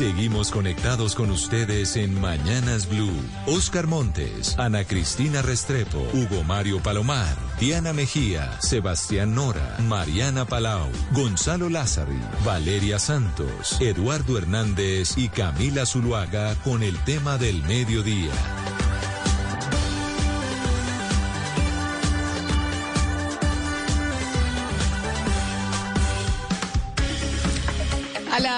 Seguimos 0.00 0.50
conectados 0.50 1.14
con 1.14 1.30
ustedes 1.30 1.94
en 1.94 2.18
Mañanas 2.18 2.88
Blue. 2.88 3.12
Oscar 3.46 3.86
Montes, 3.86 4.58
Ana 4.58 4.84
Cristina 4.84 5.42
Restrepo, 5.42 5.98
Hugo 6.14 6.42
Mario 6.42 6.82
Palomar, 6.82 7.36
Diana 7.60 7.92
Mejía, 7.92 8.50
Sebastián 8.62 9.34
Nora, 9.34 9.76
Mariana 9.86 10.46
Palau, 10.46 10.88
Gonzalo 11.12 11.68
Lázari, 11.68 12.18
Valeria 12.46 12.98
Santos, 12.98 13.78
Eduardo 13.78 14.38
Hernández 14.38 15.18
y 15.18 15.28
Camila 15.28 15.84
Zuluaga 15.84 16.54
con 16.64 16.82
el 16.82 16.98
tema 17.04 17.36
del 17.36 17.62
mediodía. 17.64 18.32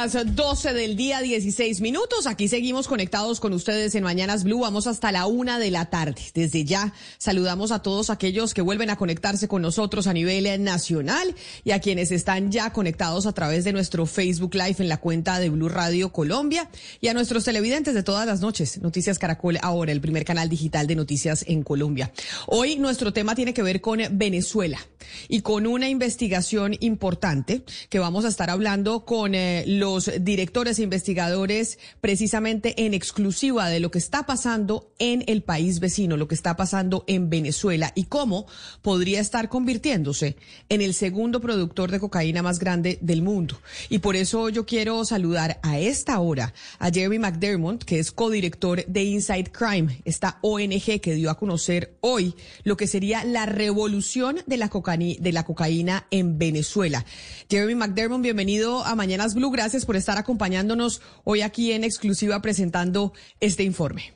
Las 0.02 0.34
12 0.34 0.72
del 0.72 0.96
día, 0.96 1.20
16 1.20 1.80
minutos. 1.80 2.26
Aquí 2.26 2.48
seguimos 2.48 2.88
conectados 2.88 3.38
con 3.38 3.52
ustedes 3.52 3.94
en 3.94 4.02
Mañanas 4.02 4.42
Blue. 4.42 4.58
Vamos 4.58 4.88
hasta 4.88 5.12
la 5.12 5.26
una 5.26 5.60
de 5.60 5.70
la 5.70 5.90
tarde. 5.90 6.20
Desde 6.34 6.64
ya 6.64 6.92
saludamos 7.18 7.70
a 7.70 7.82
todos 7.82 8.10
aquellos 8.10 8.52
que 8.52 8.62
vuelven 8.62 8.90
a 8.90 8.96
conectarse 8.96 9.46
con 9.46 9.62
nosotros 9.62 10.08
a 10.08 10.12
nivel 10.12 10.64
nacional 10.64 11.36
y 11.62 11.70
a 11.70 11.78
quienes 11.78 12.10
están 12.10 12.50
ya 12.50 12.72
conectados 12.72 13.26
a 13.26 13.32
través 13.32 13.62
de 13.62 13.72
nuestro 13.72 14.04
Facebook 14.04 14.56
Live 14.56 14.76
en 14.80 14.88
la 14.88 14.96
cuenta 14.96 15.38
de 15.38 15.50
Blue 15.50 15.68
Radio 15.68 16.12
Colombia 16.12 16.68
y 17.00 17.06
a 17.06 17.14
nuestros 17.14 17.44
televidentes 17.44 17.94
de 17.94 18.02
todas 18.02 18.26
las 18.26 18.40
noches. 18.40 18.82
Noticias 18.82 19.20
Caracol 19.20 19.58
ahora, 19.62 19.92
el 19.92 20.00
primer 20.00 20.24
canal 20.24 20.48
digital 20.48 20.88
de 20.88 20.96
noticias 20.96 21.44
en 21.46 21.62
Colombia. 21.62 22.12
Hoy 22.48 22.74
nuestro 22.74 23.12
tema 23.12 23.36
tiene 23.36 23.54
que 23.54 23.62
ver 23.62 23.80
con 23.80 24.00
Venezuela 24.10 24.80
y 25.28 25.42
con 25.42 25.68
una 25.68 25.88
investigación 25.88 26.74
importante 26.80 27.62
que 27.88 28.00
vamos 28.00 28.24
a 28.24 28.28
estar 28.28 28.50
hablando 28.50 29.04
con 29.04 29.36
eh, 29.36 29.62
los 29.66 29.91
directores 30.20 30.78
e 30.78 30.82
investigadores 30.82 31.78
precisamente 32.00 32.84
en 32.84 32.94
exclusiva 32.94 33.68
de 33.68 33.80
lo 33.80 33.90
que 33.90 33.98
está 33.98 34.24
pasando 34.24 34.92
en 34.98 35.24
el 35.26 35.42
país 35.42 35.80
vecino, 35.80 36.16
lo 36.16 36.28
que 36.28 36.34
está 36.34 36.56
pasando 36.56 37.04
en 37.06 37.30
Venezuela 37.30 37.92
y 37.94 38.04
cómo 38.04 38.46
podría 38.82 39.20
estar 39.20 39.48
convirtiéndose 39.48 40.36
en 40.68 40.80
el 40.80 40.94
segundo 40.94 41.40
productor 41.40 41.90
de 41.90 42.00
cocaína 42.00 42.42
más 42.42 42.58
grande 42.58 42.98
del 43.00 43.22
mundo. 43.22 43.60
Y 43.88 43.98
por 43.98 44.16
eso 44.16 44.48
yo 44.48 44.66
quiero 44.66 45.04
saludar 45.04 45.58
a 45.62 45.78
esta 45.78 46.18
hora 46.20 46.54
a 46.78 46.90
Jeremy 46.90 47.18
McDermott, 47.18 47.84
que 47.84 47.98
es 47.98 48.12
codirector 48.12 48.84
de 48.86 49.04
Inside 49.04 49.50
Crime, 49.52 50.00
esta 50.04 50.38
ONG 50.42 51.00
que 51.00 51.14
dio 51.14 51.30
a 51.30 51.38
conocer 51.38 51.96
hoy 52.00 52.34
lo 52.64 52.76
que 52.76 52.86
sería 52.86 53.24
la 53.24 53.46
revolución 53.46 54.38
de 54.46 54.56
la, 54.56 54.68
cocaína, 54.68 55.16
de 55.20 55.32
la 55.32 55.44
cocaína 55.44 56.06
en 56.10 56.38
Venezuela. 56.38 57.04
Jeremy 57.48 57.74
McDermott, 57.74 58.22
bienvenido 58.22 58.84
a 58.84 58.94
Mañanas 58.94 59.34
Blue 59.34 59.50
gracias 59.50 59.81
por 59.84 59.96
estar 59.96 60.18
acompañándonos 60.18 61.02
hoy 61.24 61.42
aquí 61.42 61.72
en 61.72 61.84
exclusiva 61.84 62.40
presentando 62.42 63.12
este 63.40 63.62
informe. 63.62 64.14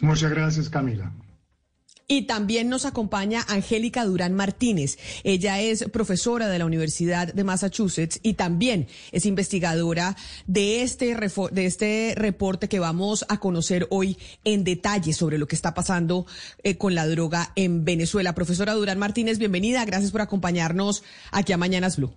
Muchas 0.00 0.30
gracias, 0.30 0.68
Camila. 0.68 1.12
Y 2.10 2.22
también 2.22 2.70
nos 2.70 2.86
acompaña 2.86 3.44
Angélica 3.48 4.06
Durán 4.06 4.32
Martínez. 4.32 4.98
Ella 5.24 5.60
es 5.60 5.84
profesora 5.92 6.48
de 6.48 6.58
la 6.58 6.64
Universidad 6.64 7.34
de 7.34 7.44
Massachusetts 7.44 8.18
y 8.22 8.32
también 8.32 8.88
es 9.12 9.26
investigadora 9.26 10.16
de 10.46 10.80
este, 10.80 11.14
de 11.52 11.66
este 11.66 12.14
reporte 12.16 12.66
que 12.70 12.78
vamos 12.78 13.26
a 13.28 13.38
conocer 13.40 13.86
hoy 13.90 14.16
en 14.44 14.64
detalle 14.64 15.12
sobre 15.12 15.36
lo 15.36 15.46
que 15.46 15.56
está 15.56 15.74
pasando 15.74 16.24
eh, 16.62 16.78
con 16.78 16.94
la 16.94 17.06
droga 17.06 17.52
en 17.56 17.84
Venezuela. 17.84 18.34
Profesora 18.34 18.72
Durán 18.72 18.98
Martínez, 18.98 19.36
bienvenida. 19.36 19.84
Gracias 19.84 20.10
por 20.10 20.22
acompañarnos 20.22 21.04
aquí 21.30 21.52
a 21.52 21.58
Mañanas 21.58 21.98
Blue. 21.98 22.14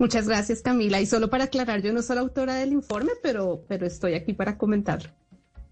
Muchas 0.00 0.26
gracias, 0.26 0.62
Camila. 0.62 0.98
Y 0.98 1.04
solo 1.04 1.28
para 1.28 1.44
aclarar, 1.44 1.82
yo 1.82 1.92
no 1.92 2.00
soy 2.00 2.16
la 2.16 2.22
autora 2.22 2.54
del 2.54 2.72
informe, 2.72 3.12
pero, 3.22 3.66
pero 3.68 3.86
estoy 3.86 4.14
aquí 4.14 4.32
para 4.32 4.56
comentarlo. 4.56 5.10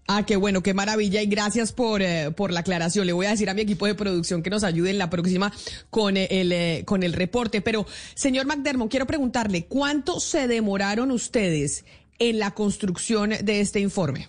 Ah, 0.07 0.23
qué 0.23 0.35
bueno, 0.35 0.61
qué 0.61 0.75
maravilla 0.75 1.19
y 1.23 1.25
gracias 1.25 1.73
por, 1.73 2.03
eh, 2.03 2.29
por 2.29 2.51
la 2.51 2.59
aclaración. 2.59 3.07
Le 3.07 3.13
voy 3.13 3.25
a 3.25 3.31
decir 3.31 3.49
a 3.49 3.55
mi 3.55 3.61
equipo 3.61 3.87
de 3.87 3.95
producción 3.95 4.43
que 4.43 4.51
nos 4.51 4.63
ayude 4.63 4.91
en 4.91 4.99
la 4.99 5.09
próxima 5.09 5.51
con 5.89 6.15
eh, 6.15 6.27
el, 6.29 6.51
eh, 6.51 6.83
con 6.85 7.01
el 7.01 7.13
reporte. 7.13 7.61
Pero, 7.61 7.87
señor 8.13 8.45
McDermott, 8.45 8.91
quiero 8.91 9.07
preguntarle, 9.07 9.65
¿cuánto 9.65 10.19
se 10.19 10.47
demoraron 10.47 11.09
ustedes 11.09 11.83
en 12.19 12.37
la 12.37 12.51
construcción 12.51 13.31
de 13.43 13.61
este 13.61 13.79
informe? 13.79 14.27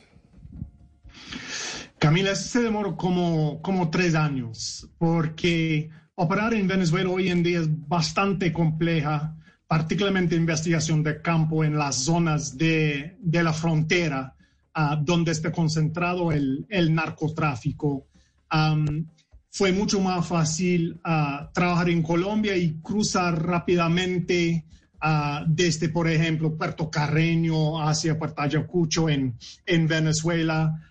Camila, 1.98 2.34
se 2.36 2.62
demoró 2.62 2.96
como, 2.96 3.60
como 3.60 3.90
tres 3.90 4.14
años, 4.14 4.88
porque 4.96 5.90
operar 6.14 6.54
en 6.54 6.66
Venezuela 6.68 7.10
hoy 7.10 7.28
en 7.28 7.42
día 7.42 7.60
es 7.60 7.68
bastante 7.86 8.50
compleja 8.50 9.36
particularmente 9.70 10.34
investigación 10.34 11.00
de 11.04 11.22
campo 11.22 11.62
en 11.62 11.78
las 11.78 11.94
zonas 11.94 12.58
de, 12.58 13.16
la 13.22 13.52
frontera 13.52 14.34
uh, 14.76 14.96
donde 15.00 15.30
está 15.30 15.52
concentrado 15.52 16.32
el, 16.32 16.66
narcotráfico. 16.92 18.08
Um, 18.52 19.06
fue 19.48 19.70
mucho 19.70 20.00
más 20.00 20.26
fácil 20.26 21.00
uh, 21.06 21.52
trabajar 21.54 21.88
en 21.88 22.02
Colombia 22.02 22.56
y 22.56 22.80
cruzar 22.82 23.46
rápidamente 23.46 24.64
uh, 25.04 25.44
desde, 25.46 25.88
por 25.88 26.08
ejemplo, 26.08 26.56
Puerto 26.56 26.90
Carreño 26.90 27.80
hacia 27.80 28.18
Puerto 28.18 28.42
Ayacucho 28.42 29.08
en, 29.08 29.38
en 29.66 29.86
Venezuela. 29.86 30.82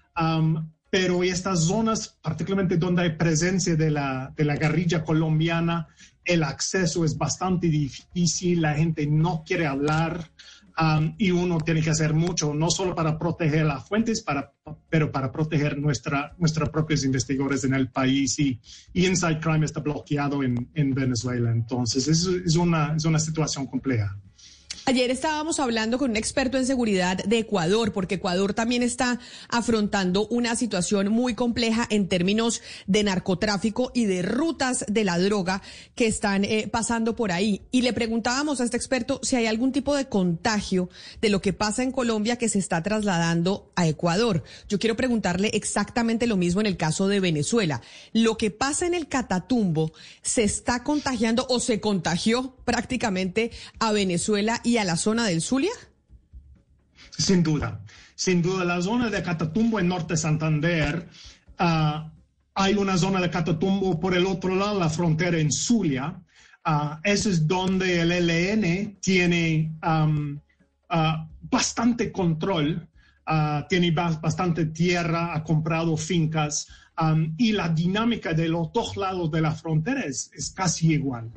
Pero 0.90 1.22
estas 1.22 1.66
zonas, 1.66 2.18
particularmente 2.22 2.78
donde 2.78 3.02
hay 3.02 3.10
presencia 3.12 3.76
de 3.76 3.92
la, 3.92 4.34
de 4.36 4.46
la 4.46 4.56
guerrilla 4.56 5.04
colombiana, 5.04 5.88
el 6.30 6.44
acceso 6.44 7.04
es 7.04 7.18
bastante 7.18 7.68
difícil, 7.68 8.62
la 8.62 8.76
gente 8.76 9.08
no 9.08 9.44
quiere 9.44 9.66
hablar 9.66 10.30
um, 10.80 11.16
y 11.18 11.32
uno 11.32 11.58
tiene 11.58 11.82
que 11.82 11.90
hacer 11.90 12.14
mucho, 12.14 12.54
no 12.54 12.70
solo 12.70 12.94
para 12.94 13.18
proteger 13.18 13.66
las 13.66 13.88
fuentes, 13.88 14.22
para, 14.22 14.54
pero 14.90 15.12
para 15.12 15.32
proteger 15.32 15.80
nuestra, 15.80 16.36
nuestros 16.38 16.70
propios 16.70 17.04
investigadores 17.04 17.64
en 17.64 17.74
el 17.74 17.90
país. 17.90 18.38
Y, 18.38 18.60
Inside 18.94 19.40
Crime 19.40 19.66
está 19.66 19.80
bloqueado 19.80 20.44
en, 20.44 20.70
en 20.76 20.94
Venezuela. 20.94 21.52
Entonces, 21.52 22.08
es, 22.08 22.28
es, 22.28 22.56
una, 22.56 22.96
es 22.96 23.06
una 23.06 23.20
situación 23.20 23.66
compleja. 23.66 24.16
Ayer 24.86 25.12
estábamos 25.12 25.60
hablando 25.60 25.98
con 26.00 26.12
un 26.12 26.18
experto 26.18 26.58
en 26.58 26.66
seguridad 26.66 27.18
de 27.18 27.40
Ecuador, 27.40 27.94
porque 27.94 28.16
Ecuador 28.16 28.54
también 28.54 28.82
está 28.82 29.20
afrontando 29.48 30.28
una 30.28 30.56
situación 30.56 31.10
muy 31.10 31.36
compleja 31.36 31.86
en 31.92 32.08
términos 32.08 32.62
de 32.88 33.04
narcotráfico 33.04 33.92
y 33.94 34.06
de 34.06 34.24
rutas 34.24 34.86
de 34.88 35.04
la 35.04 35.20
droga 35.20 35.62
que 35.94 36.08
están 36.08 36.44
eh, 36.44 36.68
pasando 36.72 37.16
por 37.16 37.32
ahí. 37.32 37.62
Y 37.72 37.82
le 37.82 37.94
preguntábamos 37.94 38.62
a 38.62 38.64
este 38.64 38.78
experto 38.78 39.20
si 39.22 39.36
hay 39.36 39.46
algún 39.46 39.72
tipo 39.72 39.96
de 39.96 40.08
contagio 40.08 40.90
de 41.22 41.30
lo 41.30 41.42
que 41.42 41.54
pasa 41.54 41.84
en 41.84 41.92
Colombia 41.92 42.38
que 42.38 42.50
se 42.50 42.58
está 42.58 42.82
trasladando 42.82 43.72
a 43.76 43.88
Ecuador. 43.88 44.44
Yo 44.68 44.80
quiero 44.80 44.96
preguntarle 44.96 45.52
exactamente 45.54 46.26
lo 46.26 46.38
mismo 46.38 46.62
en 46.62 46.68
el 46.68 46.78
caso 46.78 47.08
de 47.08 47.20
Venezuela. 47.20 47.82
¿Lo 48.14 48.38
que 48.38 48.50
pasa 48.50 48.88
en 48.88 48.96
el 48.96 49.08
Catatumbo 49.08 49.92
se 50.24 50.44
está 50.44 50.84
contagiando 50.84 51.46
o 51.50 51.60
se 51.60 51.80
contagió 51.80 52.56
prácticamente 52.66 53.52
a 53.80 53.92
Venezuela 53.92 54.62
a 54.78 54.84
la 54.84 54.96
zona 54.96 55.26
del 55.26 55.42
Zulia? 55.42 55.72
Sin 57.18 57.44
duda, 57.44 57.82
sin 58.16 58.42
duda. 58.42 58.64
La 58.66 58.82
zona 58.82 59.10
de 59.10 59.22
Catatumbo 59.24 59.80
en 59.80 59.88
norte 59.88 60.14
de 60.14 60.18
Santander, 60.18 61.10
ah, 61.58 62.12
hay 62.54 62.76
una 62.76 62.98
zona 62.98 63.22
de 63.22 63.30
Catatumbo 63.30 64.00
por 64.00 64.16
el 64.16 64.26
otro 64.26 64.56
lado, 64.56 64.80
la 64.80 64.90
frontera 64.90 65.38
en 65.38 65.52
Zulia. 65.52 66.22
Uh, 66.66 66.98
eso 67.04 67.30
es 67.30 67.48
donde 67.48 68.02
el 68.02 68.12
ELN 68.12 69.00
tiene 69.00 69.74
ah, 69.82 71.28
bastante 71.42 72.12
control, 72.12 72.88
tiene 73.70 73.92
bastante 73.92 74.66
tierra, 74.66 75.34
ha 75.36 75.44
comprado 75.44 75.96
fincas 75.96 76.68
y 77.38 77.52
la 77.54 77.70
dinámica 77.70 78.34
de 78.34 78.50
los 78.50 78.74
dos 78.74 78.98
lados 78.98 79.32
de 79.32 79.42
la 79.42 79.52
frontera 79.52 80.04
es 80.06 80.54
casi 80.56 80.94
igual. 80.94 81.32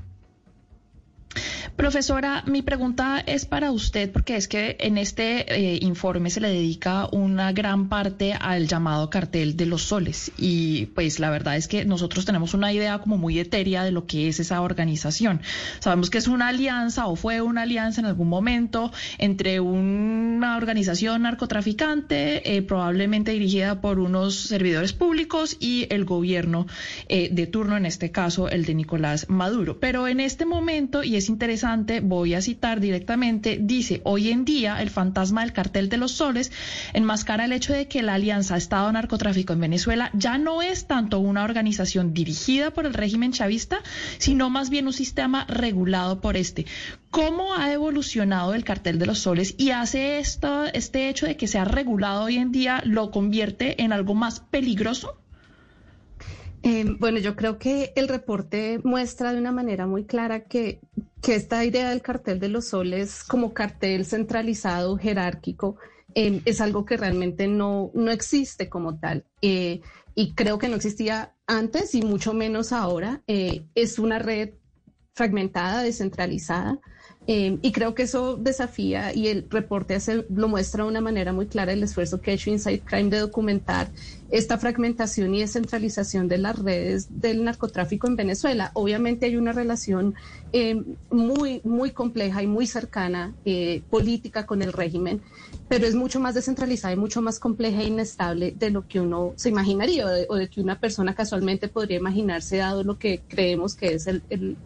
Profesora, 1.77 2.45
mi 2.47 2.61
pregunta 2.61 3.19
es 3.27 3.47
para 3.47 3.73
usted 3.73 4.13
porque 4.13 4.37
es 4.37 4.47
que 4.47 4.77
en 4.79 4.99
este 4.99 5.53
eh, 5.53 5.79
informe 5.81 6.29
se 6.29 6.41
le 6.41 6.49
dedica 6.49 7.09
una 7.11 7.53
gran 7.53 7.89
parte 7.89 8.35
al 8.35 8.69
llamado 8.69 9.09
cartel 9.09 9.57
de 9.57 9.65
los 9.65 9.83
soles 9.83 10.31
y 10.37 10.87
pues 10.87 11.19
la 11.19 11.31
verdad 11.31 11.57
es 11.57 11.69
que 11.69 11.87
nosotros 11.87 12.27
tenemos 12.27 12.53
una 12.53 12.75
idea 12.75 12.99
como 12.99 13.17
muy 13.17 13.39
etérea 13.39 13.85
de 13.85 13.91
lo 13.91 14.07
que 14.07 14.29
es 14.29 14.39
esa 14.39 14.61
organización. 14.61 15.41
Sabemos 15.81 16.11
que 16.11 16.19
es 16.19 16.29
una 16.29 16.49
alianza 16.49 17.07
o 17.07 17.17
fue 17.17 17.41
una 17.41 17.63
alianza 17.63 18.03
en 18.03 18.07
algún 18.07 18.29
momento 18.29 18.93
entre 19.17 19.59
una 19.59 20.59
organización 20.59 21.23
narcotraficante, 21.23 22.55
eh, 22.55 22.61
probablemente 22.63 23.33
dirigida 23.33 23.81
por 23.81 23.99
unos 23.99 24.35
servidores 24.35 24.93
públicos 24.93 25.57
y 25.59 25.87
el 25.89 26.05
gobierno 26.05 26.67
eh, 27.09 27.31
de 27.33 27.47
turno, 27.47 27.79
en 27.79 27.87
este 27.87 28.11
caso 28.11 28.51
el 28.51 28.67
de 28.67 28.75
Nicolás 28.75 29.31
Maduro. 29.31 29.81
Pero 29.81 30.07
en 30.07 30.21
este 30.21 30.45
momento, 30.45 31.03
y 31.03 31.17
es 31.17 31.31
interesante, 31.31 31.62
interesante, 31.63 32.01
voy 32.01 32.35
a 32.35 32.43
citar 32.43 32.81
directamente, 32.81 33.59
dice, 33.61 34.01
hoy 34.05 34.31
en 34.31 34.45
día 34.45 34.83
el 34.83 34.91
fantasma 34.91 35.43
del 35.43 35.53
cartel 35.53 35.89
de 35.89 35.97
los 35.97 36.11
soles 36.11 36.51
enmascara 36.93 37.45
el 37.45 37.53
hecho 37.53 37.73
de 37.73 37.87
que 37.87 38.03
la 38.03 38.15
Alianza 38.15 38.57
Estado-Narcotráfico 38.57 39.53
en 39.53 39.61
Venezuela 39.61 40.11
ya 40.13 40.39
no 40.39 40.61
es 40.61 40.89
tanto 40.89 41.21
una 41.21 41.45
organización 41.45 42.15
dirigida 42.15 42.73
por 42.73 42.87
el 42.87 42.95
régimen 42.95 43.31
chavista, 43.31 43.81
sino 44.19 44.51
más 44.51 44.71
bien 44.71 44.89
un 44.89 44.93
sistema 44.93 45.45
regulado 45.47 46.21
por 46.21 46.37
este. 46.37 46.67
¿Cómo 47.11 47.55
ha 47.55 47.73
evolucionado 47.73 48.55
el 48.55 48.65
cartel 48.65 48.99
de 48.99 49.07
los 49.07 49.21
soles 49.21 49.55
y 49.57 49.71
hace 49.71 50.19
esto, 50.19 50.65
este 50.65 51.09
hecho 51.09 51.27
de 51.27 51.37
que 51.37 51.47
sea 51.47 51.65
regulado 51.65 52.25
hoy 52.25 52.39
en 52.39 52.51
día 52.51 52.83
lo 52.85 53.13
convierte 53.13 53.83
en 53.85 53.93
algo 53.93 54.15
más 54.15 54.41
peligroso? 54.41 55.22
Eh, 56.63 56.85
bueno, 56.99 57.19
yo 57.19 57.35
creo 57.35 57.59
que 57.59 57.93
el 57.97 58.07
reporte 58.09 58.81
muestra 58.85 59.33
de 59.33 59.39
una 59.39 59.51
manera 59.51 59.87
muy 59.87 60.05
clara 60.05 60.45
que, 60.45 60.81
esta 61.27 61.65
idea 61.65 61.91
del 61.91 62.03
cartel 62.03 62.41
de 62.41 62.49
los 62.49 62.69
soles 62.69 63.23
como 63.25 63.53
cartel 63.53 64.05
centralizado, 64.07 64.97
jerárquico, 64.97 65.77
eh, 66.15 66.41
es 66.45 66.61
algo 66.61 66.85
que 66.85 66.97
realmente 66.97 67.47
no, 67.49 67.91
no 67.95 68.11
existe 68.11 68.69
como 68.69 68.99
tal. 68.99 69.25
Eh, 69.41 69.81
y 70.15 70.35
creo 70.35 70.59
que 70.59 70.69
no 70.69 70.77
existía 70.77 71.35
antes 71.47 71.95
y 71.95 72.03
mucho 72.03 72.35
menos 72.35 72.73
ahora. 72.73 73.23
es 73.27 73.99
una 73.99 74.19
red 74.19 74.51
fragmentada, 75.15 75.83
descentralizada. 75.83 76.79
Y 77.25 77.71
creo 77.71 77.95
que 77.95 78.03
eso 78.03 78.37
desafía 78.37 79.15
y 79.15 79.29
el 79.29 79.47
reporte 79.49 79.95
hace, 79.95 80.27
lo 80.29 80.49
muestra 80.49 80.83
de 80.83 80.91
una 80.91 81.01
manera 81.01 81.33
muy 81.33 81.47
clara 81.47 81.73
el 81.73 81.83
esfuerzo 81.83 82.21
que 82.21 82.33
ha 82.33 82.35
hecho 82.35 82.51
Inside 82.51 82.81
Crime 82.81 83.11
de 83.11 83.19
documentar 83.19 83.93
esta 84.33 84.59
fragmentación 84.59 85.35
y 85.35 85.41
descentralización 85.41 86.27
de 86.27 86.39
las 86.39 86.59
redes 86.59 87.21
del 87.21 87.45
narcotráfico 87.45 88.09
en 88.09 88.17
Venezuela. 88.17 88.73
Obviamente 88.75 89.27
hay 89.27 89.37
una 89.37 89.53
relación 89.53 90.15
eh, 90.53 90.83
muy, 91.11 91.61
muy 91.65 91.93
compleja 91.93 92.43
y 92.43 92.47
muy 92.47 92.67
cercana 92.67 93.35
eh, 93.45 93.83
política 93.89 94.45
con 94.45 94.63
el 94.63 94.73
régimen, 94.73 95.21
pero 95.69 95.87
es 95.87 95.95
mucho 95.95 96.19
más 96.19 96.35
descentralizada 96.35 96.95
y 96.95 96.97
mucho 96.97 97.23
más 97.23 97.39
compleja 97.39 97.83
e 97.83 97.87
inestable 97.87 98.53
de 98.59 98.71
lo 98.71 98.89
que 98.89 99.01
uno 99.01 99.33
se 99.37 99.51
imaginaría 99.51 100.07
o 100.29 100.35
de, 100.35 100.49
que 100.49 100.61
una 100.61 100.81
persona 100.81 101.15
casualmente 101.15 101.69
podría 101.69 101.99
imaginarse 101.99 102.57
dado 102.57 102.83
lo 102.83 102.99
que 102.99 103.23
creemos 103.29 103.77
que 103.77 103.95
es 103.95 104.07
el 104.07 104.23
el 104.31 104.57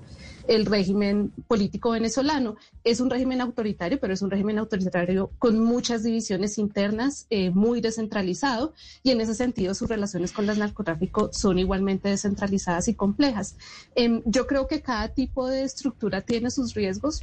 régimen 0.66 1.32
político 1.48 1.90
venezolano. 1.90 2.56
Es 2.84 3.00
un 3.00 3.10
régimen 3.10 3.40
autoritario, 3.40 3.98
pero 4.00 4.14
es 4.14 4.22
un 4.22 4.30
régimen 4.30 4.58
autoritario 4.58 5.30
con 5.38 5.58
muchas 5.58 6.02
divisiones 6.02 6.58
internas, 6.58 7.26
eh, 7.30 7.50
muy 7.50 7.80
descentralizado, 7.80 8.72
y 9.02 9.10
en 9.10 9.20
ese 9.20 9.34
sentido 9.34 9.74
sus 9.74 9.88
relaciones 9.88 10.32
con 10.32 10.48
el 10.48 10.58
narcotráfico 10.58 11.30
son 11.32 11.58
igualmente 11.58 12.08
descentralizadas 12.08 12.88
y 12.88 12.94
complejas. 12.94 13.56
Em, 13.94 14.22
yo 14.24 14.46
creo 14.46 14.66
que 14.66 14.82
cada 14.82 15.08
tipo 15.08 15.48
de 15.48 15.62
estructura 15.62 16.22
tiene 16.22 16.50
sus 16.50 16.74
riesgos, 16.74 17.22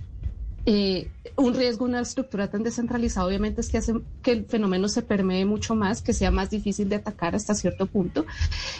eh, 0.65 1.09
un 1.35 1.53
riesgo, 1.53 1.83
una 1.83 1.99
estructura 1.99 2.49
tan 2.49 2.63
descentralizada, 2.63 3.27
obviamente, 3.27 3.59
es 3.59 3.69
que 3.69 3.77
hace 3.77 3.95
que 4.21 4.31
el 4.31 4.45
fenómeno 4.45 4.87
se 4.87 5.01
permee 5.01 5.45
mucho 5.45 5.75
más, 5.75 6.01
que 6.01 6.13
sea 6.13 6.31
más 6.31 6.49
difícil 6.49 6.87
de 6.87 6.95
atacar 6.95 7.35
hasta 7.35 7.53
cierto 7.53 7.85
punto 7.85 8.25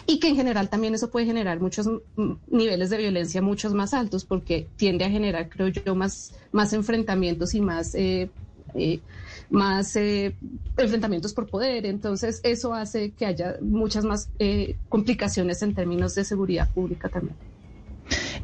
y 0.06 0.18
que 0.18 0.28
en 0.28 0.36
general 0.36 0.70
también 0.70 0.94
eso 0.94 1.10
puede 1.10 1.26
generar 1.26 1.60
muchos 1.60 1.88
niveles 2.46 2.88
de 2.88 2.96
violencia 2.96 3.42
muchos 3.42 3.74
más 3.74 3.92
altos 3.92 4.24
porque 4.24 4.66
tiende 4.76 5.04
a 5.04 5.10
generar, 5.10 5.50
creo 5.50 5.68
yo, 5.68 5.94
más, 5.94 6.32
más 6.52 6.72
enfrentamientos 6.72 7.54
y 7.54 7.60
más... 7.60 7.94
Eh, 7.94 8.30
eh, 8.76 9.00
más 9.50 9.94
enfrentamientos 9.94 11.32
por 11.32 11.46
poder. 11.46 11.86
Entonces, 11.86 12.40
eso 12.42 12.74
hace 12.74 13.12
que 13.12 13.26
haya 13.26 13.56
muchas 13.60 14.04
más 14.04 14.30
complicaciones 14.88 15.62
en 15.62 15.74
términos 15.74 16.16
de 16.16 16.24
seguridad 16.24 16.68
pública 16.72 17.08
también. 17.08 17.36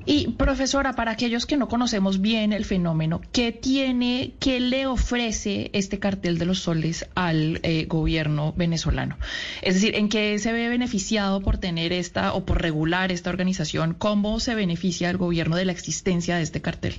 Y 0.07 0.33
profesora, 0.33 0.95
para 0.95 1.13
aquellos 1.13 1.47
que 1.47 1.57
no 1.57 1.69
conocemos 1.69 2.21
bien 2.21 2.53
el 2.53 2.65
fenómeno, 2.65 3.21
¿qué 3.33 3.53
tiene, 3.53 4.33
qué 4.41 4.59
le 4.59 4.87
ofrece 4.87 5.71
este 5.73 5.99
cartel 5.99 6.39
de 6.39 6.47
los 6.47 6.61
soles 6.61 7.07
al 7.15 7.61
eh, 7.63 7.85
gobierno 7.87 8.55
venezolano? 8.57 9.19
Es 9.63 9.75
decir, 9.75 9.95
¿en 9.95 10.09
qué 10.09 10.39
se 10.39 10.53
ve 10.53 10.69
beneficiado 10.69 11.43
por 11.43 11.59
tener 11.59 11.93
esta 11.93 12.33
o 12.33 12.45
por 12.45 12.63
regular 12.63 13.13
esta 13.13 13.31
organización? 13.31 13.95
¿Cómo 13.95 14.41
se 14.41 14.55
beneficia 14.55 15.11
el 15.11 15.19
gobierno 15.19 15.57
de 15.57 15.67
la 15.67 15.73
existencia 15.73 16.37
de 16.37 16.43
este 16.43 16.63
cartel? 16.63 16.97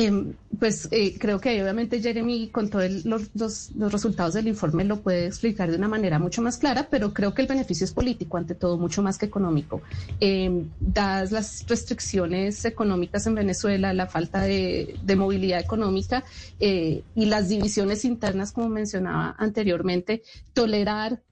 Em, 0.00 0.34
pues 0.60 0.86
eh, 0.92 1.18
creo 1.18 1.40
que 1.40 1.60
obviamente 1.60 2.00
Jeremy 2.00 2.50
con 2.50 2.70
todos 2.70 3.04
los, 3.04 3.32
resultados 3.74 4.32
del 4.32 4.46
informe 4.46 4.84
lo 4.84 5.00
puede 5.00 5.26
explicar 5.26 5.72
de 5.72 5.76
una 5.76 5.88
manera 5.88 6.20
mucho 6.20 6.40
más 6.40 6.56
clara, 6.56 6.86
pero 6.88 7.12
creo 7.12 7.34
que 7.34 7.42
el 7.42 7.48
beneficio 7.48 7.84
es 7.84 7.92
político 7.92 8.36
ante 8.36 8.54
todo, 8.54 8.78
mucho 8.78 9.02
más 9.02 9.18
que 9.18 9.26
económico. 9.26 9.82
Eh, 10.20 10.66
dadas 10.78 11.32
las 11.32 11.66
restricciones 11.66 12.64
económicas 12.64 13.26
en 13.26 13.34
Venezuela, 13.34 13.92
la 13.92 14.06
falta 14.06 14.42
de, 14.42 15.00
movilidad 15.16 15.58
económica 15.58 16.22
eh, 16.60 17.02
y 17.16 17.26
las 17.26 17.48
divisiones 17.48 18.04
internas, 18.04 18.52
como 18.52 18.68
mencionaba 18.68 19.34
anteriormente, 19.36 20.22
tolerar 20.52 21.24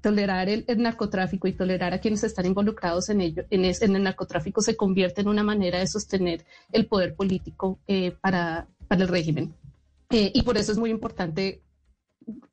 tolerar 0.00 0.48
el, 0.48 0.64
narcotráfico 0.78 1.46
y 1.46 1.52
tolerar 1.52 1.92
a 1.92 2.00
quienes 2.00 2.24
están 2.24 2.46
involucrados 2.46 3.08
en 3.10 3.20
ello, 3.20 3.44
en, 3.50 3.64
el 3.64 4.02
narcotráfico, 4.02 4.62
se 4.62 4.76
convierte 4.76 5.20
en 5.20 5.28
una 5.28 5.42
manera 5.42 5.78
de 5.78 5.86
sostener 5.86 6.44
el 6.72 6.86
poder 6.86 7.14
político 7.14 7.78
eh, 7.86 8.12
para, 8.20 8.66
para, 8.86 9.02
el 9.02 9.08
régimen. 9.08 9.54
Eh, 10.10 10.30
y 10.34 10.42
por 10.42 10.56
eso 10.56 10.72
es 10.72 10.78
muy 10.78 10.90
importante 10.90 11.62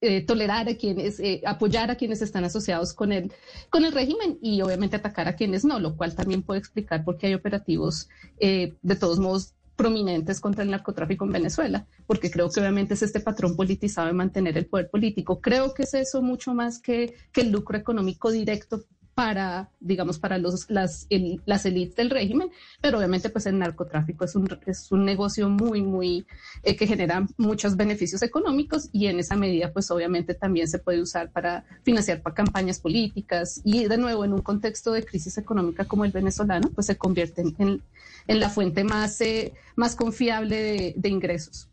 eh, 0.02 0.26
tolerar 0.26 0.68
a 0.68 0.76
quienes, 0.76 1.22
apoyar 1.46 1.90
a 1.92 1.96
quienes 1.96 2.22
están 2.22 2.44
asociados 2.44 2.94
con 2.94 3.12
el, 3.12 3.32
con 3.70 3.86
el 3.86 3.94
régimen 3.94 4.38
y 4.42 4.62
obviamente 4.62 4.98
atacar 4.98 5.28
a 5.28 5.36
quienes 5.36 5.64
no, 5.64 5.80
lo 5.80 5.96
cual 5.96 6.16
también 6.16 6.44
puede 6.44 6.60
explicar 6.60 7.04
por 7.06 7.18
qué 7.18 7.28
hay 7.28 7.34
operativos 7.34 8.10
de 8.40 8.96
todos 9.00 9.20
modos 9.20 9.54
prominentes 9.76 10.40
contra 10.40 10.64
el 10.64 10.72
narcotráfico 10.72 11.26
en 11.26 11.32
Venezuela, 11.32 11.86
porque 12.08 12.32
creo 12.32 12.50
que 12.50 12.60
obviamente 12.60 12.94
es 12.94 13.02
este 13.02 13.20
patrón 13.20 13.56
politizado 13.56 14.08
de 14.08 14.14
mantener 14.14 14.58
el 14.58 14.66
poder 14.66 14.90
político. 14.90 15.42
Creo 15.42 15.74
que 15.74 15.84
es 15.84 15.94
eso 15.94 16.22
mucho 16.22 16.54
más 16.54 16.80
que, 16.80 17.16
que 17.32 17.42
el 17.42 17.52
lucro 17.52 17.78
económico 17.78 18.32
directo 18.32 18.86
para, 19.16 19.70
digamos, 19.80 20.20
para 20.20 20.38
los, 20.38 20.70
las, 20.70 21.08
las 21.46 21.66
élites 21.66 21.96
del 21.96 22.10
régimen, 22.10 22.52
pero 22.82 22.98
obviamente 22.98 23.30
pues 23.30 23.46
el 23.46 23.58
narcotráfico 23.58 24.26
es 24.26 24.36
un, 24.36 24.60
es 24.66 24.92
un 24.92 25.06
negocio 25.06 25.50
muy, 25.50 25.82
muy, 25.82 26.28
eh, 26.64 26.76
que 26.76 26.86
genera 26.86 27.26
muchos 27.38 27.78
beneficios 27.78 28.22
económicos 28.24 28.90
y 28.92 29.08
en 29.08 29.20
esa 29.20 29.38
medida 29.38 29.72
pues 29.72 29.90
obviamente 29.90 30.34
también 30.34 30.68
se 30.68 30.80
puede 30.80 31.02
usar 31.02 31.32
para 31.32 31.64
financiar 31.84 32.22
para 32.22 32.36
campañas 32.36 32.80
políticas 32.82 33.62
y 33.64 33.88
de 33.88 33.98
nuevo 33.98 34.26
en 34.26 34.34
un 34.34 34.42
contexto 34.42 34.92
de 34.92 35.06
crisis 35.06 35.38
económica 35.38 35.86
como 35.86 36.04
el 36.04 36.12
venezolano 36.12 36.70
pues 36.72 36.88
se 36.88 36.98
convierte 36.98 37.42
en, 37.42 37.82
en 38.28 38.40
la 38.40 38.50
fuente 38.50 38.84
más, 38.84 39.22
eh, 39.22 39.54
más 39.78 39.96
confiable 39.96 40.94
de 40.98 41.10
ingresos. 41.10 41.70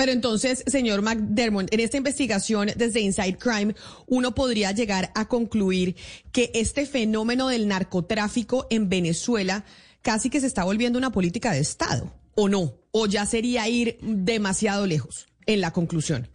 Pero 0.00 0.12
entonces, 0.12 0.64
señor 0.66 1.02
McDermott, 1.02 1.70
en 1.74 1.80
esta 1.80 1.98
investigación 1.98 2.70
desde 2.74 3.02
Inside 3.02 3.36
Crime, 3.36 3.74
uno 4.06 4.34
podría 4.34 4.72
llegar 4.72 5.12
a 5.14 5.28
concluir 5.28 5.94
que 6.32 6.50
este 6.54 6.86
fenómeno 6.86 7.48
del 7.48 7.68
narcotráfico 7.68 8.66
en 8.70 8.88
Venezuela 8.88 9.62
casi 10.00 10.30
que 10.30 10.40
se 10.40 10.46
está 10.46 10.64
volviendo 10.64 10.98
una 10.98 11.12
política 11.12 11.52
de 11.52 11.60
Estado, 11.60 12.14
¿o 12.34 12.48
no? 12.48 12.76
¿O 12.92 13.04
ya 13.08 13.26
sería 13.26 13.68
ir 13.68 13.98
demasiado 14.00 14.86
lejos 14.86 15.26
en 15.44 15.60
la 15.60 15.70
conclusión? 15.70 16.30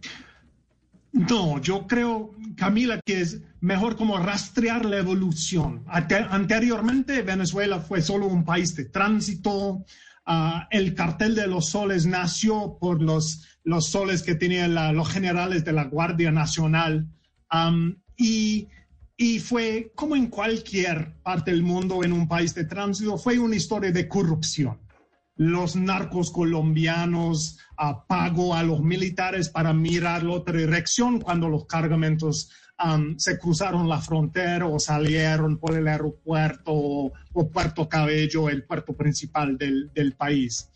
No, 1.10 1.60
yo 1.60 1.88
creo, 1.88 2.36
Camila, 2.56 3.00
que 3.04 3.20
es 3.20 3.40
mejor 3.60 3.96
como 3.96 4.16
rastrear 4.18 4.84
la 4.84 4.98
evolución. 4.98 5.82
Anteriormente 5.88 7.22
Venezuela 7.22 7.80
fue 7.80 8.00
solo 8.00 8.26
un 8.26 8.44
país 8.44 8.76
de 8.76 8.84
tránsito, 8.84 9.84
Ah, 10.28 10.66
el 10.72 10.94
cartel 10.94 11.36
de 11.36 11.46
los 11.46 11.66
soles 11.66 12.04
nació 12.04 12.78
por 12.80 13.00
los, 13.00 13.46
los 13.62 13.86
soles 13.86 14.24
que 14.24 14.34
tenían 14.34 14.74
los 14.96 15.08
generales 15.08 15.64
de 15.64 15.72
la 15.72 15.84
Guardia 15.84 16.32
Nacional 16.32 17.08
y, 18.16 18.66
y, 19.16 19.38
fue 19.38 19.92
como 19.94 20.16
en 20.16 20.26
cualquier 20.26 21.14
parte 21.22 21.52
del 21.52 21.62
mundo 21.62 22.02
en 22.02 22.12
un 22.12 22.26
país 22.26 22.56
de 22.56 22.64
tránsito, 22.64 23.16
fue 23.18 23.38
una 23.38 23.54
historia 23.54 23.92
de 23.92 24.08
corrupción. 24.08 24.80
Los 25.36 25.76
narcos 25.76 26.32
colombianos 26.32 27.58
uh, 27.78 28.06
pagó 28.08 28.56
a 28.56 28.64
los 28.64 28.80
militares 28.80 29.48
para 29.48 29.72
mirar 29.72 30.24
la 30.24 30.32
otra 30.32 30.58
dirección 30.58 31.20
cuando 31.20 31.48
los 31.48 31.66
cargamentos 31.66 32.50
se 33.16 33.38
cruzaron 33.38 33.88
la 33.88 34.00
frontera 34.00 34.66
o 34.66 34.78
salieron 34.78 35.58
por 35.58 35.76
el 35.76 35.88
aeropuerto 35.88 36.72
o, 36.72 37.12
Puerto 37.50 37.88
Cabello, 37.88 38.48
el 38.48 38.64
puerto 38.64 38.94
principal 38.94 39.56
del, 39.56 39.90
del 39.94 40.12
país. 40.14 40.70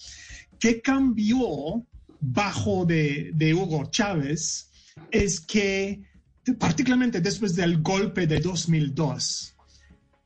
¿Qué 0.58 0.82
cambió 0.82 1.86
bajo 2.20 2.84
de, 2.84 3.54
Hugo 3.54 3.86
Chávez? 3.90 4.70
Es 5.10 5.40
que, 5.40 6.02
particularmente 6.58 7.20
después 7.20 7.56
del 7.56 7.80
golpe 7.80 8.26
de 8.26 8.40
2002, 8.40 9.56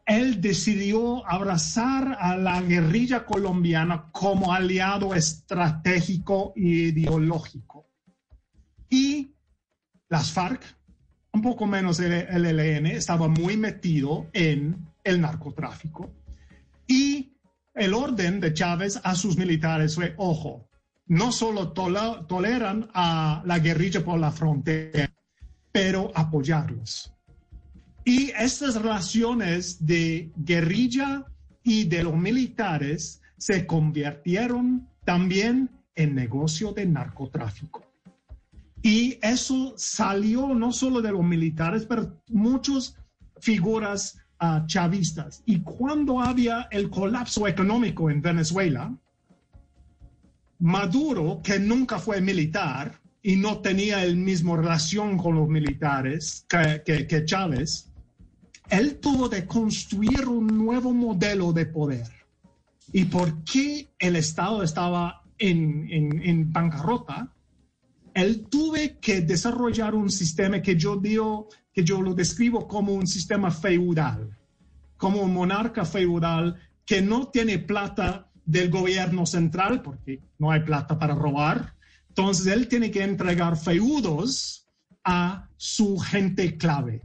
él 0.06 0.40
decidió 0.40 1.26
abrazar 1.26 2.16
a 2.20 2.36
la 2.36 2.60
guerrilla 2.62 3.24
colombiana 3.24 4.10
como 4.12 4.52
aliado 4.52 5.14
estratégico 5.14 6.52
e 6.56 6.90
ideológico. 6.90 7.88
Y 8.90 9.34
las 10.08 10.30
FARC 10.30 10.62
un 11.34 11.42
poco 11.42 11.66
menos 11.66 11.98
el, 11.98 12.12
ELN, 12.12 12.86
estaba 12.86 13.26
muy 13.26 13.56
metido 13.56 14.28
en 14.32 14.86
el 15.02 15.20
narcotráfico 15.20 16.10
y 16.86 17.32
el 17.74 17.92
orden 17.92 18.40
de 18.40 18.54
Chávez 18.54 19.00
a 19.02 19.16
sus 19.16 19.36
militares 19.36 19.96
fue, 19.96 20.14
ojo, 20.16 20.68
no 21.06 21.32
solo 21.32 21.72
toleran 21.72 22.88
a 22.94 23.42
la 23.44 23.58
guerrilla 23.58 24.04
por 24.04 24.18
la 24.18 24.30
frontera, 24.30 25.10
pero 25.72 26.12
apoyarlos. 26.14 27.12
Y 28.04 28.30
estas 28.30 28.80
relaciones 28.80 29.84
de 29.84 30.30
guerrilla 30.36 31.26
y 31.64 31.84
de 31.84 32.04
los 32.04 32.16
militares 32.16 33.20
se 33.36 33.66
convirtieron 33.66 34.88
también 35.04 35.68
en 35.96 36.14
negocio 36.14 36.72
de 36.72 36.86
narcotráfico. 36.86 37.93
Y 38.84 39.18
eso 39.22 39.72
salió 39.78 40.48
no 40.48 40.70
solo 40.70 41.00
de 41.00 41.10
los 41.10 41.24
militares, 41.24 41.86
pero 41.86 42.20
muchas 42.28 42.94
figuras 43.40 44.18
uh, 44.42 44.66
chavistas. 44.66 45.42
Y 45.46 45.60
cuando 45.60 46.20
había 46.20 46.68
el 46.70 46.90
colapso 46.90 47.48
económico 47.48 48.10
en 48.10 48.20
Venezuela, 48.20 48.94
Maduro, 50.58 51.40
que 51.42 51.58
nunca 51.58 51.98
fue 51.98 52.20
militar 52.20 53.00
y 53.22 53.36
no 53.36 53.60
tenía 53.60 54.04
el 54.04 54.18
mismo 54.18 54.54
relación 54.54 55.16
con 55.16 55.36
los 55.36 55.48
militares 55.48 56.44
que, 56.46 57.06
que 57.06 57.24
Chávez, 57.24 57.90
él 58.68 58.96
tuvo 58.96 59.30
de 59.30 59.46
construir 59.46 60.28
un 60.28 60.46
nuevo 60.46 60.92
modelo 60.92 61.54
de 61.54 61.64
poder. 61.64 62.06
¿Y 62.92 63.06
por 63.06 63.44
qué 63.44 63.88
el 63.98 64.16
Estado 64.16 64.62
estaba 64.62 65.22
en, 65.38 65.90
en, 65.90 66.22
en 66.22 66.52
bancarrota? 66.52 67.33
Él 68.14 68.46
tuve 68.48 68.98
que 68.98 69.20
desarrollar 69.20 69.94
un 69.94 70.10
sistema 70.10 70.62
que 70.62 70.76
yo 70.76 70.96
digo, 70.96 71.48
que 71.72 71.82
yo 71.82 72.00
lo 72.00 72.14
describo 72.14 72.66
como 72.68 72.94
un 72.94 73.06
sistema 73.06 73.50
feudal, 73.50 74.38
como 74.96 75.20
un 75.22 75.34
monarca 75.34 75.84
feudal 75.84 76.56
que 76.86 77.02
no 77.02 77.28
tiene 77.28 77.58
plata 77.58 78.30
del 78.44 78.70
gobierno 78.70 79.26
central 79.26 79.82
porque 79.82 80.20
no 80.38 80.52
hay 80.52 80.60
plata 80.60 80.98
para 80.98 81.14
robar. 81.14 81.74
Entonces 82.08 82.46
él 82.46 82.68
tiene 82.68 82.90
que 82.92 83.02
entregar 83.02 83.56
feudos 83.56 84.68
a 85.02 85.48
su 85.56 85.98
gente 85.98 86.56
clave. 86.56 87.02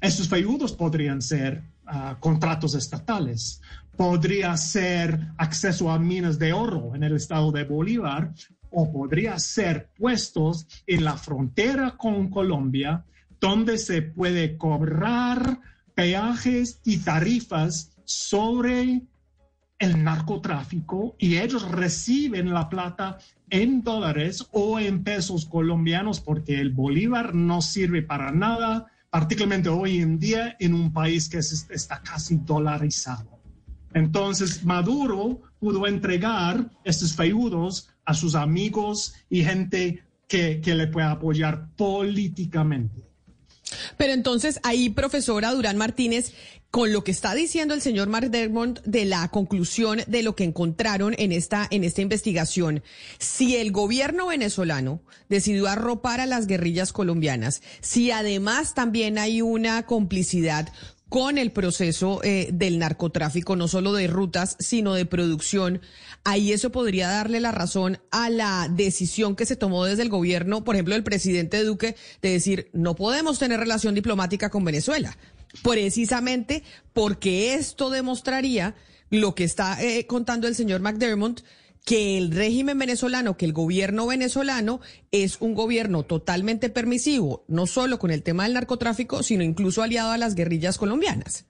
Esos 0.00 0.28
feudos 0.28 0.72
podrían 0.72 1.22
ser 1.22 1.62
ah, 1.86 2.18
contratos 2.20 2.74
estatales, 2.74 3.62
podría 3.96 4.56
ser 4.58 5.28
acceso 5.38 5.90
a 5.90 5.98
minas 5.98 6.38
de 6.38 6.52
oro 6.52 6.94
en 6.94 7.02
el 7.02 7.16
estado 7.16 7.50
de 7.50 7.64
Bolívar 7.64 8.32
o 8.70 8.92
podría 8.92 9.38
ser 9.38 9.90
puestos 9.96 10.66
en 10.86 11.04
la 11.04 11.16
frontera 11.16 11.96
con 11.96 12.28
Colombia, 12.30 13.04
donde 13.40 13.78
se 13.78 14.02
puede 14.02 14.56
cobrar 14.56 15.60
peajes 15.94 16.80
y 16.84 16.98
tarifas 16.98 17.92
sobre 18.04 19.02
el 19.78 20.04
narcotráfico 20.04 21.16
y 21.18 21.38
ellos 21.38 21.70
reciben 21.70 22.52
la 22.52 22.68
plata 22.68 23.18
en 23.48 23.82
dólares 23.82 24.46
o 24.52 24.78
en 24.78 25.02
pesos 25.02 25.46
colombianos 25.46 26.20
porque 26.20 26.60
el 26.60 26.70
bolívar 26.70 27.34
no 27.34 27.62
sirve 27.62 28.02
para 28.02 28.30
nada, 28.30 28.86
particularmente 29.08 29.70
hoy 29.70 30.00
en 30.00 30.18
día 30.18 30.56
en 30.60 30.74
un 30.74 30.92
país 30.92 31.28
que 31.28 31.38
está 31.38 32.02
casi 32.02 32.36
dolarizado. 32.36 33.40
Entonces 33.94 34.64
Maduro 34.64 35.40
pudo 35.58 35.86
entregar 35.86 36.70
estos 36.84 37.14
feudos 37.14 37.89
a 38.04 38.14
sus 38.14 38.34
amigos 38.34 39.14
y 39.28 39.44
gente 39.44 40.02
que, 40.26 40.60
le 40.64 40.86
pueda 40.86 41.10
apoyar 41.10 41.68
políticamente. 41.76 43.02
Pero 43.96 44.12
entonces 44.12 44.60
ahí, 44.62 44.88
profesora 44.90 45.52
Durán 45.52 45.76
Martínez, 45.76 46.32
con 46.70 46.92
lo 46.92 47.02
que 47.02 47.10
está 47.10 47.34
diciendo 47.34 47.74
el 47.74 47.82
señor 47.82 48.08
McDermott 48.08 48.80
de 48.84 49.04
la 49.04 49.26
conclusión 49.28 50.02
de 50.06 50.22
lo 50.22 50.36
que 50.36 50.44
encontraron 50.44 51.14
en 51.18 51.32
esta, 51.32 51.66
en 51.70 51.82
esta 51.82 52.00
investigación, 52.00 52.82
si 53.18 53.56
el 53.56 53.72
gobierno 53.72 54.28
venezolano 54.28 55.02
decidió 55.28 55.66
arropar 55.66 56.20
a 56.20 56.26
las 56.26 56.46
guerrillas 56.46 56.92
colombianas, 56.92 57.62
si 57.80 58.12
además 58.12 58.74
también 58.74 59.18
hay 59.18 59.42
una 59.42 59.84
complicidad 59.84 60.72
con 61.10 61.38
el 61.38 61.50
proceso 61.50 62.20
eh, 62.22 62.50
del 62.52 62.78
narcotráfico, 62.78 63.56
no 63.56 63.66
solo 63.66 63.92
de 63.92 64.06
rutas, 64.06 64.56
sino 64.60 64.94
de 64.94 65.06
producción, 65.06 65.82
ahí 66.22 66.52
eso 66.52 66.70
podría 66.70 67.08
darle 67.08 67.40
la 67.40 67.50
razón 67.50 67.98
a 68.12 68.30
la 68.30 68.68
decisión 68.70 69.34
que 69.34 69.44
se 69.44 69.56
tomó 69.56 69.84
desde 69.84 70.02
el 70.02 70.08
gobierno, 70.08 70.62
por 70.62 70.76
ejemplo, 70.76 70.94
del 70.94 71.02
presidente 71.02 71.64
Duque, 71.64 71.96
de 72.22 72.30
decir, 72.30 72.70
no 72.72 72.94
podemos 72.94 73.40
tener 73.40 73.58
relación 73.58 73.96
diplomática 73.96 74.50
con 74.50 74.64
Venezuela, 74.64 75.18
precisamente 75.64 76.62
porque 76.92 77.54
esto 77.54 77.90
demostraría 77.90 78.76
lo 79.10 79.34
que 79.34 79.42
está 79.42 79.82
eh, 79.82 80.06
contando 80.06 80.46
el 80.46 80.54
señor 80.54 80.80
McDermott, 80.80 81.42
que 81.90 82.16
el 82.16 82.30
régimen 82.30 82.78
venezolano, 82.78 83.36
que 83.36 83.44
el 83.44 83.52
gobierno 83.52 84.06
venezolano 84.06 84.80
es 85.10 85.40
un 85.40 85.54
gobierno 85.54 86.04
totalmente 86.04 86.70
permisivo, 86.70 87.42
no 87.48 87.66
solo 87.66 87.98
con 87.98 88.12
el 88.12 88.22
tema 88.22 88.44
del 88.44 88.54
narcotráfico, 88.54 89.24
sino 89.24 89.42
incluso 89.42 89.82
aliado 89.82 90.12
a 90.12 90.16
las 90.16 90.36
guerrillas 90.36 90.78
colombianas. 90.78 91.46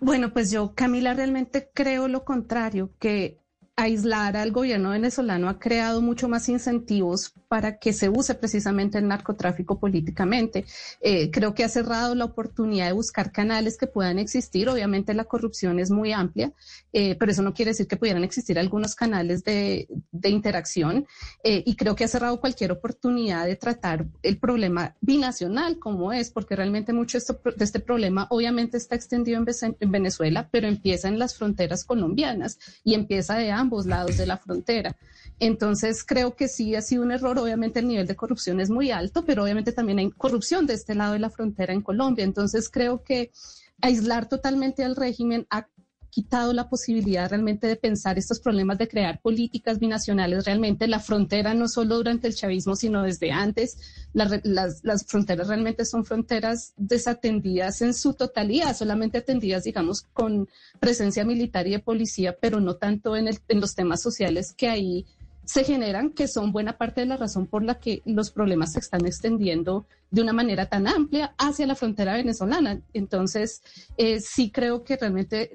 Bueno, 0.00 0.34
pues 0.34 0.50
yo, 0.50 0.74
Camila, 0.74 1.14
realmente 1.14 1.70
creo 1.72 2.08
lo 2.08 2.26
contrario, 2.26 2.90
que 2.98 3.40
aislar 3.76 4.36
al 4.36 4.52
gobierno 4.52 4.90
venezolano 4.90 5.48
ha 5.48 5.58
creado 5.58 6.00
mucho 6.00 6.28
más 6.28 6.48
incentivos 6.48 7.34
para 7.48 7.78
que 7.78 7.92
se 7.92 8.08
use 8.08 8.34
precisamente 8.34 8.98
el 8.98 9.08
narcotráfico 9.08 9.78
políticamente. 9.78 10.64
Eh, 11.00 11.30
creo 11.30 11.54
que 11.54 11.64
ha 11.64 11.68
cerrado 11.68 12.14
la 12.14 12.24
oportunidad 12.24 12.86
de 12.86 12.92
buscar 12.92 13.32
canales 13.32 13.76
que 13.76 13.86
puedan 13.86 14.18
existir. 14.18 14.68
Obviamente 14.68 15.14
la 15.14 15.24
corrupción 15.24 15.78
es 15.78 15.90
muy 15.90 16.12
amplia, 16.12 16.52
eh, 16.92 17.16
pero 17.16 17.32
eso 17.32 17.42
no 17.42 17.54
quiere 17.54 17.70
decir 17.70 17.86
que 17.86 17.96
pudieran 17.96 18.24
existir 18.24 18.58
algunos 18.58 18.94
canales 18.94 19.44
de, 19.44 19.88
interacción. 20.22 21.06
Eh, 21.42 21.62
y 21.66 21.76
creo 21.76 21.94
que 21.94 22.04
ha 22.04 22.08
cerrado 22.08 22.40
cualquier 22.40 22.72
oportunidad 22.72 23.46
de 23.46 23.56
tratar 23.56 24.06
el 24.22 24.38
problema 24.38 24.94
binacional 25.00 25.78
como 25.78 26.12
es, 26.12 26.30
porque 26.30 26.56
realmente 26.56 26.92
mucho 26.92 27.18
de 27.18 27.64
este 27.64 27.80
problema 27.80 28.26
obviamente 28.30 28.76
está 28.76 28.94
extendido 28.94 29.38
en, 29.38 29.76
en 29.78 29.90
Venezuela, 29.92 30.48
pero 30.50 30.66
empieza 30.66 31.08
en 31.08 31.18
las 31.18 31.36
fronteras 31.36 31.84
colombianas 31.84 32.58
y 32.82 32.94
empieza 32.94 33.36
de 33.36 33.52
ambos 33.64 33.86
lados 33.86 34.16
de 34.16 34.26
la 34.26 34.36
frontera. 34.36 34.96
Entonces, 35.40 36.04
creo 36.04 36.36
que 36.36 36.48
sí 36.48 36.74
ha 36.76 36.82
sido 36.82 37.02
un 37.02 37.10
error. 37.10 37.38
Obviamente 37.38 37.80
el 37.80 37.88
nivel 37.88 38.06
de 38.06 38.14
corrupción 38.14 38.60
es 38.60 38.70
muy 38.70 38.90
alto, 38.90 39.24
pero 39.24 39.42
obviamente 39.42 39.72
también 39.72 39.98
hay 39.98 40.10
corrupción 40.10 40.66
de 40.66 40.74
este 40.74 40.94
lado 40.94 41.14
de 41.14 41.18
la 41.18 41.30
frontera 41.30 41.72
en 41.72 41.82
Colombia. 41.82 42.24
Entonces, 42.24 42.68
creo 42.68 43.02
que 43.02 43.32
aislar 43.80 44.28
totalmente 44.28 44.84
al 44.84 44.96
régimen 44.96 45.46
ha 45.50 45.66
quitado 46.14 46.52
la 46.52 46.68
posibilidad 46.68 47.28
realmente 47.28 47.66
de 47.66 47.74
pensar 47.74 48.18
estos 48.18 48.38
problemas 48.38 48.78
de 48.78 48.86
crear 48.86 49.20
políticas 49.20 49.80
binacionales. 49.80 50.44
Realmente 50.44 50.86
la 50.86 51.00
frontera 51.00 51.54
no 51.54 51.66
solo 51.66 51.96
durante 51.96 52.28
el 52.28 52.36
chavismo 52.36 52.76
sino 52.76 53.02
desde 53.02 53.32
antes. 53.32 53.78
Las, 54.12 54.30
las, 54.44 55.04
fronteras 55.06 55.48
realmente 55.48 55.84
son 55.84 56.04
fronteras 56.04 56.72
desatendidas 56.76 57.82
en 57.82 57.94
su 57.94 58.14
totalidad 58.14 58.76
solamente 58.76 59.18
atendidas 59.18 59.64
digamos 59.64 60.02
con 60.02 60.48
presencia 60.78 61.24
militar 61.24 61.66
y 61.66 61.72
de 61.72 61.78
policía 61.80 62.36
pero 62.40 62.60
no 62.60 62.76
tanto 62.76 63.16
en, 63.16 63.26
el, 63.26 63.40
en 63.48 63.60
los 63.60 63.74
temas 63.74 64.00
sociales 64.00 64.54
que 64.56 64.68
ahí 64.68 65.04
se 65.44 65.64
generan, 65.64 66.10
que 66.10 66.28
son 66.28 66.52
buena 66.52 66.76
parte 66.78 67.02
de 67.02 67.06
la 67.06 67.16
razón 67.16 67.46
por 67.46 67.62
la 67.62 67.78
que 67.78 68.02
los 68.04 68.30
problemas 68.30 68.72
se 68.72 68.80
están 68.80 69.04
extendiendo 69.06 69.86
de 70.10 70.22
una 70.22 70.32
manera 70.32 70.66
tan 70.66 70.86
amplia 70.86 71.34
hacia 71.38 71.66
la 71.66 71.74
frontera 71.74 72.14
venezolana. 72.14 72.80
Entonces, 72.92 73.62
eh, 73.96 74.20
sí 74.20 74.50
creo 74.50 74.84
que 74.84 74.96
realmente 74.96 75.50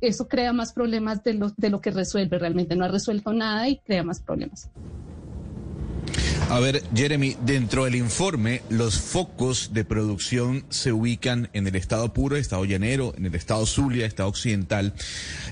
eso 0.00 0.28
crea 0.28 0.52
más 0.52 0.72
problemas 0.72 1.22
de 1.22 1.34
lo, 1.34 1.52
de 1.56 1.70
lo 1.70 1.80
que 1.80 1.90
resuelve. 1.90 2.38
Realmente 2.38 2.76
no 2.76 2.84
ha 2.84 2.88
resuelto 2.88 3.32
nada 3.32 3.68
y 3.68 3.78
crea 3.78 4.02
más 4.02 4.20
problemas. 4.20 4.68
A 6.50 6.58
ver, 6.58 6.82
Jeremy, 6.96 7.36
dentro 7.46 7.84
del 7.84 7.94
informe, 7.94 8.62
los 8.70 8.98
focos 8.98 9.72
de 9.72 9.84
producción 9.84 10.64
se 10.68 10.90
ubican 10.90 11.48
en 11.52 11.68
el 11.68 11.76
estado 11.76 12.12
puro, 12.12 12.34
estado 12.34 12.64
llanero, 12.64 13.14
en 13.16 13.26
el 13.26 13.36
estado 13.36 13.64
Zulia, 13.66 14.04
estado 14.04 14.28
occidental, 14.28 14.92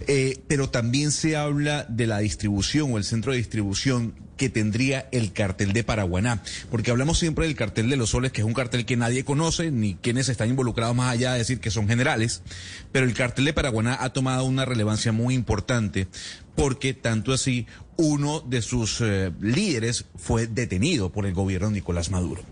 eh, 0.08 0.42
pero 0.48 0.70
también 0.70 1.12
se 1.12 1.36
habla 1.36 1.84
de 1.88 2.08
la 2.08 2.18
distribución 2.18 2.92
o 2.92 2.98
el 2.98 3.04
centro 3.04 3.30
de 3.30 3.38
distribución 3.38 4.16
que 4.36 4.48
tendría 4.48 5.08
el 5.12 5.32
cartel 5.32 5.72
de 5.72 5.84
Paraguaná, 5.84 6.42
porque 6.68 6.90
hablamos 6.90 7.20
siempre 7.20 7.46
del 7.46 7.54
cartel 7.54 7.88
de 7.90 7.96
los 7.96 8.10
soles, 8.10 8.32
que 8.32 8.40
es 8.40 8.46
un 8.46 8.54
cartel 8.54 8.84
que 8.84 8.96
nadie 8.96 9.24
conoce, 9.24 9.70
ni 9.70 9.94
quienes 9.94 10.28
están 10.28 10.48
involucrados 10.48 10.96
más 10.96 11.12
allá 11.12 11.32
de 11.32 11.38
decir 11.38 11.60
que 11.60 11.70
son 11.70 11.86
generales, 11.86 12.42
pero 12.90 13.06
el 13.06 13.14
cartel 13.14 13.44
de 13.44 13.52
Paraguaná 13.52 13.96
ha 14.00 14.12
tomado 14.12 14.44
una 14.44 14.64
relevancia 14.64 15.12
muy 15.12 15.34
importante, 15.34 16.08
porque 16.56 16.92
tanto 16.92 17.32
así 17.32 17.66
uno 18.00 18.40
de 18.40 18.62
sus 18.62 19.00
eh, 19.00 19.32
líderes 19.40 20.04
fue 20.14 20.46
detenido 20.46 21.10
por 21.10 21.26
el 21.26 21.34
gobierno 21.34 21.66
de 21.66 21.74
Nicolás 21.74 22.12
Maduro. 22.12 22.42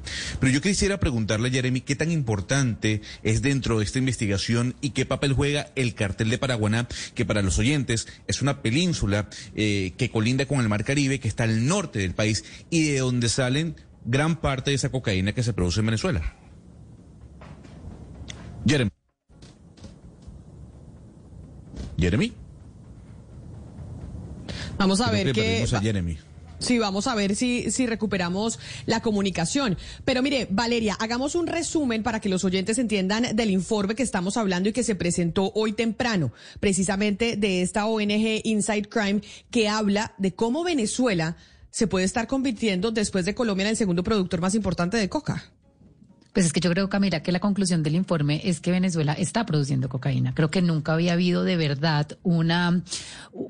Pero 0.41 0.53
yo 0.53 0.61
quisiera 0.61 0.99
preguntarle, 0.99 1.53
Jeremy, 1.53 1.83
qué 1.83 1.95
tan 1.95 2.11
importante 2.11 3.00
es 3.23 3.43
dentro 3.43 3.79
de 3.79 3.85
esta 3.85 4.00
investigación 4.00 4.75
y 4.81 4.91
qué 4.91 5.07
papel 5.07 5.35
juega 5.35 5.69
el 5.76 5.95
cartel 5.95 6.31
de 6.31 6.38
Paraguaná, 6.38 6.88
que 7.15 7.25
para 7.25 7.43
los 7.43 7.61
oyentes 7.61 8.09
es 8.26 8.43
una 8.43 8.61
península 8.61 9.31
eh, 9.55 9.93
que 9.97 10.11
colinda 10.11 10.47
con 10.47 10.61
el 10.61 10.69
Mar 10.69 10.83
Caribe, 10.85 11.21
que 11.21 11.29
está 11.29 11.45
al 11.45 11.65
norte 11.65 12.00
del 12.00 12.15
país 12.15 12.45
y 12.69 12.88
de 12.88 12.99
donde 12.99 13.29
salen 13.29 13.76
gran 14.05 14.41
parte 14.41 14.73
de 14.73 14.76
esa 14.76 14.91
cocaína 14.91 15.33
que 15.33 15.45
se 15.45 15.53
produce 15.53 15.79
en 15.79 15.87
Venezuela. 15.87 16.35
Jeremy. 18.67 18.91
Jeremy. 21.97 22.46
Vamos 24.78 25.00
a 25.00 25.11
ver 25.11 25.33
qué... 25.33 25.66
A 25.73 25.80
Jeremy. 25.80 26.18
Sí, 26.59 26.78
vamos 26.78 27.06
a 27.06 27.14
ver 27.14 27.37
si, 27.37 27.71
si 27.71 27.87
recuperamos 27.87 28.59
la 28.87 29.00
comunicación. 29.00 29.76
Pero 30.04 30.23
mire, 30.23 30.49
Valeria, 30.50 30.97
hagamos 30.99 31.35
un 31.35 31.47
resumen 31.47 32.02
para 32.02 32.21
que 32.21 32.28
los 32.28 32.45
oyentes 32.45 32.78
entiendan 32.78 33.37
del 33.37 33.50
informe 33.50 33.95
que 33.95 34.02
estamos 34.02 34.37
hablando 34.37 34.68
y 34.68 34.73
que 34.73 34.83
se 34.83 34.95
presentó 34.95 35.52
hoy 35.54 35.73
temprano, 35.73 36.33
precisamente 36.59 37.37
de 37.37 37.62
esta 37.62 37.87
ONG 37.87 38.40
Inside 38.45 38.88
Crime, 38.88 39.21
que 39.50 39.68
habla 39.68 40.14
de 40.18 40.35
cómo 40.35 40.64
Venezuela 40.64 41.37
se 41.71 41.87
puede 41.87 42.06
estar 42.06 42.26
convirtiendo 42.26 42.90
después 42.90 43.26
de 43.26 43.35
Colombia 43.35 43.64
en 43.64 43.71
el 43.71 43.76
segundo 43.76 44.02
productor 44.02 44.40
más 44.40 44.54
importante 44.54 44.97
de 44.97 45.11
coca. 45.11 45.52
Pues 46.37 46.45
es 46.45 46.52
que 46.52 46.61
yo 46.61 46.68
creo, 46.71 46.90
Camila, 46.90 47.23
que 47.23 47.33
la 47.33 47.40
conclusión 47.40 47.83
del 47.83 47.95
informe 47.95 48.42
es 48.45 48.61
que 48.61 48.71
Venezuela 48.71 49.14
está 49.14 49.47
produciendo 49.47 49.88
cocaína. 49.88 50.35
Creo 50.35 50.50
que 50.50 50.61
nunca 50.61 50.92
había 50.92 51.14
habido 51.14 51.45
de 51.45 51.56
verdad 51.56 52.18
una, 52.23 52.83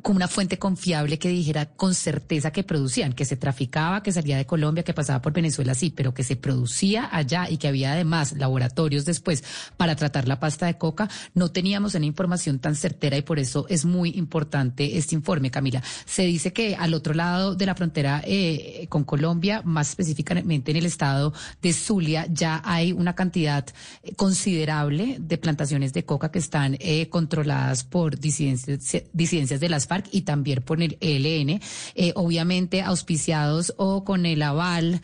como 0.07 0.19
una 0.19 0.29
fuente 0.29 0.57
confiable 0.57 1.19
que 1.19 1.29
dijera 1.29 1.67
con 1.67 1.93
certeza 1.93 2.53
que 2.53 2.63
producían, 2.63 3.13
que 3.13 3.25
se 3.25 3.37
traficaba, 3.37 4.05
que 4.05 4.13
salía 4.13 4.37
de 4.37 4.47
Colombia, 4.47 4.85
que 4.85 4.95
pasaba 4.95 5.21
por 5.21 5.33
Venezuela, 5.33 5.75
sí, 5.75 5.91
pero 5.91 6.15
que 6.15 6.23
se 6.23 6.37
producía 6.37 7.09
allá 7.11 7.51
y 7.51 7.57
que 7.57 7.67
había 7.67 7.91
además 7.91 8.37
laboratorios 8.37 9.05
después 9.05 9.43
para 9.77 9.97
tratar 9.97 10.29
la 10.29 10.39
pasta 10.39 10.67
de 10.67 10.79
coca. 10.79 11.11
No 11.35 11.51
teníamos 11.51 11.97
una 11.97 12.07
información 12.07 12.61
tan 12.61 12.77
certera 12.77 13.17
y 13.17 13.23
por 13.23 13.41
eso 13.41 13.67
es 13.69 13.85
muy 13.85 14.11
importante 14.11 14.97
este 14.97 15.17
informe, 15.17 15.51
Camila. 15.51 15.83
Se 16.05 16.23
dice 16.23 16.53
que 16.53 16.77
al 16.77 16.95
otro 16.95 17.13
lado 17.13 17.57
de 17.57 17.67
la 17.67 17.75
frontera 17.75 18.23
eh, 18.25 18.87
con 18.89 19.03
Colombia, 19.03 19.63
más 19.65 19.89
específicamente 19.89 20.71
en 20.71 20.77
el 20.77 20.87
estado 20.87 21.35
de 21.61 21.73
Zulia, 21.73 22.29
ya 22.31 22.63
hay 22.65 22.93
una 22.93 23.17
cantidad 23.17 23.67
eh, 24.05 24.15
considerable 24.15 25.17
de 25.19 25.37
plantaciones 25.37 25.93
de 25.93 26.05
coca 26.05 26.31
que 26.31 26.39
están 26.39 26.77
eh, 26.79 27.09
controladas 27.09 27.83
por 27.83 28.21
disidencias, 28.21 29.03
disidencias 29.13 29.59
de 29.59 29.69
las 29.69 29.89
FARC 29.89 29.96
y 30.11 30.23
también 30.23 30.63
por 30.63 30.83
el 30.83 30.97
ELN, 31.01 31.61
eh, 31.95 32.13
obviamente 32.15 32.83
auspiciados 32.83 33.75
o 33.77 34.05
con 34.05 34.27
el 34.27 34.43
aval 34.43 35.01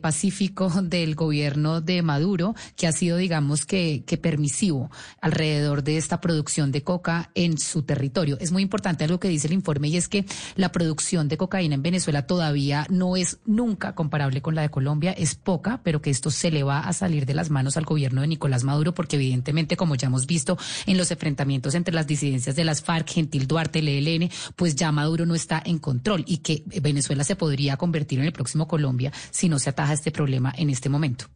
pacífico 0.00 0.70
del 0.82 1.14
gobierno 1.14 1.80
de 1.80 2.02
Maduro, 2.02 2.54
que 2.76 2.86
ha 2.86 2.92
sido, 2.92 3.16
digamos, 3.16 3.64
que, 3.64 4.04
que 4.06 4.18
permisivo 4.18 4.90
alrededor 5.20 5.82
de 5.82 5.96
esta 5.96 6.20
producción 6.20 6.72
de 6.72 6.82
coca 6.82 7.30
en 7.34 7.58
su 7.58 7.82
territorio. 7.82 8.36
Es 8.40 8.52
muy 8.52 8.62
importante 8.62 9.04
algo 9.04 9.20
que 9.20 9.28
dice 9.28 9.46
el 9.46 9.54
informe 9.54 9.88
y 9.88 9.96
es 9.96 10.08
que 10.08 10.24
la 10.56 10.72
producción 10.72 11.28
de 11.28 11.36
cocaína 11.36 11.74
en 11.74 11.82
Venezuela 11.82 12.26
todavía 12.26 12.86
no 12.90 13.16
es 13.16 13.38
nunca 13.44 13.94
comparable 13.94 14.42
con 14.42 14.54
la 14.54 14.62
de 14.62 14.70
Colombia, 14.70 15.12
es 15.12 15.34
poca, 15.34 15.80
pero 15.82 16.02
que 16.02 16.10
esto 16.10 16.30
se 16.30 16.50
le 16.50 16.62
va 16.62 16.80
a 16.80 16.92
salir 16.92 17.26
de 17.26 17.34
las 17.34 17.50
manos 17.50 17.76
al 17.76 17.84
gobierno 17.84 18.20
de 18.20 18.28
Nicolás 18.28 18.64
Maduro, 18.64 18.94
porque 18.94 19.16
evidentemente, 19.16 19.76
como 19.76 19.94
ya 19.94 20.08
hemos 20.08 20.26
visto 20.26 20.58
en 20.86 20.96
los 20.96 21.10
enfrentamientos 21.10 21.74
entre 21.74 21.94
las 21.94 22.06
disidencias 22.06 22.56
de 22.56 22.64
las 22.64 22.82
FARC, 22.82 23.10
Gentil 23.10 23.46
Duarte, 23.46 23.80
el 23.80 23.88
ELN, 23.88 24.21
pues 24.56 24.76
ya 24.76 24.92
Maduro 24.92 25.26
no 25.26 25.34
está 25.34 25.62
en 25.64 25.78
control 25.78 26.24
y 26.26 26.38
que 26.38 26.62
Venezuela 26.80 27.24
se 27.24 27.36
podría 27.36 27.76
convertir 27.76 28.18
en 28.18 28.26
el 28.26 28.32
próximo 28.32 28.68
Colombia 28.68 29.12
si 29.30 29.48
no 29.48 29.58
se 29.58 29.70
ataja 29.70 29.92
este 29.92 30.10
problema 30.10 30.52
en 30.56 30.70
este 30.70 30.88
momento. 30.88 31.26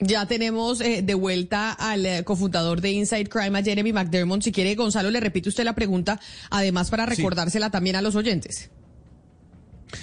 Ya 0.00 0.26
tenemos 0.26 0.80
eh, 0.80 1.02
de 1.02 1.14
vuelta 1.14 1.72
al 1.72 2.06
eh, 2.06 2.22
cofundador 2.22 2.80
de 2.80 2.92
Inside 2.92 3.28
Crime, 3.28 3.58
a 3.58 3.62
Jeremy 3.62 3.92
McDermott. 3.92 4.42
Si 4.42 4.52
quiere, 4.52 4.76
Gonzalo, 4.76 5.10
le 5.10 5.18
repite 5.18 5.48
usted 5.48 5.64
la 5.64 5.74
pregunta, 5.74 6.20
además 6.50 6.88
para 6.88 7.04
recordársela 7.04 7.70
también 7.70 7.96
a 7.96 8.02
los 8.02 8.14
oyentes. 8.14 8.70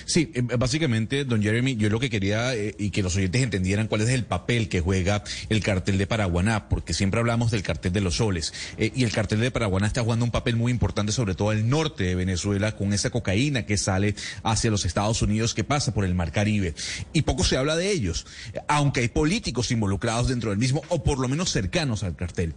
Sí, 0.05 0.31
eh, 0.33 0.41
básicamente, 0.57 1.25
don 1.25 1.41
Jeremy, 1.41 1.75
yo 1.75 1.89
lo 1.89 1.99
que 1.99 2.09
quería 2.09 2.55
eh, 2.55 2.75
y 2.77 2.89
que 2.89 3.03
los 3.03 3.15
oyentes 3.15 3.41
entendieran 3.41 3.87
cuál 3.87 4.01
es 4.01 4.09
el 4.09 4.25
papel 4.25 4.69
que 4.69 4.81
juega 4.81 5.23
el 5.49 5.61
cartel 5.61 5.97
de 5.97 6.07
Paraguaná, 6.07 6.69
porque 6.69 6.93
siempre 6.93 7.19
hablamos 7.19 7.51
del 7.51 7.63
cartel 7.63 7.93
de 7.93 8.01
los 8.01 8.15
soles, 8.15 8.53
eh, 8.77 8.91
y 8.95 9.03
el 9.03 9.11
cartel 9.11 9.39
de 9.39 9.51
Paraguaná 9.51 9.87
está 9.87 10.01
jugando 10.01 10.25
un 10.25 10.31
papel 10.31 10.55
muy 10.55 10.71
importante, 10.71 11.11
sobre 11.11 11.35
todo 11.35 11.51
el 11.51 11.69
norte 11.69 12.03
de 12.03 12.15
Venezuela, 12.15 12.75
con 12.75 12.93
esa 12.93 13.09
cocaína 13.09 13.65
que 13.65 13.77
sale 13.77 14.15
hacia 14.43 14.71
los 14.71 14.85
Estados 14.85 15.21
Unidos, 15.21 15.53
que 15.53 15.63
pasa 15.63 15.93
por 15.93 16.05
el 16.05 16.15
Mar 16.15 16.31
Caribe. 16.31 16.73
Y 17.13 17.23
poco 17.23 17.43
se 17.43 17.57
habla 17.57 17.75
de 17.75 17.91
ellos, 17.91 18.25
aunque 18.67 19.01
hay 19.01 19.07
políticos 19.09 19.71
involucrados 19.71 20.27
dentro 20.27 20.49
del 20.49 20.59
mismo, 20.59 20.81
o 20.89 21.03
por 21.03 21.19
lo 21.19 21.27
menos 21.27 21.51
cercanos 21.51 22.03
al 22.03 22.15
cartel. 22.15 22.55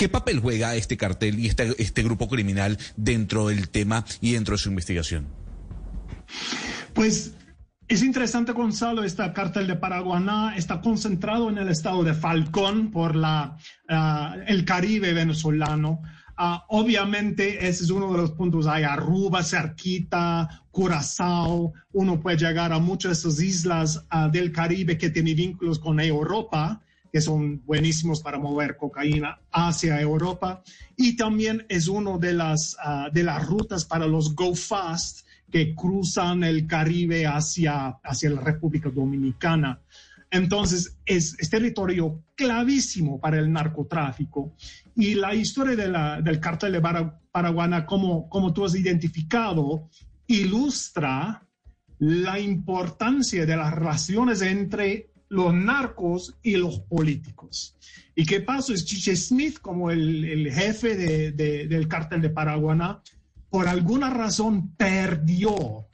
¿Qué 0.00 0.08
papel 0.08 0.40
juega 0.40 0.76
este 0.76 0.96
cartel 0.96 1.38
y 1.38 1.46
este, 1.46 1.74
este 1.76 2.02
grupo 2.02 2.26
criminal 2.26 2.78
dentro 2.96 3.48
del 3.48 3.68
tema 3.68 4.06
y 4.22 4.32
dentro 4.32 4.54
de 4.54 4.58
su 4.58 4.70
investigación? 4.70 5.39
Pues 6.94 7.34
es 7.90 8.04
interesante, 8.04 8.52
Gonzalo, 8.52 9.02
esta 9.02 9.32
cártel 9.32 9.66
de 9.66 9.74
Paraguaná 9.74 10.54
está 10.56 10.80
concentrado 10.80 11.50
en 11.50 11.58
el 11.58 11.68
estado 11.68 12.04
de 12.04 12.14
Falcón 12.14 12.92
por 12.92 13.16
la, 13.16 13.56
ah, 13.88 14.36
el 14.46 14.64
Caribe 14.64 15.12
venezolano. 15.12 16.00
Ah, 16.36 16.64
obviamente, 16.68 17.66
ese 17.66 17.82
es 17.82 17.90
uno 17.90 18.12
de 18.12 18.18
los 18.18 18.30
puntos. 18.30 18.68
Hay 18.68 18.84
Aruba, 18.84 19.42
cerquita, 19.42 20.62
Curazao. 20.70 21.72
Uno 21.92 22.20
puede 22.20 22.36
llegar 22.36 22.72
a 22.72 22.78
muchas 22.78 23.24
de 23.24 23.28
esas 23.28 23.42
islas 23.42 24.06
ah, 24.08 24.28
del 24.28 24.52
Caribe 24.52 24.96
que 24.96 25.10
tienen 25.10 25.34
vínculos 25.34 25.80
con 25.80 25.98
Europa, 25.98 26.80
que 27.12 27.20
son 27.20 27.60
buenísimos 27.66 28.20
para 28.20 28.38
mover 28.38 28.76
cocaína 28.76 29.40
hacia 29.50 30.00
Europa. 30.00 30.62
Y 30.96 31.16
también 31.16 31.66
es 31.68 31.88
uno 31.88 32.20
de 32.20 32.34
las, 32.34 32.76
de 33.12 33.24
las 33.24 33.44
rutas 33.48 33.84
para 33.84 34.06
los 34.06 34.36
Go 34.36 34.54
Fast 34.54 35.26
que 35.50 35.74
cruzan 35.74 36.44
el 36.44 36.66
Caribe 36.66 37.26
hacia, 37.26 37.88
hacia 38.02 38.30
la 38.30 38.40
República 38.40 38.90
Dominicana. 38.90 39.80
Entonces, 40.30 40.96
es, 41.06 41.36
territorio 41.50 42.22
clavísimo 42.36 43.20
para 43.20 43.38
el 43.38 43.52
narcotráfico. 43.52 44.54
Y 44.94 45.14
la 45.14 45.34
historia 45.34 45.74
de 45.74 45.88
la, 45.88 46.20
del 46.20 46.38
cártel 46.38 46.72
de 46.72 46.80
Paraguana, 46.80 47.84
como, 47.84 48.28
como 48.28 48.52
tú 48.52 48.64
has 48.64 48.74
identificado, 48.74 49.88
ilustra 50.28 51.46
la 51.98 52.38
importancia 52.38 53.44
de 53.44 53.56
las 53.56 53.74
relaciones 53.74 54.40
entre 54.42 55.10
los 55.28 55.52
narcos 55.52 56.36
y 56.42 56.56
los 56.56 56.80
políticos. 56.80 57.76
¿Y 58.14 58.24
qué 58.24 58.40
pasó? 58.40 58.72
Es 58.72 58.84
Chiche 58.84 59.16
Smith, 59.16 59.58
como 59.60 59.90
el, 59.90 60.24
el 60.24 60.52
jefe 60.52 60.96
de, 60.96 61.32
del 61.66 61.88
cártel 61.88 62.20
de 62.20 62.30
Paraguana, 62.30 63.02
por 63.50 63.68
alguna 63.68 64.10
razón 64.10 64.74
perdió 64.76 65.86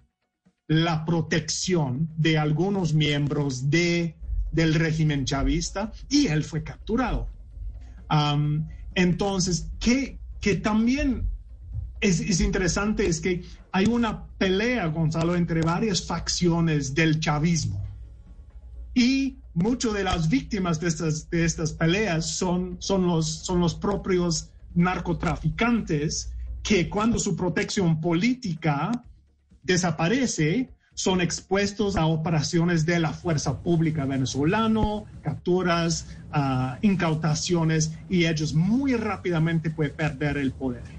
la 0.68 1.04
protección 1.04 2.08
de 2.16 2.38
algunos 2.38 2.92
miembros 2.92 3.70
de, 3.70 4.16
del 4.52 4.74
régimen 4.74 5.24
chavista 5.24 5.92
y 6.08 6.26
él 6.26 6.44
fue 6.44 6.62
capturado. 6.62 7.28
entonces, 8.94 9.68
que, 9.80 10.18
que 10.40 10.56
también 10.56 11.28
es, 12.00 12.20
es, 12.20 12.40
interesante 12.40 13.06
es 13.06 13.20
que 13.20 13.44
hay 13.72 13.86
una 13.86 14.26
pelea, 14.38 14.86
Gonzalo, 14.86 15.34
entre 15.34 15.62
varias 15.62 16.04
facciones 16.04 16.94
del 16.94 17.20
chavismo. 17.20 17.82
Y 18.94 19.38
muchas 19.54 19.94
de 19.94 20.04
las 20.04 20.28
víctimas 20.28 20.80
de 20.80 20.88
estas, 20.88 21.30
de 21.30 21.44
estas 21.44 21.72
peleas 21.72 22.36
son, 22.36 22.76
son, 22.80 23.06
los, 23.06 23.26
son 23.26 23.60
los 23.60 23.74
propios 23.74 24.50
narcotraficantes 24.74 26.35
que 26.66 26.88
cuando 26.90 27.20
su 27.20 27.36
protección 27.36 28.00
política 28.00 28.90
desaparece, 29.62 30.68
son 30.94 31.20
expuestos 31.20 31.94
a 31.94 32.06
operaciones 32.06 32.84
de 32.84 32.98
la 32.98 33.12
fuerza 33.12 33.62
pública 33.62 34.04
venezolano, 34.04 35.04
capturas, 35.22 36.08
uh, 36.34 36.74
incautaciones, 36.82 37.92
y 38.08 38.26
ellos 38.26 38.52
muy 38.52 38.96
rápidamente 38.96 39.70
pueden 39.70 39.94
perder 39.94 40.38
el 40.38 40.52
poder. 40.52 40.95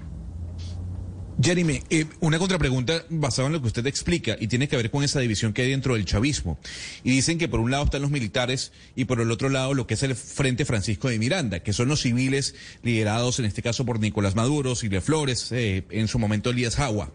Jeremy, 1.40 1.82
eh, 1.90 2.06
una 2.18 2.38
contrapregunta 2.38 3.04
basada 3.10 3.46
en 3.46 3.52
lo 3.52 3.60
que 3.60 3.68
usted 3.68 3.86
explica 3.86 4.36
y 4.40 4.48
tiene 4.48 4.66
que 4.66 4.76
ver 4.76 4.90
con 4.90 5.04
esa 5.04 5.20
división 5.20 5.52
que 5.52 5.62
hay 5.62 5.70
dentro 5.70 5.94
del 5.94 6.04
chavismo. 6.04 6.58
Y 7.04 7.10
dicen 7.10 7.38
que 7.38 7.48
por 7.48 7.60
un 7.60 7.70
lado 7.70 7.84
están 7.84 8.02
los 8.02 8.10
militares 8.10 8.72
y 8.96 9.04
por 9.04 9.20
el 9.20 9.30
otro 9.30 9.48
lado 9.48 9.72
lo 9.74 9.86
que 9.86 9.94
es 9.94 10.02
el 10.02 10.16
Frente 10.16 10.64
Francisco 10.64 11.08
de 11.08 11.18
Miranda, 11.18 11.60
que 11.60 11.72
son 11.72 11.88
los 11.88 12.00
civiles 12.00 12.56
liderados 12.82 13.38
en 13.38 13.44
este 13.44 13.62
caso 13.62 13.84
por 13.84 14.00
Nicolás 14.00 14.34
Maduro, 14.34 14.74
Silvia 14.74 15.00
Flores, 15.00 15.52
eh, 15.52 15.84
en 15.90 16.08
su 16.08 16.18
momento 16.18 16.50
Elías 16.50 16.74
Jagua. 16.74 17.12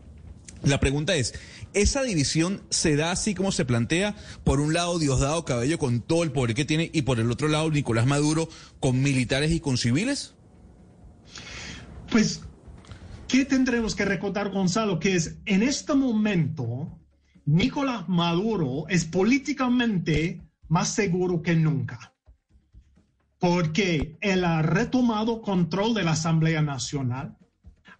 La 0.63 0.79
pregunta 0.79 1.13
es, 1.15 1.33
¿esa 1.73 2.03
división 2.03 2.63
se 2.69 2.95
da 2.95 3.11
así 3.11 3.35
como 3.35 3.51
se 3.51 3.65
plantea? 3.65 4.15
Por 4.45 4.61
un 4.61 4.73
lado 4.73 4.99
Diosdado 4.99 5.43
Cabello 5.43 5.77
con 5.77 5.99
todo 5.99 6.23
el 6.23 6.31
poder 6.31 6.55
que 6.55 6.63
tiene 6.63 6.89
y 6.93 7.01
por 7.01 7.19
el 7.19 7.29
otro 7.29 7.49
lado 7.49 7.69
Nicolás 7.69 8.05
Maduro 8.05 8.47
con 8.79 9.01
militares 9.01 9.51
y 9.51 9.59
con 9.59 9.77
civiles? 9.77 10.33
Pues 12.09 12.41
¿Qué 13.33 13.45
tendremos 13.45 13.95
que 13.95 14.05
recordar, 14.05 14.51
Gonzalo? 14.51 14.99
Que 14.99 15.15
es 15.15 15.39
en 15.47 15.63
este 15.63 15.95
momento, 15.95 16.99
Nicolás 17.45 18.07
Maduro 18.07 18.85
es 18.89 19.05
políticamente 19.05 20.43
más 20.67 20.89
seguro 20.89 21.41
que 21.41 21.55
nunca, 21.55 22.13
porque 23.39 24.19
él 24.21 24.45
ha 24.45 24.61
retomado 24.61 25.41
control 25.41 25.95
de 25.95 26.03
la 26.03 26.11
Asamblea 26.11 26.61
Nacional. 26.61 27.35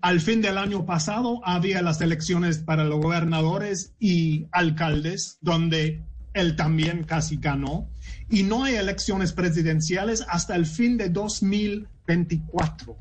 Al 0.02 0.22
fin 0.22 0.39
del 0.39 0.60
año 0.60 0.86
pasado 0.86 1.41
había 1.43 1.82
las 1.82 2.00
elecciones 2.00 2.60
para 2.60 2.84
los 2.84 3.02
gobernadores 3.02 3.96
y 4.00 4.46
alcaldes, 4.52 5.39
donde 5.41 6.06
él 6.36 6.56
también 6.56 7.06
casi 7.06 7.38
ganó, 7.38 7.89
y 8.30 8.43
no 8.43 8.65
hay 8.65 8.76
elecciones 8.76 9.34
presidenciales 9.34 10.24
hasta 10.30 10.56
el 10.56 10.67
fin 10.67 10.96
de 10.96 11.10
2024. 11.10 12.96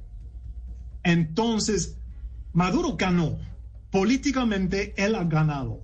Entonces, 1.03 1.99
Maduro 2.53 2.97
ganó 2.97 3.39
políticamente 3.93 4.95
él 4.97 5.15
ha 5.15 5.25
ganado. 5.25 5.81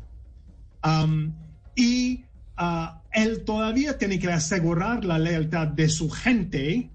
Um, 0.83 1.33
y 1.77 2.25
uh, 2.59 2.99
él 3.13 3.45
todavía 3.45 3.99
tiene 3.99 4.19
que 4.19 4.33
asegurar 4.33 5.05
la 5.05 5.19
lealtad 5.19 5.69
de 5.69 5.89
su 5.89 6.11
gente 6.11 6.91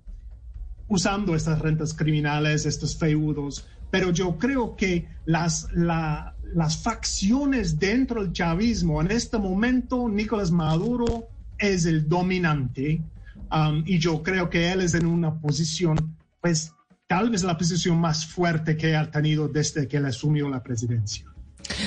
usando 0.88 1.36
estas 1.36 1.60
rentas 1.60 1.94
criminales, 1.94 2.66
estos 2.66 2.98
feudos. 2.98 3.66
Pero 3.92 4.12
yo 4.12 4.38
creo 4.40 4.76
que 4.76 5.08
las, 5.26 5.68
las 5.74 6.82
facciones 6.82 7.80
dentro 7.80 8.24
del 8.24 8.34
chavismo, 8.34 9.00
en 9.00 9.12
este 9.12 9.38
momento, 9.38 10.10
Nicolás 10.10 10.50
Maduro 10.50 11.28
es 11.60 11.86
el 11.86 12.10
dominante 12.10 13.02
um, 13.52 13.84
y 13.86 14.00
yo 14.00 14.24
creo 14.24 14.50
que 14.50 14.72
él 14.72 14.82
es 14.82 14.96
en 14.96 15.06
una 15.06 15.40
posición, 15.40 16.16
pues 16.42 16.74
tal 17.08 17.30
vez 17.30 17.44
la 17.44 17.58
posición 17.58 17.98
más 17.98 18.26
fuerte 18.26 18.78
que 18.78 18.96
ha 18.96 19.10
tenido 19.10 19.48
desde 19.48 19.88
que 19.88 19.98
él 19.98 20.06
asumió 20.06 20.50
la 20.50 20.64
presidencia. 20.64 21.26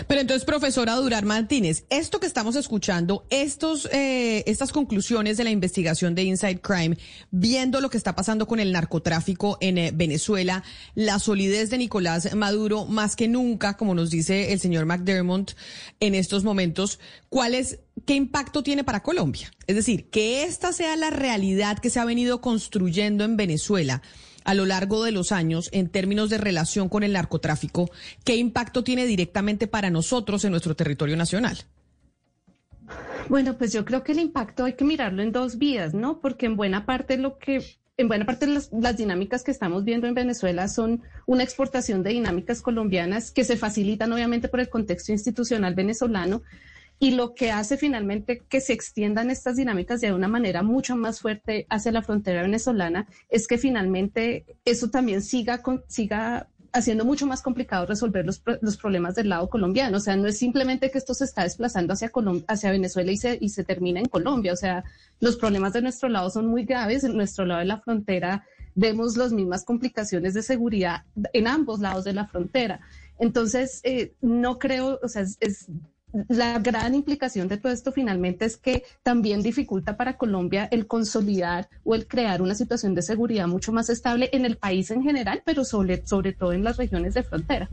Pero 0.07 0.20
entonces, 0.20 0.44
profesora 0.44 0.94
Durar 0.94 1.24
Martínez, 1.24 1.85
esto 1.90 2.20
que 2.20 2.26
estamos 2.26 2.57
escuchando, 2.57 3.26
estos, 3.31 3.88
eh, 3.92 4.42
estas 4.46 4.72
conclusiones 4.72 5.37
de 5.37 5.44
la 5.44 5.50
investigación 5.50 6.14
de 6.14 6.24
Inside 6.24 6.61
Crime, 6.61 6.96
viendo 7.31 7.81
lo 7.81 7.90
que 7.90 7.98
está 7.98 8.14
pasando 8.14 8.46
con 8.46 8.61
el 8.61 8.72
narcotráfico 8.72 9.59
en 9.61 9.79
eh, 9.79 9.92
Venezuela, 9.94 10.64
la 10.94 11.18
solidez 11.18 11.70
de 11.70 11.79
Nicolás 11.79 12.35
Maduro, 12.35 12.87
más 12.87 13.16
que 13.16 13.29
nunca, 13.29 13.76
como 13.76 13.94
nos 13.94 14.11
dice 14.11 14.52
el 14.52 14.61
señor 14.61 14.87
McDermott 14.87 15.52
en 16.00 16.14
estos 16.14 16.44
momentos, 16.44 16.98
¿cuál 17.29 17.55
es, 17.55 17.81
qué 18.07 18.14
impacto 18.14 18.62
tiene 18.62 18.85
para 18.85 19.02
Colombia? 19.02 19.52
Es 19.66 19.76
decir, 19.76 20.09
que 20.11 20.44
esta 20.44 20.72
sea 20.72 20.96
la 20.96 21.11
realidad 21.11 21.79
que 21.79 21.90
se 21.90 22.00
ha 22.00 22.05
venido 22.05 22.40
construyendo 22.40 23.24
en 23.24 23.37
Venezuela 23.37 24.02
a 24.46 24.54
lo 24.54 24.64
largo 24.64 25.04
de 25.04 25.12
los 25.12 25.32
años 25.32 25.68
en 25.72 25.88
términos 25.88 26.30
de 26.30 26.38
relación 26.38 26.88
con 26.88 27.02
el 27.02 27.12
narcotráfico, 27.12 27.90
¿qué 28.24 28.37
impacto 28.37 28.85
tiene 28.85 29.04
directamente 29.04 29.66
para 29.66 29.90
nosotros 29.90 30.44
en 30.44 30.52
nuestro 30.52 30.76
territorio 30.76 31.16
nacional? 31.16 31.59
Bueno, 33.28 33.59
pues 33.59 33.72
yo 33.72 33.85
creo 33.85 34.04
que 34.04 34.12
el 34.12 34.20
impacto 34.20 34.64
hay 34.64 34.74
que 34.74 34.85
mirarlo 34.85 35.20
en 35.20 35.32
dos 35.32 35.59
vías, 35.59 35.94
¿no? 35.94 36.20
Porque 36.20 36.46
en 36.46 36.56
buena 36.56 36.87
parte 36.87 37.18
lo 37.18 37.38
que 37.38 37.62
en 37.98 38.09
buena 38.09 38.26
parte 38.26 38.46
las, 38.46 38.70
las, 38.72 38.96
dinámicas 38.96 39.42
que 39.42 39.50
estamos 39.50 39.82
viendo 39.85 40.06
en 40.06 40.14
Venezuela 40.14 40.68
son 40.68 41.02
una 41.24 41.42
exportación 41.42 42.02
de 42.02 42.11
dinámicas 42.11 42.61
colombianas 42.61 43.30
que 43.30 43.42
se 43.42 43.56
facilitan 43.56 44.12
obviamente 44.12 44.48
por 44.48 44.61
el 44.61 44.68
contexto 44.68 45.12
institucional 45.12 45.74
venezolano, 45.74 46.42
y 46.98 47.11
lo 47.12 47.35
que 47.35 47.50
hace 47.50 47.76
finalmente 47.76 48.42
que 48.48 48.61
se 48.61 48.72
extiendan 48.72 49.30
estas 49.30 49.56
dinámicas 49.56 50.00
de 50.00 50.12
una 50.12 50.28
manera 50.28 50.62
mucho 50.62 50.96
más 50.96 51.20
fuerte 51.20 51.66
hacia 51.68 51.92
la 51.92 52.02
frontera 52.02 52.42
venezolana 52.42 53.06
es 53.28 53.46
que 53.46 53.59
finalmente 53.59 54.46
eso 54.64 54.88
también 54.88 55.22
siga, 55.22 55.62
siga 55.88 56.48
haciendo 56.72 57.04
mucho 57.04 57.26
más 57.26 57.42
complicado 57.42 57.87
resolver 57.87 58.24
los, 58.24 58.42
los, 58.61 58.76
problemas 58.76 59.14
del 59.14 59.28
lado 59.28 59.48
colombiano. 59.48 59.98
O 59.98 60.00
sea, 60.00 60.16
no 60.16 60.26
es 60.26 60.38
simplemente 60.38 60.90
que 60.90 60.98
esto 60.98 61.14
se 61.14 61.24
está 61.24 61.42
desplazando 61.42 61.92
hacia, 61.92 62.11
hacia 62.48 62.70
Venezuela 62.70 63.12
y 63.12 63.16
se, 63.16 63.38
y 63.40 63.48
se 63.50 63.64
termina 63.64 64.00
en 64.00 64.06
Colombia. 64.06 64.52
O 64.52 64.56
sea, 64.56 64.85
los 65.20 65.37
problemas 65.37 65.72
de 65.72 65.82
nuestro 65.82 66.09
lado 66.09 66.30
son 66.30 66.46
muy 66.46 66.64
graves. 66.64 67.04
En 67.04 67.16
nuestro 67.16 67.44
lado 67.46 67.61
de 67.61 67.66
la 67.66 67.80
frontera 67.80 68.44
vemos 68.74 69.16
las 69.16 69.32
mismas 69.32 69.64
complicaciones 69.64 70.35
de 70.35 70.42
seguridad 70.42 71.04
en 71.32 71.46
ambos 71.46 71.80
lados 71.80 72.04
de 72.04 72.12
la 72.12 72.26
frontera. 72.26 72.80
Entonces, 73.18 73.80
eh, 73.85 74.12
no 74.20 74.59
creo, 74.59 74.98
o 75.02 75.09
sea, 75.09 75.22
es 75.22 75.68
la 76.28 76.58
gran 76.58 76.94
implicación 76.94 77.48
de 77.48 77.56
todo 77.58 77.72
esto 77.72 77.92
finalmente 77.92 78.44
es 78.44 78.56
que 78.56 78.84
también 79.02 79.42
dificulta 79.42 79.96
para 79.96 80.16
Colombia 80.16 80.68
el 80.70 80.86
consolidar 80.86 81.68
o 81.84 81.94
el 81.94 82.06
crear 82.06 82.42
una 82.42 82.54
situación 82.54 82.94
de 82.94 83.02
seguridad 83.02 83.46
mucho 83.46 83.72
más 83.72 83.90
estable 83.90 84.30
en 84.32 84.44
el 84.44 84.56
país 84.56 84.90
en 84.90 85.02
general, 85.02 85.42
pero 85.44 85.64
sobre, 85.64 86.06
sobre 86.06 86.32
todo 86.32 86.52
en 86.52 86.64
las 86.64 86.76
regiones 86.76 87.14
de 87.14 87.22
frontera. 87.22 87.68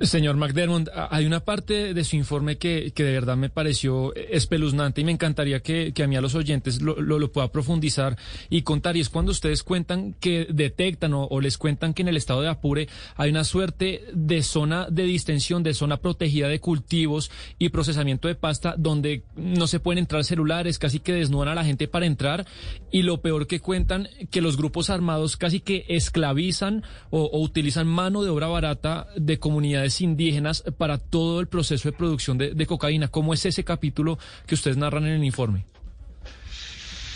Señor 0.00 0.36
McDermott, 0.36 0.88
hay 1.10 1.26
una 1.26 1.40
parte 1.40 1.92
de 1.92 2.04
su 2.04 2.14
informe 2.14 2.56
que, 2.56 2.92
que 2.94 3.02
de 3.02 3.12
verdad 3.12 3.36
me 3.36 3.50
pareció 3.50 4.14
espeluznante 4.14 5.00
y 5.00 5.04
me 5.04 5.10
encantaría 5.10 5.60
que, 5.60 5.92
que 5.92 6.04
a 6.04 6.06
mí 6.06 6.14
a 6.14 6.20
los 6.20 6.36
oyentes 6.36 6.80
lo, 6.80 7.00
lo, 7.00 7.32
pueda 7.32 7.50
profundizar 7.50 8.16
y 8.48 8.62
contar. 8.62 8.96
Y 8.96 9.00
es 9.00 9.08
cuando 9.08 9.32
ustedes 9.32 9.64
cuentan 9.64 10.14
que 10.20 10.46
detectan 10.50 11.14
o, 11.14 11.40
les 11.40 11.58
cuentan 11.58 11.94
que 11.94 12.02
en 12.02 12.08
el 12.08 12.16
estado 12.16 12.42
de 12.42 12.48
Apure 12.48 12.88
hay 13.16 13.30
una 13.30 13.42
suerte 13.42 14.04
de 14.12 14.42
zona 14.42 14.86
de 14.88 15.02
distensión, 15.02 15.64
de 15.64 15.74
zona 15.74 15.96
protegida 15.96 16.46
de 16.46 16.60
cultivos 16.60 17.30
y 17.58 17.70
procesamiento 17.70 18.28
de 18.28 18.36
pasta 18.36 18.76
donde 18.78 19.24
no 19.34 19.66
se 19.66 19.80
pueden 19.80 19.98
entrar 19.98 20.22
celulares, 20.24 20.78
casi 20.78 21.00
que 21.00 21.12
desnudan 21.12 21.48
a 21.48 21.54
la 21.56 21.64
gente 21.64 21.88
para 21.88 22.06
entrar. 22.06 22.46
Y 22.92 23.02
lo 23.02 23.20
peor 23.20 23.48
que 23.48 23.58
cuentan, 23.58 24.08
que 24.30 24.42
los 24.42 24.56
grupos 24.56 24.90
armados 24.90 25.36
casi 25.36 25.58
que 25.58 25.84
esclavizan 25.88 26.84
o 27.10 27.40
utilizan 27.40 27.88
mano 27.88 28.22
de 28.22 28.30
obra 28.30 28.46
barata 28.46 29.08
de 29.16 29.38
comunidades 29.38 29.87
indígenas 30.00 30.62
para 30.76 30.98
todo 30.98 31.40
el 31.40 31.48
proceso 31.48 31.88
de 31.88 31.96
producción 31.96 32.38
de, 32.38 32.66
cocaína. 32.66 33.08
¿Cómo 33.08 33.34
es 33.34 33.44
ese 33.46 33.64
capítulo 33.64 34.18
que 34.46 34.54
ustedes 34.54 34.76
narran 34.76 35.04
en 35.04 35.12
el 35.14 35.24
informe? 35.24 35.64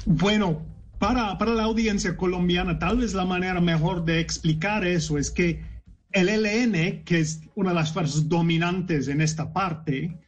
Bueno, 0.04 0.64
para, 0.98 1.38
para 1.38 1.54
la 1.54 1.64
audiencia 1.64 2.16
colombiana, 2.16 2.78
tal 2.78 2.98
vez 2.98 3.14
la 3.14 3.24
manera 3.24 3.60
mejor 3.60 4.04
de 4.04 4.20
explicar 4.20 4.84
eso 4.84 5.18
es 5.18 5.30
que 5.30 5.62
el 6.12 6.28
ELN, 6.28 7.04
que 7.04 7.20
es 7.20 7.40
una 7.54 7.70
de 7.70 7.76
las 7.76 7.92
fuerzas 7.92 8.28
dominantes 8.28 9.08
en 9.08 9.20
esta 9.20 9.52
parte, 9.52 10.18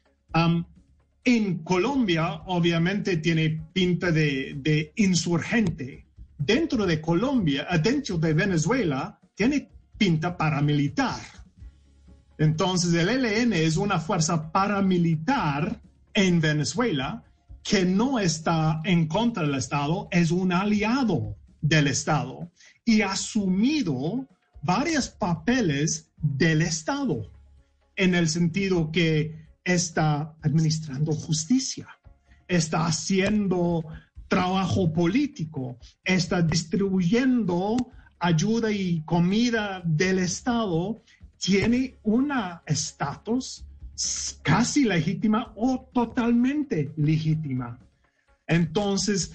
en 1.24 1.58
Colombia 1.58 2.42
obviamente 2.46 3.16
tiene 3.18 3.62
pinta 3.72 4.10
de, 4.10 4.54
de, 4.56 4.92
insurgente. 4.96 6.06
Dentro 6.38 6.84
de 6.86 7.00
Colombia, 7.00 7.66
dentro 7.82 8.18
de 8.18 8.34
Venezuela, 8.34 9.18
tiene 9.34 9.70
pinta 9.96 10.36
paramilitar. 10.36 11.20
Entonces, 12.38 12.92
el 12.94 13.08
ELN 13.08 13.52
es 13.52 13.76
una 13.76 14.00
fuerza 14.00 14.50
paramilitar 14.50 15.80
en 16.14 16.40
Venezuela 16.40 17.24
que 17.62 17.84
no 17.84 18.18
está 18.18 18.80
en 18.84 19.06
contra 19.06 19.44
del 19.44 19.54
Estado, 19.54 20.08
es 20.10 20.30
un 20.30 20.52
aliado 20.52 21.36
del 21.60 21.86
Estado 21.86 22.50
y 22.84 23.00
ha 23.00 23.12
asumido 23.12 24.26
varios 24.62 25.08
papeles 25.08 26.10
del 26.16 26.62
Estado 26.62 27.30
en 27.96 28.14
el 28.14 28.28
sentido 28.28 28.90
que 28.90 29.46
está 29.64 30.34
administrando 30.42 31.12
justicia, 31.12 31.88
está 32.48 32.86
haciendo 32.86 33.84
trabajo 34.28 34.92
político, 34.92 35.78
está 36.04 36.42
distribuyendo 36.42 37.76
ayuda 38.18 38.70
y 38.72 39.02
comida 39.04 39.82
del 39.84 40.18
Estado 40.18 41.02
tiene 41.44 41.98
una 42.02 42.62
estatus 42.64 43.66
casi 44.42 44.84
legítima 44.84 45.52
o 45.56 45.90
totalmente 45.92 46.90
legítima. 46.96 47.78
Entonces, 48.46 49.32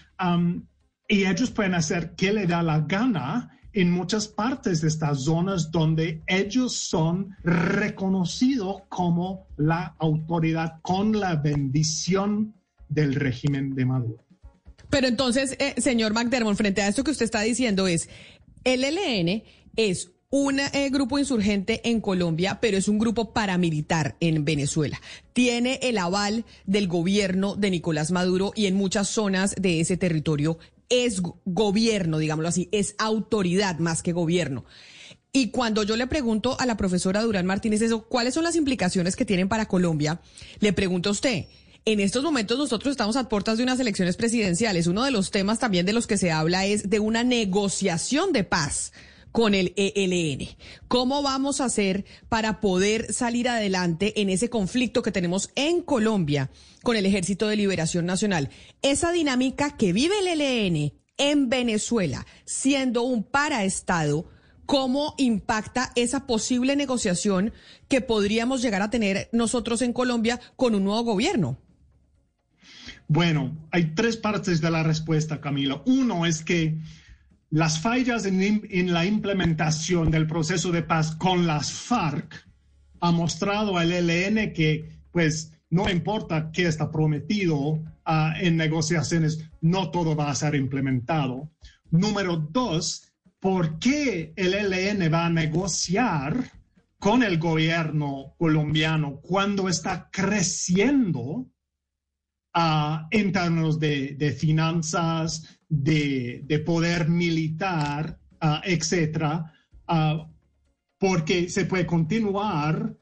y 1.07 1.25
ellos 1.25 1.51
pueden 1.51 1.75
hacer 1.75 2.15
que 2.15 2.33
le 2.33 2.47
da 2.47 2.63
la 2.63 2.79
gana 2.81 3.59
en 3.73 3.91
muchas 3.91 4.27
partes 4.27 4.81
de 4.81 4.87
estas 4.87 5.23
zonas 5.23 5.71
donde 5.71 6.23
ellos 6.25 6.73
son 6.73 7.35
reconocidos 7.43 8.81
como 8.89 9.47
la 9.57 9.95
autoridad 9.99 10.81
con 10.81 11.19
la 11.19 11.35
bendición 11.35 12.55
del 12.87 13.13
régimen 13.13 13.75
de 13.75 13.85
Maduro. 13.85 14.25
Pero 14.89 15.07
entonces, 15.07 15.55
eh, 15.59 15.79
señor 15.79 16.13
McDermott, 16.13 16.55
frente 16.55 16.81
a 16.81 16.87
esto 16.87 17.03
que 17.03 17.11
usted 17.11 17.25
está 17.25 17.41
diciendo 17.41 17.87
es, 17.87 18.09
el 18.63 18.83
ELN 18.83 19.43
es 19.75 20.11
un 20.31 20.59
eh, 20.59 20.89
grupo 20.91 21.17
insurgente 21.17 21.81
en 21.89 22.01
Colombia, 22.01 22.59
pero 22.61 22.77
es 22.77 22.87
un 22.87 22.99
grupo 22.99 23.33
paramilitar 23.33 24.15
en 24.19 24.45
Venezuela. 24.45 25.01
Tiene 25.33 25.79
el 25.81 25.97
aval 25.97 26.45
del 26.65 26.87
gobierno 26.87 27.55
de 27.55 27.71
Nicolás 27.71 28.11
Maduro 28.11 28.51
y 28.55 28.67
en 28.67 28.75
muchas 28.75 29.07
zonas 29.07 29.55
de 29.55 29.79
ese 29.79 29.97
territorio 29.97 30.59
es 30.89 31.21
gobierno, 31.45 32.19
digámoslo 32.19 32.49
así, 32.49 32.69
es 32.71 32.95
autoridad 32.99 33.79
más 33.79 34.03
que 34.03 34.11
gobierno. 34.11 34.65
Y 35.31 35.49
cuando 35.49 35.83
yo 35.83 35.95
le 35.95 36.07
pregunto 36.07 36.59
a 36.59 36.65
la 36.65 36.77
profesora 36.77 37.21
Durán 37.21 37.45
Martínez 37.45 37.81
eso, 37.81 38.07
¿cuáles 38.07 38.33
son 38.33 38.43
las 38.43 38.55
implicaciones 38.55 39.15
que 39.15 39.25
tienen 39.25 39.49
para 39.49 39.67
Colombia? 39.67 40.21
Le 40.59 40.73
pregunto 40.73 41.09
a 41.09 41.11
usted, 41.11 41.45
en 41.85 41.99
estos 41.99 42.23
momentos 42.23 42.57
nosotros 42.57 42.91
estamos 42.91 43.15
a 43.15 43.29
puertas 43.29 43.57
de 43.57 43.63
unas 43.63 43.79
elecciones 43.79 44.15
presidenciales. 44.15 44.87
Uno 44.87 45.03
de 45.03 45.11
los 45.11 45.31
temas 45.31 45.59
también 45.59 45.85
de 45.85 45.93
los 45.93 46.07
que 46.07 46.17
se 46.17 46.31
habla 46.31 46.65
es 46.65 46.89
de 46.89 46.99
una 46.99 47.23
negociación 47.23 48.31
de 48.31 48.43
paz 48.43 48.91
con 49.31 49.53
el 49.53 49.73
ELN. 49.75 50.47
¿Cómo 50.87 51.21
vamos 51.21 51.61
a 51.61 51.65
hacer 51.65 52.05
para 52.29 52.61
poder 52.61 53.13
salir 53.13 53.49
adelante 53.49 54.21
en 54.21 54.29
ese 54.29 54.49
conflicto 54.49 55.01
que 55.01 55.11
tenemos 55.11 55.51
en 55.55 55.81
Colombia 55.81 56.49
con 56.83 56.95
el 56.95 57.05
Ejército 57.05 57.47
de 57.47 57.55
Liberación 57.55 58.05
Nacional? 58.05 58.49
Esa 58.81 59.11
dinámica 59.11 59.77
que 59.77 59.93
vive 59.93 60.15
el 60.19 60.41
ELN 60.41 60.93
en 61.17 61.49
Venezuela, 61.49 62.25
siendo 62.45 63.03
un 63.03 63.23
paraestado, 63.23 64.29
¿cómo 64.65 65.15
impacta 65.17 65.91
esa 65.95 66.25
posible 66.25 66.75
negociación 66.75 67.53
que 67.87 68.01
podríamos 68.01 68.61
llegar 68.61 68.81
a 68.81 68.89
tener 68.89 69.29
nosotros 69.31 69.81
en 69.81 69.93
Colombia 69.93 70.39
con 70.55 70.75
un 70.75 70.85
nuevo 70.85 71.03
gobierno? 71.03 71.57
Bueno, 73.07 73.57
hay 73.71 73.95
tres 73.95 74.17
partes 74.17 74.61
de 74.61 74.69
la 74.69 74.83
respuesta, 74.83 75.41
Camilo. 75.41 75.81
Uno 75.87 76.27
es 76.27 76.43
que 76.43 76.77
las 77.51 77.79
fallas 77.79 78.25
en, 78.25 78.93
la 78.93 79.05
implementación 79.05 80.11
del 80.11 80.27
proceso 80.27 80.71
de 80.71 80.83
paz 80.83 81.15
con 81.15 81.47
las 81.47 81.71
FARC 81.71 82.47
ha 82.99 83.11
mostrado 83.11 83.77
al 83.77 83.91
ELN 83.91 84.53
que, 84.53 84.99
pues, 85.11 85.53
no 85.69 85.89
importa 85.89 86.51
qué 86.51 86.67
está 86.67 86.91
prometido 86.91 87.79
ah, 88.05 88.33
en 88.39 88.57
negociaciones, 88.57 89.45
no 89.61 89.89
todo 89.89 90.15
va 90.15 90.29
a 90.29 90.35
ser 90.35 90.55
implementado. 90.55 91.49
Número 91.91 92.37
dos, 92.37 93.11
¿por 93.39 93.79
qué 93.79 94.33
el 94.35 94.53
ELN 94.53 95.11
va 95.11 95.25
a 95.25 95.29
negociar 95.29 96.51
con 96.99 97.23
el 97.23 97.39
gobierno 97.39 98.35
colombiano 98.37 99.21
cuando 99.21 99.69
está 99.69 100.09
creciendo 100.11 101.47
uh, 102.59 103.07
en 103.11 103.31
términos 103.31 103.79
de, 103.79 104.35
finanzas, 104.37 105.59
de, 105.67 106.63
poder 106.65 107.09
militar, 107.09 108.19
etcétera? 108.63 109.53
Porque 110.97 111.49
se 111.49 111.65
puede 111.65 111.85
continuar 111.85 112.95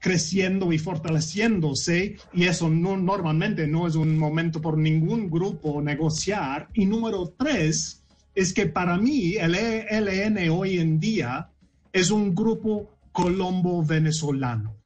creciendo 0.00 0.72
y 0.72 0.78
fortaleciéndose 0.78 2.16
y 2.32 2.44
eso 2.44 2.68
no, 2.68 2.96
normalmente 2.96 3.66
no 3.66 3.86
es 3.86 3.94
un 3.94 4.18
momento 4.18 4.60
por 4.60 4.76
ningún 4.76 5.30
grupo 5.30 5.80
negociar. 5.80 6.68
Y 6.74 6.86
número 6.86 7.34
tres 7.38 8.02
es 8.34 8.52
que 8.52 8.66
para 8.66 8.96
mí 8.96 9.34
el 9.34 9.54
ELN 9.54 10.50
hoy 10.50 10.78
en 10.78 10.98
día 10.98 11.50
es 11.92 12.10
un 12.10 12.34
grupo 12.34 12.90
colombo-venezolano. 13.12 14.76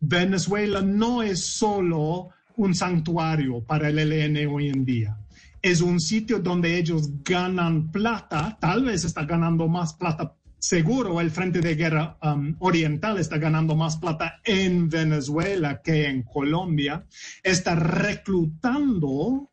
Venezuela 0.00 0.82
no 0.82 1.22
es 1.22 1.44
solo 1.44 2.30
un 2.56 2.74
santuario 2.74 3.60
para 3.60 3.88
el 3.88 3.98
ELN 3.98 4.48
hoy 4.48 4.68
en 4.68 4.84
día. 4.84 5.16
Es 5.62 5.80
un 5.80 6.00
sitio 6.00 6.40
donde 6.40 6.78
ellos 6.78 7.10
ganan 7.24 7.90
plata, 7.90 8.58
tal 8.60 8.84
vez 8.84 9.04
está 9.04 9.24
ganando 9.24 9.66
más 9.68 9.94
plata 9.94 10.34
seguro 10.64 11.20
el 11.20 11.30
Frente 11.30 11.60
de 11.60 11.74
Guerra 11.74 12.16
um, 12.22 12.56
Oriental 12.60 13.18
está 13.18 13.36
ganando 13.36 13.76
más 13.76 13.98
plata 13.98 14.40
en 14.44 14.88
Venezuela 14.88 15.82
que 15.82 16.08
en 16.08 16.22
Colombia, 16.22 17.04
está 17.42 17.74
reclutando 17.74 19.50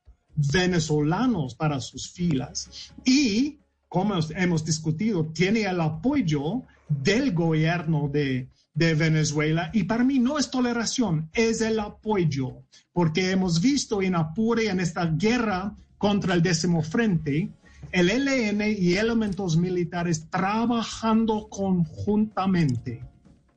venezolanos 0.54 1.56
para 1.56 1.82
sus 1.82 2.10
filas 2.10 2.94
y, 3.04 3.60
como 3.90 4.16
hemos 4.38 4.64
discutido, 4.64 5.26
tiene 5.26 5.64
el 5.64 5.82
apoyo 5.82 6.64
del 6.88 7.34
gobierno 7.34 8.08
de, 8.08 8.48
de 8.74 8.96
Venezuela 8.96 9.70
y 9.74 9.84
para 9.84 10.04
mí 10.04 10.20
no 10.20 10.38
es 10.38 10.50
toleración, 10.50 11.30
es 11.34 11.62
el 11.62 11.80
apoyo, 11.80 12.64
porque 12.94 13.32
hemos 13.32 13.62
visto 13.62 14.02
en 14.02 14.16
Apure, 14.16 14.68
en 14.68 14.80
esta 14.80 15.06
guerra 15.06 15.76
contra 15.98 16.34
el 16.34 16.42
décimo 16.42 16.82
frente, 16.82 17.50
el 17.92 18.08
LN 18.08 18.62
y 18.78 18.94
elementos 18.94 19.58
militares 19.58 20.30
trabajando 20.30 21.48
conjuntamente 21.50 23.04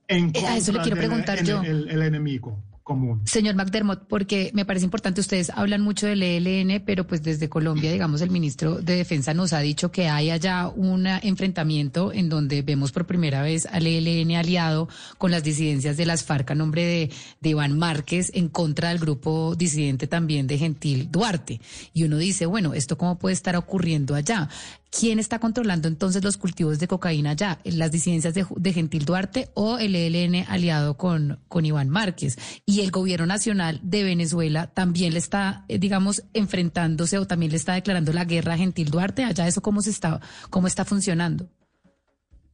en 0.08 0.32
contra 0.32 0.56
eso 0.56 0.72
le 0.72 0.80
quiero 0.80 0.96
preguntar 0.96 1.42
yo. 1.44 1.62
el 1.62 2.02
enemigo 2.02 2.58
común. 2.84 3.22
Señor 3.24 3.56
McDermott, 3.56 4.06
porque 4.06 4.50
me 4.54 4.64
parece 4.64 4.84
importante, 4.84 5.20
ustedes 5.20 5.50
hablan 5.50 5.80
mucho 5.80 6.06
del 6.06 6.22
ELN, 6.22 6.82
pero 6.84 7.06
pues 7.06 7.22
desde 7.22 7.48
Colombia, 7.48 7.90
digamos, 7.90 8.20
el 8.20 8.30
ministro 8.30 8.76
de 8.76 8.94
Defensa 8.96 9.34
nos 9.34 9.52
ha 9.54 9.60
dicho 9.60 9.90
que 9.90 10.08
hay 10.08 10.30
allá 10.30 10.68
un 10.68 11.06
enfrentamiento 11.06 12.12
en 12.12 12.28
donde 12.28 12.62
vemos 12.62 12.92
por 12.92 13.06
primera 13.06 13.42
vez 13.42 13.66
al 13.66 13.86
ELN 13.86 14.36
aliado 14.36 14.88
con 15.18 15.30
las 15.30 15.42
disidencias 15.42 15.96
de 15.96 16.06
las 16.06 16.24
FARC 16.24 16.50
a 16.50 16.54
nombre 16.54 16.84
de, 16.84 17.10
de 17.40 17.48
Iván 17.48 17.78
Márquez 17.78 18.30
en 18.34 18.48
contra 18.48 18.90
del 18.90 18.98
grupo 18.98 19.56
disidente 19.56 20.06
también 20.06 20.46
de 20.46 20.58
Gentil 20.58 21.10
Duarte. 21.10 21.60
Y 21.94 22.04
uno 22.04 22.18
dice, 22.18 22.46
bueno, 22.46 22.74
¿esto 22.74 22.98
cómo 22.98 23.18
puede 23.18 23.32
estar 23.32 23.56
ocurriendo 23.56 24.14
allá? 24.14 24.50
¿Quién 24.96 25.18
está 25.18 25.40
controlando 25.40 25.88
entonces 25.88 26.22
los 26.22 26.36
cultivos 26.36 26.78
de 26.78 26.86
cocaína 26.86 27.32
ya? 27.32 27.58
¿Las 27.64 27.90
disidencias 27.90 28.32
de, 28.32 28.72
Gentil 28.72 29.04
Duarte 29.04 29.48
o 29.54 29.78
el 29.78 29.96
ELN 29.96 30.44
aliado 30.48 30.96
con, 30.96 31.40
con 31.48 31.66
Iván 31.66 31.88
Márquez? 31.88 32.38
Y 32.64 32.80
el 32.80 32.92
gobierno 32.92 33.26
nacional 33.26 33.80
de 33.82 34.04
Venezuela 34.04 34.68
también 34.68 35.12
le 35.12 35.18
está, 35.18 35.64
eh, 35.66 35.80
digamos, 35.80 36.22
enfrentándose 36.32 37.18
o 37.18 37.26
también 37.26 37.50
le 37.50 37.56
está 37.56 37.74
declarando 37.74 38.12
la 38.12 38.24
guerra 38.24 38.54
a 38.54 38.56
Gentil 38.56 38.90
Duarte. 38.90 39.24
Allá 39.24 39.48
eso 39.48 39.62
cómo 39.62 39.82
se 39.82 39.90
está, 39.90 40.20
cómo 40.48 40.68
está 40.68 40.84
funcionando. 40.84 41.50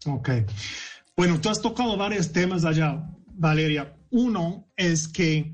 Ok. 0.07 0.31
Bueno, 1.15 1.43
tú 1.43 1.51
has 1.51 1.61
tocado 1.61 1.99
varios 1.99 2.33
temas 2.33 2.65
allá, 2.65 3.07
Valeria. 3.35 3.95
Uno 4.09 4.67
es 4.79 5.09
que 5.09 5.53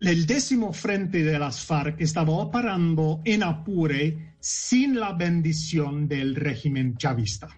el 0.00 0.26
décimo 0.26 0.74
frente 0.74 1.22
de 1.24 1.38
las 1.38 1.64
FARC 1.64 2.02
estaba 2.02 2.32
operando 2.34 3.22
en 3.24 3.42
Apure 3.42 4.33
sin 4.44 5.00
la 5.00 5.14
bendición 5.14 6.06
del 6.06 6.34
régimen 6.34 6.98
chavista. 6.98 7.48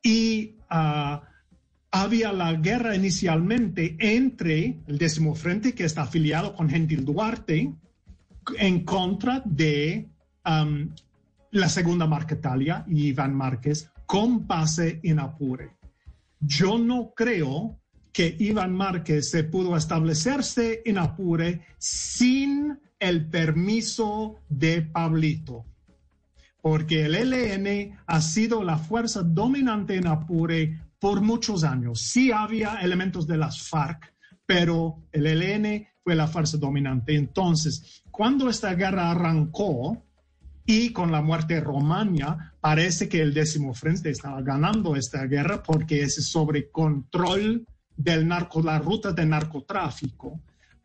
Y 0.00 0.54
uh, 0.70 1.18
había 1.90 2.32
la 2.32 2.52
guerra 2.52 2.94
inicialmente 2.94 3.96
entre 3.98 4.78
el 4.86 4.96
décimo 4.96 5.34
frente, 5.34 5.74
que 5.74 5.82
está 5.82 6.02
afiliado 6.02 6.54
con 6.54 6.70
Gentil 6.70 7.04
Duarte, 7.04 7.74
en 8.56 8.84
contra 8.84 9.42
de 9.44 10.08
la 11.50 11.68
segunda 11.68 12.06
Marquetalia 12.06 12.84
y 12.86 13.08
Iván 13.08 13.34
Márquez, 13.34 13.90
con 14.06 14.46
base 14.46 15.00
en 15.02 15.18
Apure. 15.18 15.72
Yo 16.38 16.78
no 16.78 17.12
creo 17.16 17.80
que 18.12 18.36
Iván 18.38 18.72
Márquez 18.72 19.30
se 19.30 19.42
pudo 19.42 19.76
establecerse 19.76 20.82
en 20.84 20.98
Apure 20.98 21.62
sin 21.76 22.78
el 23.04 23.26
permiso 23.26 24.36
de 24.48 24.80
Pablito, 24.82 25.66
porque 26.62 27.04
el 27.04 27.14
ELN 27.14 27.98
ha 28.06 28.20
sido 28.22 28.64
la 28.64 28.78
fuerza 28.78 29.22
dominante 29.22 29.96
en 29.96 30.06
Apure 30.06 30.80
por 30.98 31.20
muchos 31.20 31.64
años. 31.64 32.00
Sí 32.00 32.32
había 32.32 32.76
elementos 32.76 33.26
de 33.26 33.36
las 33.36 33.68
FARC, 33.68 34.14
pero 34.46 35.02
el 35.12 35.26
ELN 35.26 35.86
fue 36.02 36.14
la 36.14 36.26
fuerza 36.26 36.56
dominante. 36.56 37.14
Entonces, 37.14 38.02
cuando 38.10 38.48
esta 38.48 38.74
guerra 38.74 39.10
arrancó 39.10 40.02
y 40.64 40.90
con 40.90 41.12
la 41.12 41.20
muerte 41.20 41.54
de 41.54 41.60
Romania, 41.60 42.54
parece 42.58 43.06
que 43.06 43.20
el 43.20 43.34
décimo 43.34 43.74
frente 43.74 44.08
estaba 44.08 44.40
ganando 44.40 44.96
esta 44.96 45.26
guerra 45.26 45.62
porque 45.62 46.02
es 46.02 46.14
sobre 46.26 46.70
control 46.70 47.66
del 47.96 48.26
narco, 48.26 48.62
la 48.62 48.78
ruta 48.78 49.12
de 49.12 49.26
narcotráfico 49.26 50.40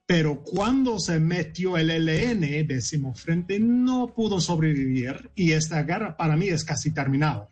pero 0.10 0.42
cuando 0.42 0.98
se 0.98 1.20
metió 1.20 1.78
el 1.78 1.90
LN, 1.90 2.66
décimo 2.66 3.14
frente, 3.14 3.60
no 3.60 4.08
pudo 4.08 4.42
sobrevivir 4.42 5.30
y 5.36 5.52
esta 5.52 5.84
guerra 5.84 6.18
para 6.18 6.36
mí 6.36 6.48
es 6.48 6.64
casi 6.64 6.90
terminada. 6.90 7.52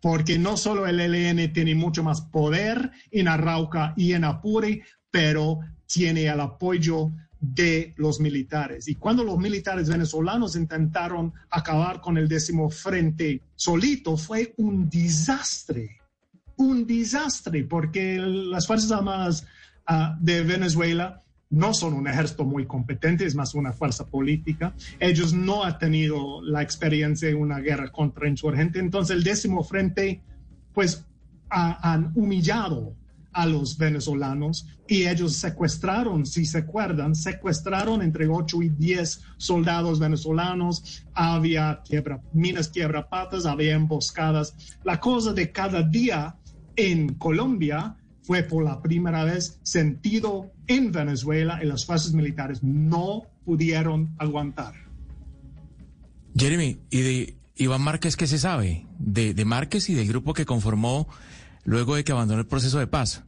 Porque 0.00 0.38
no 0.38 0.56
solo 0.56 0.86
el 0.86 0.96
LN 0.96 1.52
tiene 1.52 1.74
mucho 1.74 2.02
más 2.02 2.22
poder 2.22 2.90
en 3.10 3.28
Arauca 3.28 3.92
y 3.98 4.14
en 4.14 4.24
Apure, 4.24 4.82
pero 5.10 5.60
tiene 5.84 6.24
el 6.24 6.40
apoyo 6.40 7.12
de 7.38 7.92
los 7.98 8.18
militares. 8.18 8.88
Y 8.88 8.94
cuando 8.94 9.22
los 9.22 9.36
militares 9.36 9.90
venezolanos 9.90 10.56
intentaron 10.56 11.34
acabar 11.50 12.00
con 12.00 12.16
el 12.16 12.28
décimo 12.28 12.70
frente 12.70 13.42
solito, 13.56 14.16
fue 14.16 14.54
un 14.56 14.88
desastre, 14.88 15.98
un 16.56 16.86
desastre, 16.86 17.64
porque 17.64 18.16
las 18.16 18.66
Fuerzas 18.66 18.90
Armadas 18.90 19.46
uh, 19.86 20.16
de 20.18 20.40
Venezuela 20.44 21.20
no 21.54 21.72
son 21.72 21.94
un 21.94 22.08
ejército 22.08 22.44
muy 22.44 22.66
competente, 22.66 23.24
es 23.24 23.34
más 23.34 23.54
una 23.54 23.72
fuerza 23.72 24.06
política. 24.06 24.74
Ellos 24.98 25.32
no 25.32 25.64
han 25.64 25.78
tenido 25.78 26.42
la 26.42 26.62
experiencia 26.62 27.28
de 27.28 27.34
una 27.34 27.60
guerra 27.60 27.90
contra 27.90 28.28
insurgente. 28.28 28.78
Entonces 28.78 29.16
el 29.16 29.22
décimo 29.22 29.62
frente, 29.62 30.20
pues, 30.72 31.06
han 31.48 32.10
humillado 32.16 32.94
a 33.32 33.46
los 33.46 33.76
venezolanos 33.78 34.66
y 34.88 35.06
ellos 35.06 35.36
secuestraron, 35.36 36.26
si 36.26 36.46
se 36.46 36.58
acuerdan, 36.58 37.14
secuestraron 37.14 38.02
entre 38.02 38.26
8 38.26 38.62
y 38.62 38.68
10 38.70 39.22
soldados 39.36 39.98
venezolanos, 39.98 41.04
había 41.14 41.82
minas 42.32 42.72
patas, 43.08 43.46
había 43.46 43.74
emboscadas. 43.74 44.76
La 44.84 44.98
cosa 45.00 45.32
de 45.32 45.50
cada 45.50 45.82
día 45.82 46.36
en 46.76 47.14
Colombia 47.14 47.96
fue 48.24 48.42
por 48.42 48.64
la 48.64 48.80
primera 48.80 49.22
vez 49.22 49.60
sentido 49.62 50.50
en 50.66 50.90
Venezuela 50.92 51.60
y 51.62 51.66
las 51.66 51.84
fuerzas 51.84 52.14
militares 52.14 52.62
no 52.62 53.22
pudieron 53.44 54.14
aguantar. 54.18 54.74
Jeremy, 56.34 56.80
¿y 56.90 57.00
de 57.02 57.36
Iván 57.56 57.82
Márquez 57.82 58.16
qué 58.16 58.26
se 58.26 58.38
sabe? 58.38 58.86
De, 58.98 59.34
de 59.34 59.44
Márquez 59.44 59.90
y 59.90 59.94
del 59.94 60.08
grupo 60.08 60.32
que 60.32 60.46
conformó 60.46 61.06
luego 61.64 61.96
de 61.96 62.04
que 62.04 62.12
abandonó 62.12 62.40
el 62.40 62.46
proceso 62.46 62.78
de 62.78 62.86
paz. 62.86 63.24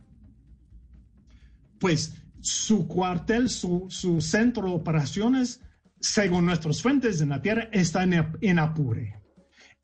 Pues 1.78 2.14
su 2.40 2.88
cuartel, 2.88 3.50
su, 3.50 3.86
su 3.90 4.22
centro 4.22 4.68
de 4.68 4.74
operaciones, 4.74 5.60
según 6.00 6.46
nuestras 6.46 6.80
fuentes 6.80 7.20
en 7.20 7.28
la 7.28 7.42
tierra, 7.42 7.68
está 7.70 8.02
en, 8.02 8.32
en 8.40 8.58
Apure. 8.58 9.20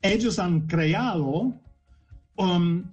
Ellos 0.01 0.39
han 0.39 0.61
creado 0.61 1.61
um, 2.35 2.83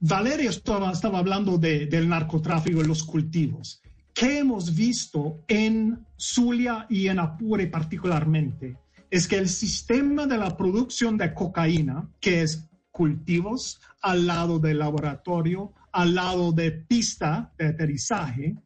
Valeria 0.00 0.50
estaba, 0.50 0.92
hablando 1.18 1.58
del 1.58 2.08
narcotráfico 2.08 2.80
y 2.80 2.86
los 2.86 3.02
cultivos. 3.02 3.82
¿Qué 4.14 4.38
hemos 4.38 4.74
visto 4.74 5.42
en 5.48 6.06
Zulia 6.16 6.86
y 6.88 7.08
en 7.08 7.18
Apure 7.18 7.66
particularmente? 7.66 8.76
Es 9.10 9.26
que 9.26 9.38
el 9.38 9.48
sistema 9.48 10.26
de 10.26 10.38
la 10.38 10.56
producción 10.56 11.16
de 11.16 11.34
cocaína, 11.34 12.08
que 12.20 12.42
es 12.42 12.68
cultivos, 12.92 13.80
al 14.00 14.26
lado 14.26 14.58
del 14.58 14.78
laboratorio, 14.78 15.72
al 15.92 16.14
lado 16.14 16.52
de 16.52 16.70
pista 16.70 17.52
de 17.58 17.68
aterrizaje, 17.68 18.56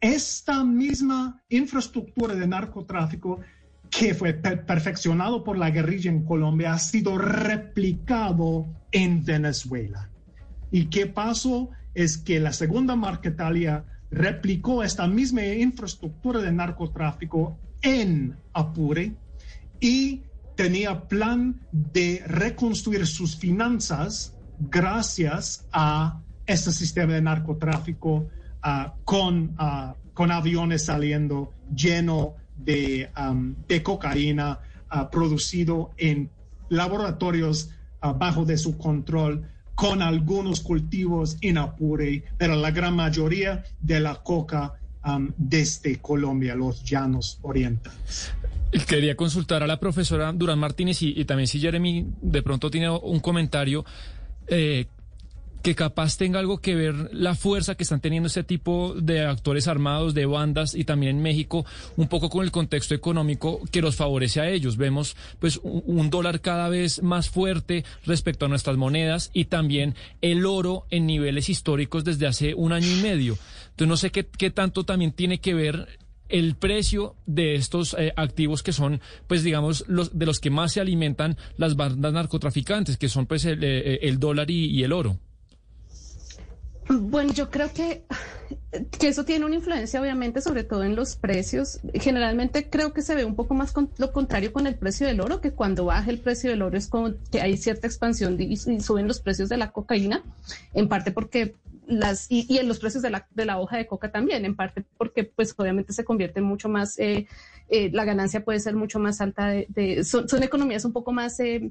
esta 0.00 0.64
misma 0.64 1.42
infraestructura 1.50 2.34
de 2.34 2.46
narcotráfico 2.46 3.40
que 3.90 4.14
fue 4.14 4.32
perfeccionado 4.32 5.44
por 5.44 5.58
la 5.58 5.70
guerrilla 5.70 6.10
en 6.10 6.24
Colombia 6.24 6.72
ha 6.72 6.78
sido 6.78 7.18
replicado 7.18 8.66
en 8.92 9.24
Venezuela. 9.24 10.09
¿Y 10.70 10.86
qué 10.86 11.06
pasó? 11.06 11.70
Es 11.94 12.18
que 12.18 12.40
la 12.40 12.52
segunda 12.52 12.96
Marquetalia 12.96 13.84
replicó 14.10 14.82
esta 14.82 15.06
misma 15.06 15.44
infraestructura 15.44 16.40
de 16.40 16.52
narcotráfico 16.52 17.58
en 17.82 18.36
Apure 18.52 19.14
y 19.80 20.22
tenía 20.56 21.08
plan 21.08 21.60
de 21.72 22.22
reconstruir 22.26 23.06
sus 23.06 23.36
finanzas 23.36 24.36
gracias 24.58 25.66
a 25.72 26.20
este 26.46 26.72
sistema 26.72 27.14
de 27.14 27.22
narcotráfico 27.22 28.28
uh, 28.64 28.90
con, 29.04 29.56
uh, 29.58 29.94
con 30.12 30.30
aviones 30.30 30.84
saliendo 30.84 31.54
lleno 31.74 32.34
de, 32.56 33.10
cocaína 33.82 34.58
uh, 34.92 35.08
producido 35.10 35.92
en 35.96 36.30
laboratorios 36.68 37.70
bajo 38.02 38.46
de 38.46 38.56
su 38.56 38.78
control 38.78 39.46
con 39.80 40.02
algunos 40.02 40.60
cultivos 40.60 41.38
en 41.40 41.56
Apure, 41.56 42.22
pero 42.36 42.54
la 42.54 42.70
gran 42.70 42.94
mayoría 42.94 43.64
de 43.80 43.98
la 43.98 44.16
coca 44.16 44.74
um, 45.06 45.30
desde 45.38 45.96
Colombia, 46.00 46.54
los 46.54 46.84
llanos 46.84 47.38
orientales. 47.40 48.30
Quería 48.86 49.16
consultar 49.16 49.62
a 49.62 49.66
la 49.66 49.80
profesora 49.80 50.34
Durán 50.34 50.58
Martínez 50.58 51.00
y, 51.00 51.24
también 51.24 51.46
si 51.46 51.60
Jeremy 51.60 52.06
de 52.20 52.42
pronto 52.42 52.70
tiene 52.70 52.90
un 52.90 53.20
comentario. 53.20 53.86
Eh, 54.48 54.84
que 55.62 55.74
capaz 55.74 56.16
tenga 56.16 56.38
algo 56.38 56.58
que 56.58 56.74
ver 56.74 57.10
la 57.12 57.34
fuerza 57.34 57.74
que 57.74 57.82
están 57.82 58.00
teniendo 58.00 58.28
este 58.28 58.44
tipo 58.44 58.94
de 58.94 59.24
actores 59.24 59.68
armados, 59.68 60.14
de 60.14 60.26
bandas 60.26 60.74
y 60.74 60.84
también 60.84 61.16
en 61.16 61.22
México, 61.22 61.66
un 61.96 62.08
poco 62.08 62.30
con 62.30 62.44
el 62.44 62.50
contexto 62.50 62.94
económico 62.94 63.60
que 63.70 63.82
los 63.82 63.96
favorece 63.96 64.40
a 64.40 64.48
ellos. 64.48 64.76
Vemos 64.76 65.16
pues 65.38 65.60
un, 65.62 66.10
dólar 66.10 66.40
cada 66.40 66.68
vez 66.68 67.02
más 67.02 67.28
fuerte 67.28 67.84
respecto 68.04 68.46
a 68.46 68.48
nuestras 68.48 68.76
monedas 68.76 69.30
y 69.32 69.46
también 69.46 69.94
el 70.22 70.46
oro 70.46 70.86
en 70.90 71.06
niveles 71.06 71.48
históricos 71.48 72.04
desde 72.04 72.26
hace 72.26 72.54
un 72.54 72.72
año 72.72 72.88
y 72.88 73.02
medio. 73.02 73.36
Entonces 73.70 73.88
no 73.88 73.96
sé 73.96 74.10
qué, 74.10 74.50
tanto 74.50 74.84
también 74.84 75.12
tiene 75.12 75.40
que 75.40 75.54
ver 75.54 75.98
el 76.28 76.54
precio 76.54 77.16
de 77.26 77.56
estos 77.56 77.94
eh, 77.98 78.12
activos 78.16 78.62
que 78.62 78.72
son, 78.72 79.00
pues 79.26 79.42
digamos, 79.42 79.84
los 79.88 80.16
de 80.16 80.26
los 80.26 80.38
que 80.38 80.50
más 80.50 80.72
se 80.72 80.80
alimentan 80.80 81.36
las 81.56 81.76
bandas 81.76 82.12
narcotraficantes, 82.12 82.96
que 82.96 83.08
son 83.08 83.26
pues 83.26 83.44
el, 83.44 83.62
eh, 83.62 83.98
el 84.02 84.18
dólar 84.18 84.50
y 84.50 84.82
el 84.82 84.92
oro. 84.92 85.18
Bueno, 86.92 87.32
yo 87.32 87.50
creo 87.50 87.72
que, 87.72 88.02
que 88.98 89.06
eso 89.06 89.24
tiene 89.24 89.46
una 89.46 89.54
influencia, 89.54 90.00
obviamente, 90.00 90.40
sobre 90.40 90.64
todo 90.64 90.82
en 90.82 90.96
los 90.96 91.14
precios. 91.14 91.78
Generalmente 91.94 92.68
creo 92.68 92.92
que 92.92 93.02
se 93.02 93.14
ve 93.14 93.24
un 93.24 93.36
poco 93.36 93.54
más 93.54 93.70
con, 93.70 93.90
lo 93.96 94.10
contrario 94.10 94.52
con 94.52 94.66
el 94.66 94.74
precio 94.74 95.06
del 95.06 95.20
oro, 95.20 95.40
que 95.40 95.52
cuando 95.52 95.84
baja 95.84 96.10
el 96.10 96.18
precio 96.18 96.50
del 96.50 96.62
oro 96.62 96.76
es 96.76 96.88
como 96.88 97.12
que 97.30 97.40
hay 97.40 97.56
cierta 97.56 97.86
expansión 97.86 98.36
y, 98.40 98.56
suben 98.56 99.06
los 99.06 99.20
precios 99.20 99.48
de 99.48 99.56
la 99.56 99.70
cocaína, 99.70 100.24
en 100.74 100.88
parte 100.88 101.12
porque 101.12 101.54
las, 101.86 102.26
y, 102.28 102.58
en 102.58 102.66
los 102.66 102.80
precios 102.80 103.04
de 103.04 103.10
la, 103.10 103.28
de 103.30 103.44
la 103.44 103.60
hoja 103.60 103.76
de 103.76 103.86
coca 103.86 104.10
también, 104.10 104.44
en 104.44 104.56
parte 104.56 104.84
porque 104.98 105.22
pues 105.22 105.54
obviamente 105.56 105.92
se 105.92 106.04
convierte 106.04 106.40
mucho 106.40 106.68
más, 106.68 106.98
eh, 106.98 107.28
eh, 107.70 107.90
la 107.92 108.04
ganancia 108.04 108.44
puede 108.44 108.60
ser 108.60 108.74
mucho 108.74 108.98
más 108.98 109.20
alta, 109.20 109.52
son, 110.04 110.42
economías 110.42 110.84
un 110.84 110.92
poco 110.92 111.12
más 111.12 111.38
eh, 111.40 111.70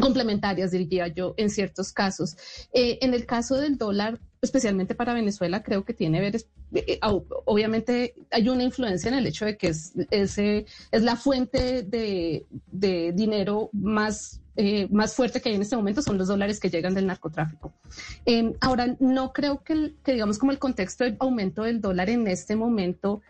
complementarias, 0.00 0.70
diría 0.70 1.08
yo, 1.08 1.34
en 1.36 1.50
ciertos 1.50 1.92
casos. 1.92 2.36
en 2.72 3.14
el 3.14 3.26
caso 3.26 3.56
del 3.56 3.76
dólar, 3.78 4.20
especialmente 4.44 4.94
para 4.94 5.14
Venezuela, 5.14 5.62
creo 5.62 5.84
que 5.84 5.94
tiene 5.94 6.20
ver, 6.20 6.36
eh, 6.74 7.00
obviamente 7.44 8.14
hay 8.30 8.48
una 8.48 8.62
influencia 8.62 9.08
en 9.08 9.14
el 9.14 9.26
hecho 9.26 9.44
de 9.44 9.56
que 9.56 9.68
es, 9.68 9.92
es, 10.10 11.02
la 11.02 11.16
fuente 11.16 11.82
de, 11.82 12.46
dinero 13.14 13.70
más 13.72 14.40
eh, 14.56 14.86
más 14.92 15.16
fuerte 15.16 15.40
que 15.40 15.48
hay 15.48 15.56
en 15.56 15.62
este 15.62 15.74
momento 15.74 16.00
son 16.00 16.16
los 16.16 16.28
dólares 16.28 16.60
que 16.60 16.70
llegan 16.70 16.94
del 16.94 17.08
narcotráfico. 17.08 17.72
Ahora, 18.60 18.94
no 19.00 19.32
creo 19.32 19.64
que, 19.64 19.94
digamos, 20.06 20.38
como 20.38 20.52
el 20.52 20.60
contexto 20.60 21.02
del 21.02 21.16
aumento 21.18 21.64
del 21.64 21.80
dólar 21.80 22.08
en 22.08 22.28
este 22.28 22.54
momento 22.54 23.20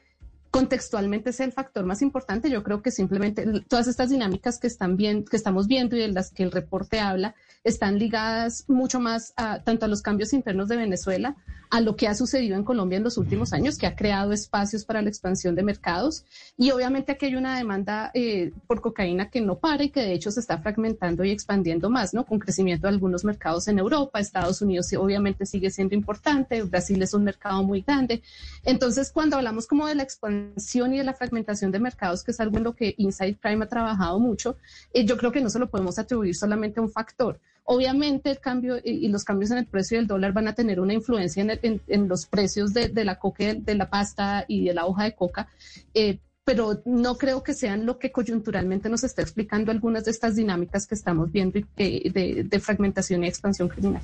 contextualmente 0.54 1.30
es 1.30 1.40
el 1.40 1.50
factor 1.50 1.84
más 1.84 2.00
importante. 2.00 2.48
Yo 2.48 2.62
creo 2.62 2.80
que 2.80 2.92
simplemente 2.92 3.44
todas 3.66 3.88
estas 3.88 4.10
dinámicas 4.10 4.60
que, 4.60 4.68
están 4.68 4.96
bien, 4.96 5.24
que 5.24 5.36
estamos 5.36 5.66
viendo 5.66 5.96
y 5.96 5.98
de 5.98 6.12
las 6.12 6.30
que 6.30 6.44
el 6.44 6.52
reporte 6.52 7.00
habla 7.00 7.34
están 7.64 7.98
ligadas 7.98 8.64
mucho 8.68 9.00
más 9.00 9.32
a, 9.36 9.64
tanto 9.64 9.86
a 9.86 9.88
los 9.88 10.00
cambios 10.00 10.32
internos 10.32 10.68
de 10.68 10.76
Venezuela, 10.76 11.34
a 11.70 11.80
lo 11.80 11.96
que 11.96 12.06
ha 12.06 12.14
sucedido 12.14 12.56
en 12.56 12.62
Colombia 12.62 12.98
en 12.98 13.02
los 13.02 13.18
últimos 13.18 13.52
años, 13.52 13.78
que 13.78 13.88
ha 13.88 13.96
creado 13.96 14.32
espacios 14.32 14.84
para 14.84 15.02
la 15.02 15.08
expansión 15.08 15.56
de 15.56 15.64
mercados. 15.64 16.24
Y 16.56 16.70
obviamente 16.70 17.10
aquí 17.10 17.26
hay 17.26 17.34
una 17.34 17.56
demanda 17.56 18.12
eh, 18.14 18.52
por 18.68 18.80
cocaína 18.80 19.30
que 19.30 19.40
no 19.40 19.58
para 19.58 19.82
y 19.82 19.90
que 19.90 20.02
de 20.02 20.12
hecho 20.12 20.30
se 20.30 20.38
está 20.38 20.58
fragmentando 20.58 21.24
y 21.24 21.32
expandiendo 21.32 21.90
más, 21.90 22.14
¿no? 22.14 22.24
Con 22.26 22.38
crecimiento 22.38 22.86
de 22.86 22.92
algunos 22.92 23.24
mercados 23.24 23.66
en 23.66 23.80
Europa, 23.80 24.20
Estados 24.20 24.62
Unidos 24.62 24.92
obviamente 24.96 25.46
sigue 25.46 25.70
siendo 25.70 25.96
importante, 25.96 26.62
Brasil 26.62 27.02
es 27.02 27.12
un 27.12 27.24
mercado 27.24 27.64
muy 27.64 27.80
grande. 27.80 28.22
Entonces, 28.62 29.10
cuando 29.10 29.36
hablamos 29.36 29.66
como 29.66 29.88
de 29.88 29.96
la 29.96 30.04
expansión 30.04 30.43
y 30.57 30.98
de 30.98 31.04
la 31.04 31.14
fragmentación 31.14 31.70
de 31.70 31.78
mercados, 31.78 32.22
que 32.22 32.30
es 32.30 32.40
algo 32.40 32.59
en 32.59 32.64
lo 32.64 32.74
que 32.74 32.94
Inside 32.98 33.38
Prime 33.40 33.64
ha 33.64 33.68
trabajado 33.68 34.18
mucho, 34.18 34.57
eh, 34.92 35.04
yo 35.04 35.16
creo 35.16 35.33
que 35.33 35.40
no 35.40 35.50
se 35.50 35.59
lo 35.59 35.68
podemos 35.68 35.98
atribuir 35.98 36.35
solamente 36.35 36.80
a 36.80 36.83
un 36.83 36.90
factor. 36.90 37.38
Obviamente 37.64 38.30
el 38.30 38.40
cambio 38.40 38.76
y, 38.83 39.09
los 39.09 39.24
cambios 39.24 39.50
en 39.50 39.59
el 39.59 39.66
precio 39.66 39.96
del 39.96 40.07
dólar 40.07 40.33
van 40.33 40.48
a 40.48 40.54
tener 40.54 40.80
una 40.80 40.92
influencia 40.92 41.44
en, 41.62 42.09
los 42.09 42.26
precios 42.26 42.74
de, 42.74 43.04
la 43.04 43.18
coca, 43.18 43.54
de 43.54 43.74
la 43.74 43.88
pasta 43.88 44.44
y 44.46 44.66
de 44.66 44.74
la 44.74 44.85
hoja 44.85 45.04
de 45.04 45.14
coca, 45.14 45.48
eh, 45.94 46.18
pero 46.44 46.83
no 46.85 47.16
creo 47.16 47.42
que 47.42 47.54
sean 47.54 47.87
lo 47.87 47.98
que 47.98 48.12
coyunturalmente 48.12 48.90
nos 48.90 49.02
está 49.02 49.22
explicando 49.22 49.72
algunas 49.72 50.04
de 50.04 50.11
estas 50.11 50.37
dinámicas 50.37 50.87
que 50.87 50.94
estamos 50.94 51.33
viendo 51.33 51.59
de, 51.76 52.46
de 52.46 52.61
fragmentación 52.61 53.24
y 53.24 53.28
expansión 53.28 53.68
criminal. 53.68 54.02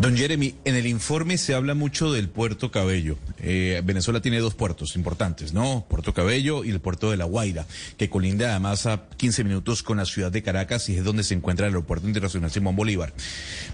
Don 0.00 0.16
Jeremy, 0.16 0.54
en 0.64 0.74
el 0.74 0.86
informe 0.86 1.38
se 1.38 1.54
habla 1.54 1.74
mucho 1.74 2.12
del 2.12 2.28
puerto 2.28 2.70
Cabello. 2.70 3.16
Eh, 3.38 3.80
Venezuela 3.84 4.20
tiene 4.20 4.40
dos 4.40 4.54
puertos 4.54 4.96
importantes, 4.96 5.52
¿no? 5.52 5.86
Puerto 5.88 6.12
Cabello 6.12 6.64
y 6.64 6.70
el 6.70 6.80
puerto 6.80 7.10
de 7.10 7.16
La 7.16 7.24
Guaira, 7.24 7.66
que 7.96 8.10
colinda 8.10 8.50
además 8.50 8.86
a 8.86 9.08
15 9.16 9.44
minutos 9.44 9.82
con 9.82 9.98
la 9.98 10.04
ciudad 10.04 10.32
de 10.32 10.42
Caracas 10.42 10.88
y 10.88 10.96
es 10.96 11.04
donde 11.04 11.22
se 11.22 11.34
encuentra 11.34 11.66
el 11.66 11.74
aeropuerto 11.74 12.06
internacional 12.06 12.50
Simón 12.50 12.76
Bolívar. 12.76 13.12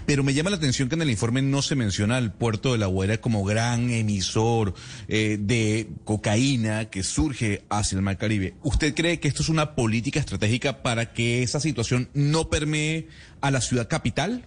Pero 0.05 0.23
me 0.23 0.33
llama 0.33 0.49
la 0.51 0.57
atención 0.57 0.89
que 0.89 0.95
en 0.95 1.01
el 1.01 1.09
informe 1.09 1.41
no 1.41 1.61
se 1.61 1.75
menciona 1.75 2.17
al 2.17 2.33
puerto 2.33 2.71
de 2.71 2.77
La 2.77 2.87
Guaira 2.87 3.19
como 3.19 3.43
gran 3.43 3.89
emisor 3.89 4.73
eh, 5.07 5.37
de 5.39 5.89
cocaína 6.03 6.85
que 6.85 7.03
surge 7.03 7.63
hacia 7.69 7.95
el 7.95 8.01
Mar 8.01 8.17
Caribe. 8.17 8.53
¿Usted 8.63 8.93
cree 8.93 9.19
que 9.19 9.27
esto 9.27 9.41
es 9.41 9.49
una 9.49 9.75
política 9.75 10.19
estratégica 10.19 10.81
para 10.83 11.13
que 11.13 11.43
esa 11.43 11.59
situación 11.59 12.09
no 12.13 12.49
permee 12.49 13.07
a 13.41 13.51
la 13.51 13.61
ciudad 13.61 13.87
capital? 13.87 14.45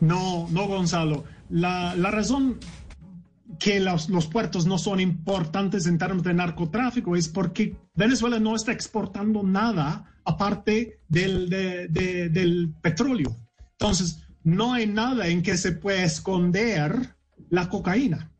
No, 0.00 0.48
no, 0.50 0.66
Gonzalo. 0.66 1.24
La, 1.50 1.94
razón 1.94 2.58
que 3.58 3.80
los, 3.80 4.08
puertos 4.30 4.66
no 4.66 4.78
son 4.78 5.00
importantes 5.00 5.86
en 5.86 5.98
términos 5.98 6.24
de 6.24 6.34
narcotráfico 6.34 7.16
es 7.16 7.28
porque 7.28 7.76
Venezuela 7.94 8.38
no 8.38 8.54
está 8.54 8.72
exportando 8.72 9.42
nada 9.42 10.04
aparte 10.24 11.00
del, 11.08 11.48
del 11.48 12.74
petróleo. 12.80 13.36
Entonces, 13.72 14.22
no 14.44 14.72
hay 14.72 14.86
nada 14.86 15.28
en 15.28 15.42
que 15.42 15.56
se 15.56 15.72
pueda 15.72 16.04
esconder 16.04 17.16
la 17.50 17.68
cocaína. 17.68 18.32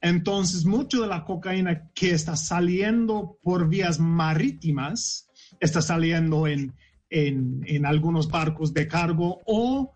Entonces, 0.00 0.64
mucho 0.64 1.02
de 1.02 1.08
la 1.08 1.24
cocaína 1.24 1.90
que 1.94 2.12
está 2.12 2.36
saliendo 2.36 3.38
por 3.42 3.68
vías 3.68 3.98
marítimas 4.00 5.28
está 5.60 5.82
saliendo 5.82 6.46
en, 6.46 6.74
en, 7.10 7.62
en 7.66 7.84
algunos 7.84 8.28
barcos 8.28 8.72
de 8.72 8.88
cargo 8.88 9.40
o 9.44 9.92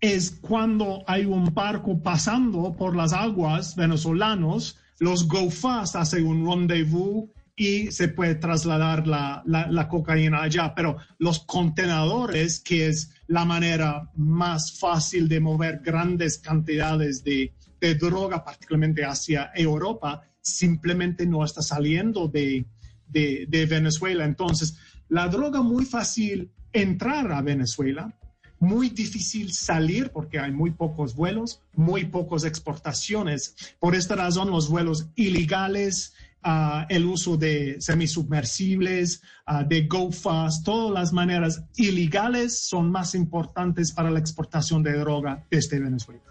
es 0.00 0.30
cuando 0.30 1.02
hay 1.06 1.24
un 1.24 1.52
barco 1.52 2.00
pasando 2.02 2.74
por 2.76 2.94
las 2.94 3.12
aguas 3.12 3.74
venezolanos, 3.74 4.78
los 5.00 5.26
go 5.28 5.50
fast 5.50 5.96
hacen 5.96 6.26
un 6.26 6.46
rendezvous 6.46 7.28
y 7.56 7.90
se 7.90 8.08
puede 8.08 8.36
trasladar 8.36 9.06
la, 9.06 9.42
la, 9.44 9.88
cocaína 9.88 10.42
allá. 10.42 10.74
Pero 10.76 10.96
los 11.18 11.40
contenedores, 11.40 12.60
que 12.60 12.86
es 12.86 13.10
la 13.26 13.44
manera 13.44 14.10
más 14.14 14.78
fácil 14.78 15.28
de 15.28 15.40
mover 15.40 15.80
grandes 15.84 16.38
cantidades 16.38 17.24
de, 17.24 17.52
de 17.80 17.94
droga, 17.96 18.44
particularmente 18.44 19.04
hacia 19.04 19.50
Europa, 19.54 20.22
simplemente 20.40 21.26
no 21.26 21.44
está 21.44 21.60
saliendo 21.60 22.28
de, 22.28 22.64
de, 23.08 23.46
de 23.48 23.66
Venezuela. 23.66 24.24
Entonces, 24.24 24.78
la 25.08 25.26
droga 25.26 25.60
muy 25.60 25.84
fácil 25.84 26.52
entrar 26.72 27.32
a 27.32 27.42
Venezuela, 27.42 28.14
muy 28.60 28.90
difícil 28.90 29.52
salir 29.52 30.10
porque 30.10 30.38
hay 30.38 30.52
muy 30.52 30.70
pocos 30.70 31.14
vuelos, 31.14 31.62
muy 31.74 32.06
pocas 32.06 32.44
exportaciones. 32.44 33.54
Por 33.78 33.94
esta 33.94 34.16
razón, 34.16 34.50
los 34.50 34.68
vuelos 34.68 35.06
ilegales 35.14 36.14
ah, 36.42 36.86
el 36.88 37.04
uso 37.04 37.36
de 37.36 37.76
semisubmersibles, 37.80 39.22
uh, 39.46 39.66
de 39.66 39.86
GoFast, 39.86 40.64
todas 40.64 40.92
las 40.92 41.12
maneras 41.12 41.62
ilegales 41.76 42.60
son 42.60 42.90
más 42.90 43.14
importantes 43.14 43.92
para 43.92 44.10
la 44.10 44.18
exportación 44.18 44.82
de 44.82 44.92
droga 44.92 45.46
desde 45.50 45.78
Venezuela. 45.78 46.22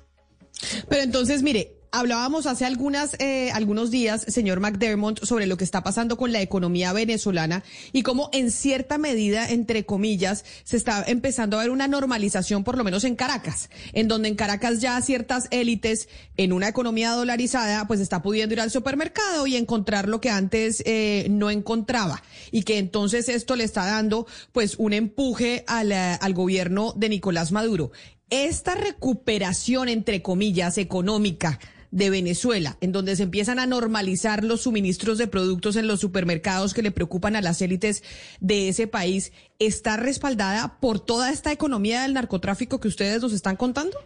Pero 0.90 1.04
entonces, 1.04 1.44
mire, 1.44 1.77
Hablábamos 1.92 2.48
hace 2.48 2.66
algunas, 2.66 3.16
eh, 3.20 3.50
algunos 3.52 3.92
días, 3.92 4.26
señor 4.28 4.60
McDermott, 4.60 5.24
sobre 5.24 5.48
lo 5.48 5.56
que 5.56 5.64
está 5.64 5.84
pasando 5.84 6.18
con 6.18 6.34
la 6.34 6.42
economía 6.42 6.92
venezolana 6.92 7.64
y 7.94 8.04
cómo 8.04 8.30
en 8.34 8.52
cierta 8.52 8.98
medida, 8.98 9.50
entre 9.50 9.86
comillas, 9.86 10.44
se 10.66 10.76
está 10.76 11.06
empezando 11.08 11.58
a 11.58 11.62
ver 11.62 11.70
una 11.70 11.88
normalización, 11.88 12.66
por 12.66 12.78
lo 12.78 12.84
menos 12.84 13.06
en 13.06 13.16
Caracas, 13.16 13.70
en 13.94 14.10
donde 14.10 14.28
en 14.28 14.36
Caracas 14.36 14.82
ya 14.82 15.02
ciertas 15.02 15.48
élites 15.50 16.10
en 16.36 16.52
una 16.52 16.68
economía 16.68 17.12
dolarizada, 17.12 17.88
pues 17.88 18.02
está 18.02 18.22
pudiendo 18.22 18.54
ir 18.54 18.62
al 18.62 18.72
supermercado 18.72 19.48
y 19.48 19.56
encontrar 19.56 20.10
lo 20.10 20.20
que 20.20 20.30
antes 20.30 20.84
eh, 20.86 21.28
no 21.30 21.50
encontraba 21.50 22.22
y 22.52 22.64
que 22.64 22.80
entonces 22.80 23.30
esto 23.30 23.56
le 23.56 23.64
está 23.64 23.86
dando 23.86 24.28
pues 24.52 24.76
un 24.78 24.92
empuje 24.92 25.64
al, 25.68 25.94
eh, 25.94 26.18
al 26.20 26.34
gobierno 26.34 26.94
de 26.98 27.10
Nicolás 27.10 27.54
Maduro. 27.54 27.92
Esta 28.30 28.76
recuperación, 28.76 29.88
entre 29.88 30.22
comillas, 30.22 30.78
económica, 30.78 31.60
de 31.92 32.10
Venezuela, 32.10 32.78
en 32.82 32.92
donde 32.92 33.16
se 33.16 33.24
empiezan 33.24 33.60
a 33.60 33.66
normalizar 33.66 34.44
los 34.44 34.62
suministros 34.62 35.18
de 35.18 35.28
productos 35.28 35.76
en 35.76 35.88
los 35.88 36.00
supermercados 36.00 36.74
que 36.74 36.82
le 36.82 36.92
preocupan 36.92 37.36
a 37.36 37.42
las 37.42 37.62
élites 37.62 38.04
de 38.40 38.70
ese 38.70 38.88
país, 38.88 39.32
¿está 39.60 39.98
respaldada 39.98 40.80
por 40.80 41.00
toda 41.00 41.32
esta 41.32 41.52
economía 41.52 42.04
del 42.04 42.14
narcotráfico 42.14 42.80
que 42.80 42.88
ustedes 42.88 43.22
nos 43.22 43.34
están 43.34 43.56
contando? 43.56 43.98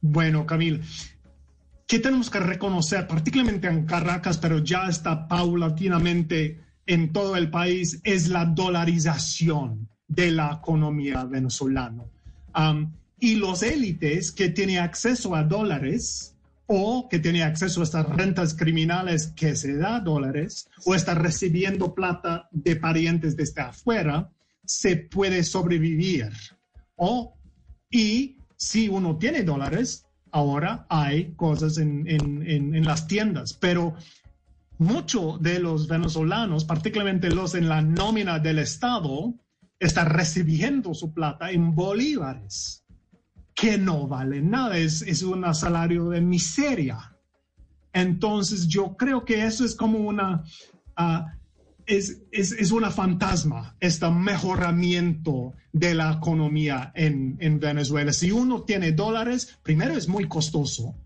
Bueno, 0.00 0.46
Camil, 0.46 0.82
¿qué 1.86 1.98
tenemos 1.98 2.28
que 2.28 2.40
reconocer, 2.40 3.06
particularmente 3.06 3.68
en 3.68 3.86
Caracas, 3.86 4.38
pero 4.38 4.58
ya 4.58 4.88
está 4.88 5.28
paulatinamente 5.28 6.60
en 6.86 7.12
todo 7.12 7.36
el 7.36 7.50
país, 7.50 8.00
es 8.02 8.28
la 8.28 8.44
dolarización 8.44 9.88
de 10.08 10.30
la 10.30 10.58
economía 10.60 11.24
venezolana. 11.24 12.04
y 13.18 13.36
los 13.36 13.62
élites 13.62 14.32
que 14.32 14.48
tienen 14.48 14.78
acceso 14.78 15.36
a 15.36 15.44
dólares, 15.44 16.31
o 16.74 17.06
que 17.06 17.18
tiene 17.18 17.42
acceso 17.42 17.80
a 17.80 17.84
estas 17.84 18.08
rentas 18.08 18.54
criminales 18.54 19.26
que 19.36 19.54
se 19.56 19.76
da 19.76 20.00
dólares 20.00 20.70
o 20.86 20.94
está 20.94 21.12
recibiendo 21.14 21.94
plata 21.94 22.48
de 22.50 22.76
parientes 22.76 23.36
desde 23.36 23.60
afuera, 23.60 24.30
se 24.64 24.96
puede 24.96 25.44
sobrevivir. 25.44 26.30
O, 26.96 27.36
y 27.90 28.38
si 28.56 28.88
uno 28.88 29.18
tiene 29.18 29.42
dólares, 29.42 30.06
ahora 30.30 30.86
hay 30.88 31.34
cosas 31.34 31.76
en, 31.76 32.06
en 32.08 32.84
las 32.84 33.06
tiendas, 33.06 33.52
pero 33.52 33.94
muchos 34.78 35.42
de 35.42 35.58
los 35.58 35.86
venezolanos, 35.88 36.64
particularmente 36.64 37.28
los 37.28 37.54
en 37.54 37.68
la 37.68 37.82
nómina 37.82 38.38
del 38.38 38.60
Estado, 38.60 39.34
están 39.78 40.08
recibiendo 40.08 40.94
su 40.94 41.12
plata 41.12 41.50
en 41.50 41.74
bolívares 41.74 42.81
que 43.62 43.78
no 43.78 44.08
vale 44.08 44.42
nada, 44.42 44.76
es, 44.76 45.02
es 45.02 45.22
un 45.22 45.44
salario 45.54 46.08
de 46.08 46.20
miseria. 46.20 47.16
Entonces 47.92 48.66
yo 48.66 48.96
creo 48.96 49.24
que 49.24 49.46
eso 49.46 49.64
es 49.64 49.76
como 49.76 50.00
una, 50.00 50.42
ah, 50.96 51.32
es, 51.86 52.22
es, 52.32 52.50
es, 52.50 52.72
una 52.72 52.90
fantasma, 52.90 53.76
este 53.78 54.10
mejoramiento 54.10 55.52
de 55.72 55.94
la 55.94 56.14
economía 56.14 56.90
en, 56.96 57.36
en 57.38 57.60
Venezuela. 57.60 58.12
Si 58.12 58.32
uno 58.32 58.62
tiene 58.62 58.90
dólares, 58.90 59.56
primero 59.62 59.94
es 59.94 60.08
muy 60.08 60.26
costoso, 60.26 60.96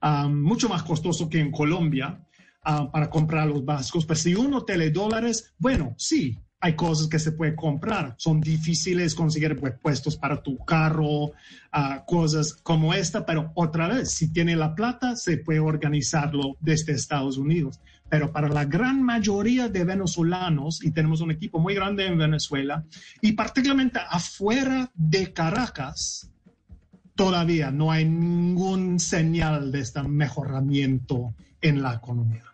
ah, 0.00 0.26
mucho 0.26 0.68
más 0.68 0.82
costoso 0.82 1.28
que 1.28 1.38
en 1.38 1.52
Colombia 1.52 2.26
ah, 2.64 2.90
para 2.90 3.10
comprar 3.10 3.46
los 3.46 3.64
básicos, 3.64 4.06
pero 4.06 4.18
si 4.18 4.34
uno 4.34 4.64
tiene 4.64 4.90
dólares, 4.90 5.54
bueno, 5.56 5.94
sí, 5.98 6.36
hay 6.64 6.76
cosas 6.76 7.08
que 7.08 7.18
se 7.18 7.32
puede 7.32 7.56
comprar. 7.56 8.14
Son 8.18 8.40
difíciles 8.40 9.16
conseguir 9.16 9.60
puestos 9.82 10.16
para 10.16 10.40
tu 10.40 10.56
carro, 10.58 11.32
ah, 11.72 12.04
cosas 12.06 12.52
como 12.52 12.94
esta, 12.94 13.26
pero 13.26 13.50
otra 13.56 13.88
vez, 13.88 14.12
si 14.12 14.32
tiene 14.32 14.54
la 14.54 14.72
plata, 14.76 15.16
se 15.16 15.38
puede 15.38 15.58
organizarlo 15.58 16.56
desde 16.60 16.92
Estados 16.92 17.36
Unidos. 17.36 17.80
Pero 18.08 18.30
para 18.30 18.48
la 18.48 18.64
gran 18.64 19.02
mayoría 19.02 19.68
de 19.68 19.82
venezolanos, 19.82 20.84
y 20.84 20.92
tenemos 20.92 21.20
un 21.20 21.32
equipo 21.32 21.58
muy 21.58 21.74
grande 21.74 22.06
en 22.06 22.16
Venezuela, 22.16 22.84
y 23.20 23.32
particularmente 23.32 23.98
afuera 24.08 24.88
de 24.94 25.32
Caracas, 25.32 26.30
todavía 27.16 27.72
no 27.72 27.90
hay 27.90 28.04
ningún 28.04 29.00
señal 29.00 29.72
de 29.72 29.80
este 29.80 30.00
mejoramiento 30.04 31.34
en 31.60 31.82
la 31.82 31.94
economía. 31.94 32.51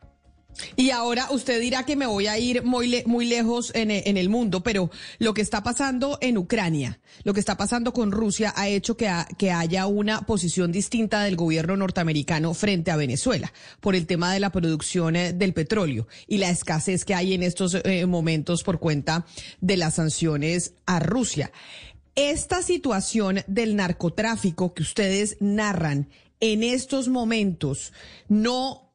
Y 0.76 0.90
ahora 0.90 1.28
usted 1.30 1.60
dirá 1.60 1.84
que 1.84 1.96
me 1.96 2.06
voy 2.06 2.26
a 2.26 2.38
ir 2.38 2.62
muy, 2.62 3.02
muy 3.06 3.26
lejos 3.26 3.72
en, 3.74 3.90
en, 3.90 4.16
el 4.16 4.28
mundo, 4.28 4.62
pero 4.62 4.90
lo 5.18 5.34
que 5.34 5.42
está 5.42 5.62
pasando 5.62 6.18
en 6.20 6.38
Ucrania, 6.38 7.00
lo 7.24 7.34
que 7.34 7.40
está 7.40 7.56
pasando 7.56 7.92
con 7.92 8.12
Rusia 8.12 8.52
ha 8.56 8.68
hecho 8.68 8.96
que, 8.96 9.10
que 9.36 9.52
haya 9.52 9.86
una 9.86 10.22
posición 10.22 10.72
distinta 10.72 11.22
del 11.22 11.36
gobierno 11.36 11.76
norteamericano 11.76 12.54
frente 12.54 12.90
a 12.90 12.96
Venezuela 12.96 13.52
por 13.80 13.94
el 13.94 14.06
tema 14.06 14.32
de 14.32 14.40
la 14.40 14.50
producción 14.50 15.16
eh, 15.16 15.32
del 15.32 15.54
petróleo 15.54 16.08
y 16.26 16.38
la 16.38 16.50
escasez 16.50 17.04
que 17.04 17.14
hay 17.14 17.34
en 17.34 17.42
estos 17.42 17.74
eh, 17.74 18.06
momentos 18.06 18.62
por 18.62 18.78
cuenta 18.78 19.26
de 19.60 19.76
las 19.76 19.94
sanciones 19.94 20.74
a 20.86 21.00
Rusia. 21.00 21.52
Esta 22.14 22.62
situación 22.62 23.44
del 23.46 23.76
narcotráfico 23.76 24.74
que 24.74 24.82
ustedes 24.82 25.36
narran 25.40 26.08
en 26.40 26.62
estos 26.62 27.08
momentos 27.08 27.92
no 28.28 28.87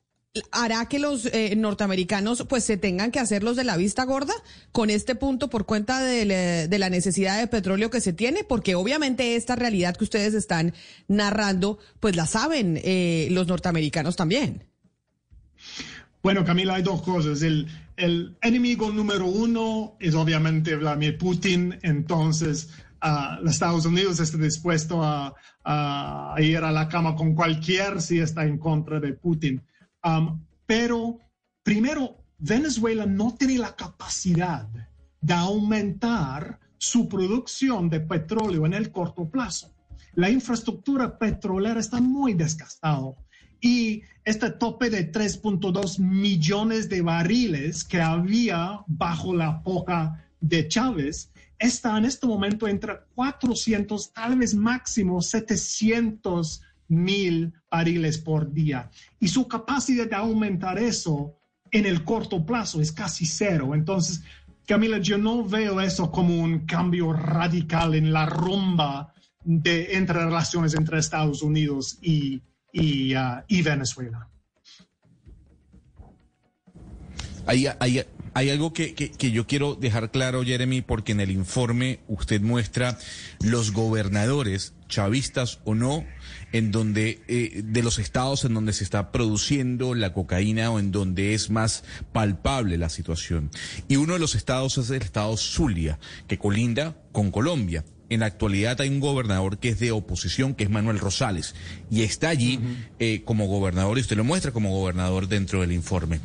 hará 0.52 0.88
que 0.88 0.98
los 0.98 1.28
eh, 1.28 1.54
norteamericanos 1.56 2.46
pues 2.50 2.64
se 2.64 2.76
tengan 2.76 3.12
que 3.12 3.20
hacer 3.20 3.44
los 3.44 3.56
de 3.56 3.64
la 3.64 3.78
vista 3.78 4.04
gorda 4.04 4.34
con 4.72 4.90
este 4.90 5.14
punto 5.14 5.48
por 5.48 5.66
cuenta 5.66 6.02
de, 6.02 6.68
la 6.80 6.90
necesidad 6.90 7.38
de 7.38 7.46
petróleo 7.46 7.92
que 7.92 8.02
se 8.02 8.14
tiene, 8.14 8.44
porque 8.44 8.74
obviamente 8.74 9.36
esta 9.36 9.56
realidad 9.56 9.96
que 9.96 10.06
ustedes 10.06 10.34
están 10.34 10.74
narrando 11.08 11.78
pues 12.00 12.16
la 12.16 12.26
saben 12.26 12.80
eh, 12.84 13.28
los 13.30 13.48
norteamericanos 13.48 14.16
también. 14.16 14.64
Bueno, 16.24 16.44
Camila, 16.44 16.76
hay 16.76 16.84
dos 16.84 17.04
cosas. 17.04 17.44
El, 17.44 17.68
el 17.96 18.36
enemigo 18.42 18.92
número 18.92 19.28
uno 19.28 19.98
es 20.00 20.16
obviamente 20.16 20.76
Vladimir 20.76 21.18
Putin, 21.20 21.78
entonces 21.84 22.70
uh, 23.04 23.44
los 23.44 23.54
Estados 23.54 23.86
Unidos 23.86 24.20
está 24.20 24.38
dispuesto 24.38 25.04
a 25.04 25.36
ir 26.40 26.58
a 26.58 26.72
la 26.72 26.90
cama 26.90 27.16
con 27.16 27.36
cualquier 27.36 28.02
si 28.02 28.20
está 28.20 28.46
en 28.46 28.58
contra 28.58 29.00
de 29.00 29.14
Putin. 29.14 29.62
Um, 30.04 30.43
pero 30.66 31.20
primero, 31.64 32.18
Venezuela 32.38 33.06
no 33.06 33.36
tiene 33.36 33.58
la 33.58 33.76
capacidad 33.76 34.68
de 35.22 35.34
aumentar 35.34 36.60
su 36.78 37.08
producción 37.08 37.89
de 37.89 38.01
petróleo 38.01 38.66
en 38.66 38.74
el 38.74 38.91
corto 38.91 39.30
plazo. 39.30 39.74
La 40.16 40.30
infraestructura 40.30 41.18
petrolera 41.18 41.80
está 41.80 42.01
muy 42.01 42.34
desgastada 42.34 43.14
y 43.62 44.01
este 44.26 44.51
tope 44.51 44.89
de 44.89 45.10
3.2 45.10 45.99
millones 45.99 46.89
de 46.89 47.01
barriles 47.01 47.86
que 47.86 48.01
había 48.01 48.82
bajo 48.88 49.34
la 49.34 49.64
poca 49.64 50.28
de 50.41 50.68
Chávez 50.68 51.32
está 51.58 51.97
en 51.97 52.04
este 52.04 52.28
momento 52.28 52.68
entre 52.68 52.99
400, 53.16 54.12
tal 54.12 54.38
vez 54.38 54.54
máximo 54.54 55.22
700 55.22 56.62
mil 56.96 57.54
barriles 57.70 58.18
por 58.18 58.52
día. 58.52 58.89
Y 59.20 59.28
su 59.28 59.48
capacidad 59.48 60.08
de 60.08 60.16
aumentar 60.16 60.78
eso 60.78 61.38
en 61.72 61.86
el 61.86 62.04
corto 62.04 62.46
plazo 62.46 62.82
es 62.82 62.91
casi 62.91 63.26
cero. 63.26 63.74
Entonces, 63.74 64.22
Camila, 64.66 65.00
yo 65.00 65.18
no 65.18 65.44
veo 65.44 65.82
eso 65.82 66.12
como 66.12 66.41
un 66.41 66.66
cambio 66.66 67.12
radical 67.12 67.96
en 67.96 68.14
la 68.14 68.26
rumba 68.26 69.14
de, 69.44 69.98
entre 69.98 70.24
relaciones 70.24 70.74
entre 70.74 71.00
Estados 71.00 71.41
Unidos 71.41 71.98
y, 72.02 72.41
y, 72.72 73.16
uh, 73.16 73.64
Venezuela. 73.64 74.30
Hay, 77.46 77.68
hay, 77.80 78.06
hay 78.34 78.50
algo 78.50 78.72
que, 78.72 78.94
que, 78.94 79.12
que, 79.12 79.32
yo 79.32 79.46
quiero 79.46 79.76
dejar 79.76 80.12
claro, 80.12 80.44
Jeremy, 80.44 80.82
porque 80.82 81.12
en 81.12 81.20
el 81.20 81.30
informe 81.30 82.00
usted 82.08 82.39
muestra 82.39 82.98
los 83.41 83.74
gobernadores, 83.74 84.74
chavistas 84.88 85.60
o 85.66 85.76
no, 85.76 86.06
en 86.54 86.72
donde 86.72 87.22
eh, 87.28 87.62
de 87.66 87.84
los 87.84 87.99
estados 87.99 88.45
en 88.45 88.54
donde 88.54 88.72
se 88.72 88.86
está 88.86 89.12
produciendo 89.12 89.93
la 89.95 90.14
cocaína 90.14 90.72
o 90.72 90.80
en 90.80 90.91
donde 90.91 91.34
es 91.34 91.49
más 91.49 91.84
palpable 92.14 92.78
la 92.78 92.89
situación. 92.89 93.51
Y 93.89 93.97
uno 93.97 94.14
de 94.14 94.20
los 94.20 94.36
estados 94.36 94.78
es 94.78 94.89
el 94.89 95.01
estado 95.01 95.36
Zulia, 95.36 95.99
que 96.28 96.38
colinda 96.38 96.95
con 97.12 97.32
Colombia. 97.32 97.84
En 98.14 98.20
la 98.20 98.28
actualidad 98.28 98.80
hay 98.80 98.89
un 98.89 98.99
gobernador 98.99 99.57
que 99.57 99.70
es 99.70 99.80
de 99.80 99.91
oposición, 99.91 100.53
que 100.53 100.66
es 100.66 100.70
Manuel 100.70 100.99
Rosales, 100.99 101.55
y 101.89 102.03
está 102.03 102.30
allí 102.30 102.59
eh, 102.99 103.24
como 103.26 103.47
gobernador, 103.47 103.97
y 103.97 104.01
usted 104.01 104.16
lo 104.16 104.24
muestra 104.24 104.51
como 104.51 104.70
gobernador 104.70 105.28
dentro 105.28 105.61
del 105.61 105.72
informe. 105.72 106.20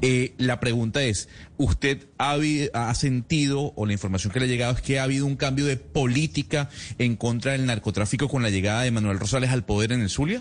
Eh, 0.00 0.32
la 0.38 0.60
pregunta 0.60 1.02
es, 1.02 1.28
¿usted 1.58 2.06
ha, 2.16 2.38
ha, 2.72 2.94
sentido, 2.94 3.74
o 3.76 3.84
la 3.84 3.92
información 3.92 4.32
que 4.32 4.40
le 4.40 4.46
ha 4.46 4.48
llegado 4.48 4.72
es 4.72 4.80
que 4.80 4.98
ha 4.98 5.02
habido 5.02 5.26
un 5.26 5.36
cambio 5.36 5.66
de 5.66 5.76
política 5.76 6.70
en 6.96 7.16
contra 7.16 7.52
del 7.52 7.66
narcotráfico 7.66 8.28
con 8.28 8.42
la 8.42 8.48
llegada 8.48 8.82
de 8.82 8.90
Manuel 8.90 9.18
Rosales 9.18 9.50
al 9.50 9.66
poder 9.66 9.92
en 9.92 10.00
el 10.00 10.08
Zulia? 10.08 10.40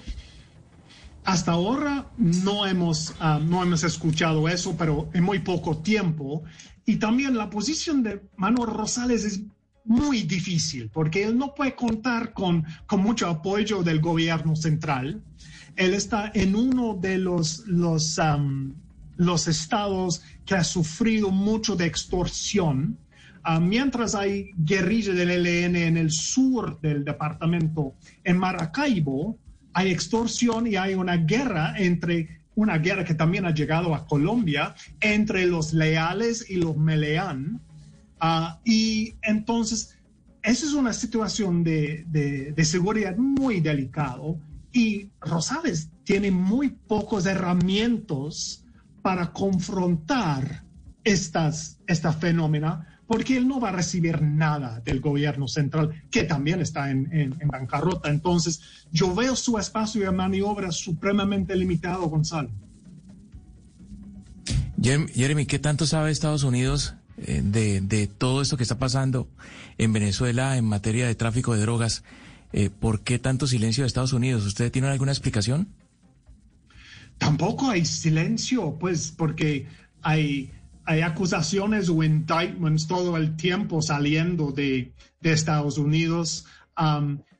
hasta 1.25 1.53
ahora 1.53 2.05
no 2.17 2.67
hemos, 2.67 3.15
ah, 3.19 3.39
no 3.43 3.63
hemos 3.63 3.83
escuchado 3.83 4.47
eso, 4.47 4.75
pero 4.77 5.09
en 5.13 5.23
muy 5.23 5.39
poco 5.39 5.79
tiempo. 5.79 6.43
Y 6.85 6.97
también 6.97 7.35
la 7.35 7.49
posición 7.49 8.03
de 8.03 8.21
Manuel 8.37 8.69
Rosales 8.69 9.25
es 9.25 9.41
muy 9.85 10.23
difícil 10.23 10.89
porque 10.91 11.23
él 11.23 11.37
no 11.37 11.53
puede 11.53 11.75
contar 11.75 12.33
con, 12.33 12.65
con 12.85 13.01
mucho 13.01 13.27
apoyo 13.27 13.83
del 13.83 14.01
gobierno 14.01 14.55
central. 14.55 15.21
Él 15.75 15.93
está 15.93 16.31
en 16.33 16.55
uno 16.55 16.95
de 16.95 17.17
los, 17.17 17.59
los, 17.67 18.19
los 19.17 19.47
estados 19.47 20.21
que 20.45 20.55
ha 20.55 20.63
sufrido 20.63 21.31
mucho 21.31 21.75
de 21.75 21.85
extorsión. 21.85 22.97
Ah, 23.43 23.59
mientras 23.59 24.15
hay 24.15 24.51
guerrilla 24.57 25.13
del 25.13 25.29
ELN 25.29 25.75
en 25.75 25.97
el 25.97 26.11
sur 26.11 26.79
del 26.81 27.05
departamento, 27.05 27.93
en 28.23 28.37
Maracaibo, 28.37 29.37
hay 29.73 29.91
extorsión 29.91 30.65
y 30.65 30.77
hay 30.77 30.95
una 30.95 31.17
guerra 31.17 31.75
entre 31.77 32.41
una 32.55 32.77
guerra 32.77 33.03
que 33.03 33.13
también 33.13 33.45
ha 33.45 33.53
llegado 33.53 33.93
a 33.93 34.07
Colombia 34.07 34.73
entre 35.01 35.45
los 35.45 35.73
leales 35.73 36.49
y 36.49 36.55
los 36.55 36.77
meleán. 36.77 37.61
Ah, 38.19 38.59
y 38.63 39.15
entonces, 39.21 39.97
esa 40.41 40.65
es 40.65 40.73
una 40.73 40.93
situación 40.93 41.63
de, 41.63 42.05
de, 42.07 42.65
seguridad 42.65 43.17
muy 43.17 43.59
delicado 43.59 44.37
y 44.71 45.09
Rosales 45.19 45.89
tiene 46.03 46.31
muy 46.31 46.69
pocos 46.69 47.25
herramientas 47.25 48.63
para 49.01 49.31
confrontar 49.33 50.63
estas, 51.03 51.79
esta 51.87 52.13
fenómena 52.13 52.99
porque 53.07 53.37
él 53.37 53.47
no 53.47 53.59
va 53.59 53.69
a 53.69 53.71
recibir 53.71 54.21
nada 54.21 54.81
del 54.83 54.99
gobierno 54.99 55.47
central, 55.47 56.03
que 56.09 56.23
también 56.23 56.59
está 56.59 56.89
en, 56.89 57.07
en, 57.13 57.47
bancarrota. 57.47 58.09
Entonces, 58.09 58.61
yo 58.91 59.13
veo 59.13 59.35
su 59.35 59.59
espacio 59.59 60.01
de 60.01 60.11
maniobra 60.11 60.71
supremamente 60.71 61.55
limitado, 61.55 62.07
Gonzalo. 62.09 62.49
Jeremy, 64.81 65.45
¿qué 65.45 65.59
tanto 65.59 65.85
sabe 65.85 66.09
Estados 66.09 66.43
Unidos 66.43 66.95
de, 67.17 67.81
de, 67.81 68.07
todo 68.07 68.41
esto 68.41 68.57
que 68.57 68.63
está 68.63 68.77
pasando 68.77 69.27
en 69.77 69.93
Venezuela 69.93 70.57
en 70.57 70.65
materia 70.65 71.07
de 71.07 71.15
tráfico 71.15 71.53
de 71.53 71.61
drogas? 71.61 72.03
Eh, 72.53 72.69
¿Por 72.69 73.01
qué 73.01 73.19
tanto 73.19 73.47
silencio 73.47 73.83
de 73.83 73.87
Estados 73.87 74.13
Unidos? 74.13 74.45
¿Usted 74.45 74.71
tiene 74.71 74.87
alguna 74.87 75.11
explicación? 75.11 75.67
Tampoco 77.17 77.69
hay 77.69 77.85
silencio, 77.85 78.77
pues, 78.79 79.11
porque 79.11 79.67
hay 80.01 80.51
hay 80.85 81.01
acusaciones 81.01 81.89
o 81.89 82.03
indictments 82.03 82.87
todo 82.87 83.17
el 83.17 83.35
tiempo 83.35 83.81
saliendo 83.81 84.51
de, 84.51 84.93
Estados 85.21 85.79
Unidos. 85.79 86.45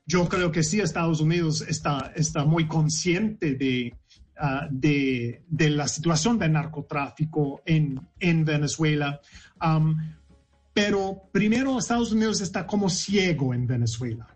Yo 0.06 0.28
creo 0.28 0.50
que 0.50 0.64
sí, 0.64 0.80
Estados 0.80 1.20
Unidos 1.20 1.62
está, 1.62 2.12
está 2.16 2.44
muy 2.44 2.66
consciente 2.66 3.92
uh, 4.40 4.66
de, 4.70 5.42
de, 5.48 5.70
la 5.70 5.86
situación 5.86 6.38
del 6.38 6.52
narcotráfico 6.52 7.62
en, 7.64 8.00
en 8.18 8.44
Venezuela. 8.44 9.20
Um, 9.64 9.96
pero 10.72 11.28
primero, 11.32 11.78
Estados 11.78 12.12
Unidos 12.12 12.40
está 12.40 12.66
como 12.66 12.90
ciego 12.90 13.54
en 13.54 13.66
Venezuela. 13.66 14.26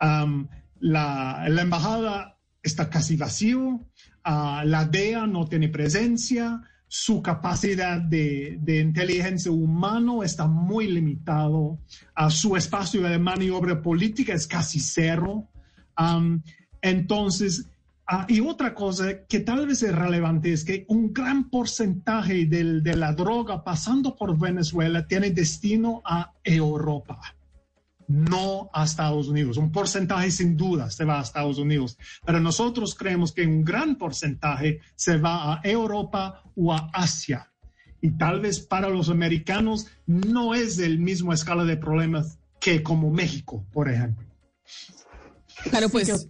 Um, 0.00 0.46
la, 0.80 1.44
embajada 1.48 2.38
está 2.62 2.88
casi 2.88 3.16
vacío, 3.16 3.68
uh, 3.68 4.64
la 4.64 4.84
DEA 4.84 5.26
no 5.26 5.46
tiene 5.46 5.68
presencia, 5.68 6.62
su 6.88 7.20
capacidad 7.22 8.00
de, 8.00 8.58
inteligencia 8.66 9.52
humano 9.52 10.22
está 10.22 10.46
muy 10.46 10.88
limitado, 10.88 11.78
a 12.14 12.30
su 12.30 12.56
espacio 12.56 13.02
de 13.02 13.18
maniobra 13.18 13.82
política 13.82 14.32
es 14.32 14.46
casi 14.46 14.80
cero. 14.80 15.48
entonces, 16.80 17.66
ah, 18.08 18.26
y 18.28 18.40
otra 18.40 18.74
cosa 18.74 19.24
que 19.26 19.40
tal 19.40 19.66
vez 19.66 19.82
es 19.82 19.94
relevante 19.94 20.52
es 20.52 20.64
que 20.64 20.84
un 20.88 21.12
gran 21.12 21.50
porcentaje 21.50 22.46
de 22.46 22.96
la 22.96 23.12
droga 23.12 23.62
pasando 23.62 24.16
por 24.16 24.38
Venezuela 24.38 25.06
tiene 25.06 25.30
destino 25.30 26.02
a 26.04 26.32
Europa 26.42 27.20
no 28.08 28.70
a 28.72 28.84
Estados 28.84 29.28
Unidos. 29.28 29.58
Un 29.58 29.70
porcentaje 29.70 30.30
sin 30.30 30.56
duda 30.56 30.90
se 30.90 31.04
va 31.04 31.20
a 31.20 31.22
Estados 31.22 31.58
Unidos, 31.58 31.98
pero 32.24 32.40
nosotros 32.40 32.94
creemos 32.94 33.32
que 33.32 33.46
un 33.46 33.64
gran 33.64 33.96
porcentaje 33.96 34.80
se 34.96 35.18
va 35.18 35.54
a 35.54 35.60
Europa 35.62 36.42
o 36.56 36.72
a 36.72 36.90
Asia. 36.92 37.52
Y 38.00 38.12
tal 38.12 38.40
vez 38.40 38.60
para 38.60 38.88
los 38.88 39.10
americanos 39.10 39.86
no 40.06 40.54
es 40.54 40.78
el 40.78 40.98
mismo 40.98 41.32
escala 41.32 41.64
de 41.64 41.76
problemas 41.76 42.38
que 42.60 42.82
como 42.82 43.10
México, 43.10 43.64
por 43.72 43.88
ejemplo. 43.90 44.26
Claro, 45.70 45.88
pues. 45.88 46.28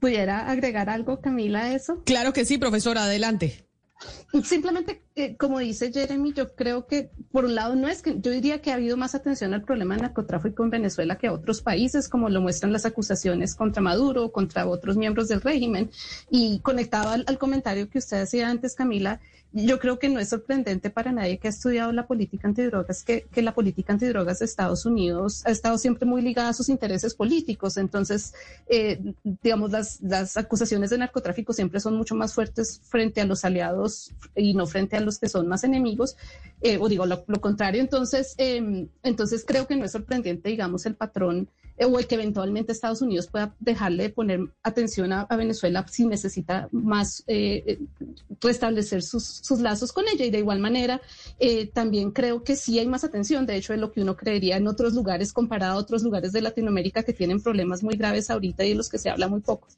¿Pudiera 0.00 0.50
agregar 0.50 0.90
algo, 0.90 1.20
Camila, 1.20 1.64
a 1.64 1.74
eso? 1.74 2.02
Claro 2.04 2.32
que 2.32 2.44
sí, 2.44 2.58
profesora, 2.58 3.04
adelante. 3.04 3.66
Simplemente, 4.44 5.05
eh, 5.18 5.34
como 5.36 5.58
dice 5.60 5.90
Jeremy, 5.90 6.34
yo 6.34 6.54
creo 6.54 6.86
que 6.86 7.10
por 7.32 7.46
un 7.46 7.54
lado 7.54 7.74
no 7.74 7.88
es 7.88 8.02
que 8.02 8.20
yo 8.20 8.30
diría 8.30 8.60
que 8.60 8.70
ha 8.70 8.74
habido 8.74 8.98
más 8.98 9.14
atención 9.14 9.54
al 9.54 9.62
problema 9.62 9.94
del 9.94 10.02
narcotráfico 10.02 10.62
en 10.62 10.68
Venezuela 10.68 11.16
que 11.16 11.26
a 11.26 11.32
otros 11.32 11.62
países, 11.62 12.10
como 12.10 12.28
lo 12.28 12.42
muestran 12.42 12.70
las 12.70 12.84
acusaciones 12.84 13.54
contra 13.54 13.80
Maduro, 13.80 14.30
contra 14.30 14.68
otros 14.68 14.98
miembros 14.98 15.28
del 15.28 15.40
régimen. 15.40 15.90
Y 16.30 16.60
conectado 16.60 17.10
al 17.26 17.38
comentario 17.38 17.88
que 17.88 17.98
usted 17.98 18.20
hacía 18.20 18.50
antes, 18.50 18.74
Camila, 18.74 19.18
yo 19.52 19.78
creo 19.78 19.98
que 19.98 20.08
no 20.08 20.20
es 20.20 20.28
sorprendente 20.28 20.90
para 20.90 21.12
nadie 21.12 21.38
que 21.38 21.48
ha 21.48 21.50
estudiado 21.50 21.90
la 21.92 22.06
política 22.06 22.46
antidrogas 22.46 23.02
que, 23.02 23.26
que 23.32 23.40
la 23.40 23.54
política 23.54 23.92
antidrogas 23.92 24.40
de 24.40 24.44
Estados 24.44 24.84
Unidos 24.84 25.42
ha 25.46 25.50
estado 25.50 25.78
siempre 25.78 26.04
muy 26.04 26.20
ligada 26.20 26.50
a 26.50 26.52
sus 26.52 26.68
intereses 26.68 27.14
políticos. 27.14 27.78
Entonces, 27.78 28.34
eh, 28.68 29.00
digamos, 29.24 29.70
las, 29.70 30.00
las 30.02 30.36
acusaciones 30.36 30.90
de 30.90 30.98
narcotráfico 30.98 31.52
siempre 31.52 31.80
son 31.80 31.96
mucho 31.96 32.14
más 32.14 32.34
fuertes 32.34 32.82
frente 32.84 33.20
a 33.20 33.24
los 33.24 33.44
aliados 33.44 34.12
y 34.34 34.52
no 34.52 34.66
frente 34.66 34.96
a 34.96 35.00
los 35.06 35.18
que 35.18 35.28
son 35.28 35.48
más 35.48 35.64
enemigos, 35.64 36.16
eh, 36.60 36.76
o 36.78 36.88
digo 36.88 37.06
lo, 37.06 37.24
contrario. 37.40 37.80
Entonces, 37.80 38.34
em, 38.36 38.88
entonces 39.02 39.44
creo 39.46 39.66
que 39.66 39.76
no 39.76 39.84
es 39.86 39.92
sorprendente, 39.92 40.50
digamos, 40.50 40.84
el 40.84 40.96
patrón 40.96 41.48
eh, 41.78 41.84
o 41.84 41.98
el 41.98 42.06
que 42.06 42.14
eventualmente 42.14 42.72
Estados 42.72 43.02
Unidos 43.02 43.26
pueda 43.26 43.54
dejarle 43.60 44.04
de 44.04 44.10
poner 44.10 44.40
atención 44.62 45.12
a, 45.12 45.26
Venezuela 45.36 45.84
si 45.88 46.06
necesita 46.06 46.68
más 46.72 47.22
eh, 47.26 47.62
eh, 47.66 47.78
restablecer 48.40 49.02
sus, 49.02 49.24
sus, 49.24 49.60
lazos 49.60 49.92
con 49.92 50.06
ella. 50.08 50.24
Y 50.24 50.30
de 50.30 50.38
igual 50.38 50.60
manera, 50.60 51.00
también 51.74 52.10
creo 52.10 52.42
que 52.42 52.56
sí 52.56 52.78
hay 52.78 52.86
más 52.86 53.04
atención, 53.04 53.44
de 53.44 53.56
hecho, 53.56 53.72
de 53.74 53.78
lo 53.78 53.92
que 53.92 54.00
uno 54.00 54.16
creería 54.16 54.56
en 54.56 54.66
otros 54.66 54.94
lugares 54.94 55.32
comparado 55.32 55.74
a 55.74 55.80
otros 55.80 56.02
lugares 56.02 56.32
de 56.32 56.40
Latinoamérica 56.40 57.02
que 57.02 57.12
tienen 57.12 57.42
problemas 57.42 57.82
muy 57.82 57.96
graves 57.96 58.30
ahorita 58.30 58.64
y 58.64 58.70
de 58.70 58.74
los 58.76 58.88
que 58.88 58.98
se 58.98 59.10
habla 59.10 59.28
muy 59.28 59.40
poco. 59.40 59.68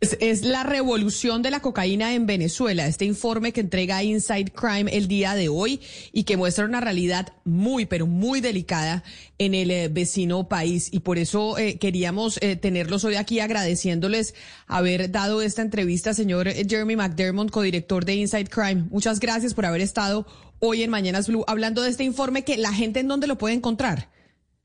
Es, 0.00 0.44
la 0.44 0.62
revolución 0.62 1.42
de 1.42 1.50
la 1.50 1.58
cocaína 1.58 2.14
en 2.14 2.24
Venezuela, 2.26 2.86
este 2.86 3.04
informe 3.04 3.52
que 3.52 3.60
entrega 3.60 4.04
Inside 4.04 4.52
Crime 4.52 4.96
el 4.96 5.08
día 5.08 5.34
de 5.34 5.48
hoy 5.48 5.80
y 6.12 6.22
que 6.22 6.36
muestra 6.36 6.66
una 6.66 6.80
realidad 6.80 7.32
muy, 7.44 7.84
pero 7.84 8.06
muy 8.06 8.40
delicada 8.40 9.02
en 9.38 9.54
el 9.54 9.72
eh, 9.72 9.88
vecino 9.88 10.48
país. 10.48 10.88
Y 10.92 11.00
por 11.00 11.18
eso 11.18 11.58
eh, 11.58 11.78
queríamos 11.78 12.38
eh, 12.42 12.54
tenerlos 12.54 13.02
hoy 13.02 13.16
aquí 13.16 13.40
agradeciéndoles 13.40 14.36
haber 14.68 15.10
dado 15.10 15.42
esta 15.42 15.62
entrevista, 15.62 16.14
señor 16.14 16.48
Jeremy 16.48 16.94
McDermott, 16.94 17.50
codirector 17.50 18.04
de 18.04 18.14
Inside 18.14 18.50
Crime. 18.50 18.84
Muchas 18.90 19.18
gracias 19.18 19.52
por 19.52 19.66
haber 19.66 19.80
estado 19.80 20.28
hoy 20.60 20.84
en 20.84 20.90
Mañanas 20.90 21.26
Blue 21.26 21.44
hablando 21.48 21.82
de 21.82 21.90
este 21.90 22.04
informe 22.04 22.44
que 22.44 22.56
la 22.56 22.72
gente 22.72 23.00
en 23.00 23.08
dónde 23.08 23.26
lo 23.26 23.36
puede 23.36 23.56
encontrar, 23.56 24.10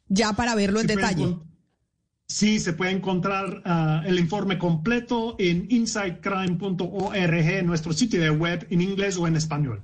ya 0.09 0.33
para 0.33 0.53
verlo 0.53 0.79
en 0.79 0.85
detalle. 0.85 1.37
Sí, 2.27 2.59
se 2.59 2.73
puede 2.73 2.91
encontrar 2.91 3.61
ah, 3.65 4.01
el 4.05 4.17
informe 4.17 4.57
completo 4.57 5.35
en 5.39 5.67
insidecrime.org, 5.69 7.63
nuestro 7.65 7.93
sitio 7.93 8.21
de 8.21 8.29
web 8.29 8.65
en 8.69 8.81
inglés 8.81 9.17
o 9.17 9.27
en 9.27 9.35
español. 9.35 9.81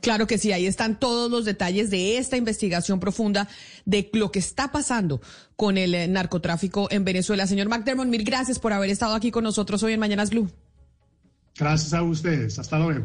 Claro 0.00 0.26
que 0.26 0.38
sí, 0.38 0.52
ahí 0.52 0.66
están 0.66 0.98
todos 0.98 1.30
los 1.30 1.44
detalles 1.44 1.90
de 1.90 2.16
esta 2.16 2.36
investigación 2.36 3.00
profunda 3.00 3.48
de 3.84 4.08
lo 4.14 4.32
que 4.32 4.38
está 4.38 4.72
pasando 4.72 5.20
con 5.56 5.76
el 5.76 5.94
eh, 5.94 6.08
narcotráfico 6.08 6.88
en 6.90 7.04
Venezuela. 7.04 7.46
Señor 7.46 7.68
McDermott, 7.68 8.06
mil 8.06 8.24
gracias 8.24 8.58
por 8.58 8.72
haber 8.72 8.88
estado 8.88 9.14
aquí 9.14 9.30
con 9.30 9.44
nosotros 9.44 9.82
hoy 9.82 9.92
en 9.92 10.00
Mañanas 10.00 10.30
Blue. 10.30 10.50
Gracias 11.56 11.92
a 11.92 12.02
ustedes. 12.02 12.58
Hasta 12.58 12.78
luego. 12.78 13.04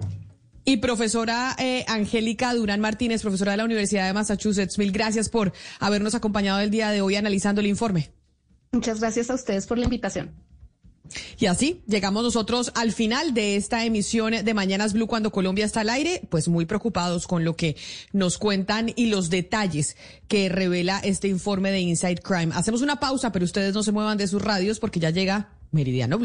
Y 0.64 0.78
profesora 0.78 1.56
eh, 1.60 1.84
Angélica 1.88 2.54
Durán 2.54 2.80
Martínez, 2.80 3.22
profesora 3.22 3.52
de 3.52 3.58
la 3.58 3.66
Universidad 3.66 4.08
de 4.08 4.14
Massachusetts, 4.14 4.78
mil 4.78 4.92
gracias 4.92 5.30
por 5.30 5.54
habernos 5.80 6.16
acompañado 6.16 6.60
el 6.62 6.72
día 6.72 6.90
de 6.92 7.02
hoy 7.02 7.16
analizando 7.16 7.62
el 7.62 7.68
informe. 7.68 8.15
Muchas 8.76 9.00
gracias 9.00 9.30
a 9.30 9.36
ustedes 9.36 9.68
por 9.68 9.78
la 9.78 9.86
invitación. 9.86 10.32
Y 11.40 11.46
así 11.46 11.82
llegamos 11.88 12.24
nosotros 12.24 12.74
al 12.76 12.92
final 12.92 13.34
de 13.34 13.56
esta 13.56 13.86
emisión 13.86 14.34
de 14.44 14.54
Mañanas 14.54 14.92
Blue 14.92 15.08
cuando 15.08 15.32
Colombia 15.32 15.64
está 15.64 15.80
al 15.80 15.90
aire, 15.90 16.22
pues 16.30 16.50
muy 16.50 16.66
preocupados 16.66 17.26
con 17.26 17.46
lo 17.46 17.56
que 17.56 17.78
nos 18.12 18.38
cuentan 18.38 18.92
y 18.94 19.06
los 19.06 19.30
detalles 19.30 19.96
que 20.28 20.50
revela 20.50 21.00
este 21.00 21.30
informe 21.30 21.72
de 21.72 21.80
Inside 21.80 22.22
Crime. 22.22 22.52
Hacemos 22.54 22.82
una 22.82 23.00
pausa, 23.00 23.32
pero 23.32 23.46
ustedes 23.46 23.74
no 23.74 23.82
se 23.82 23.94
muevan 23.94 24.18
de 24.18 24.28
sus 24.28 24.42
radios 24.42 24.80
porque 24.80 25.00
ya 25.00 25.10
llega 25.10 25.54
Meridiano 25.72 26.18
Blue. 26.18 26.24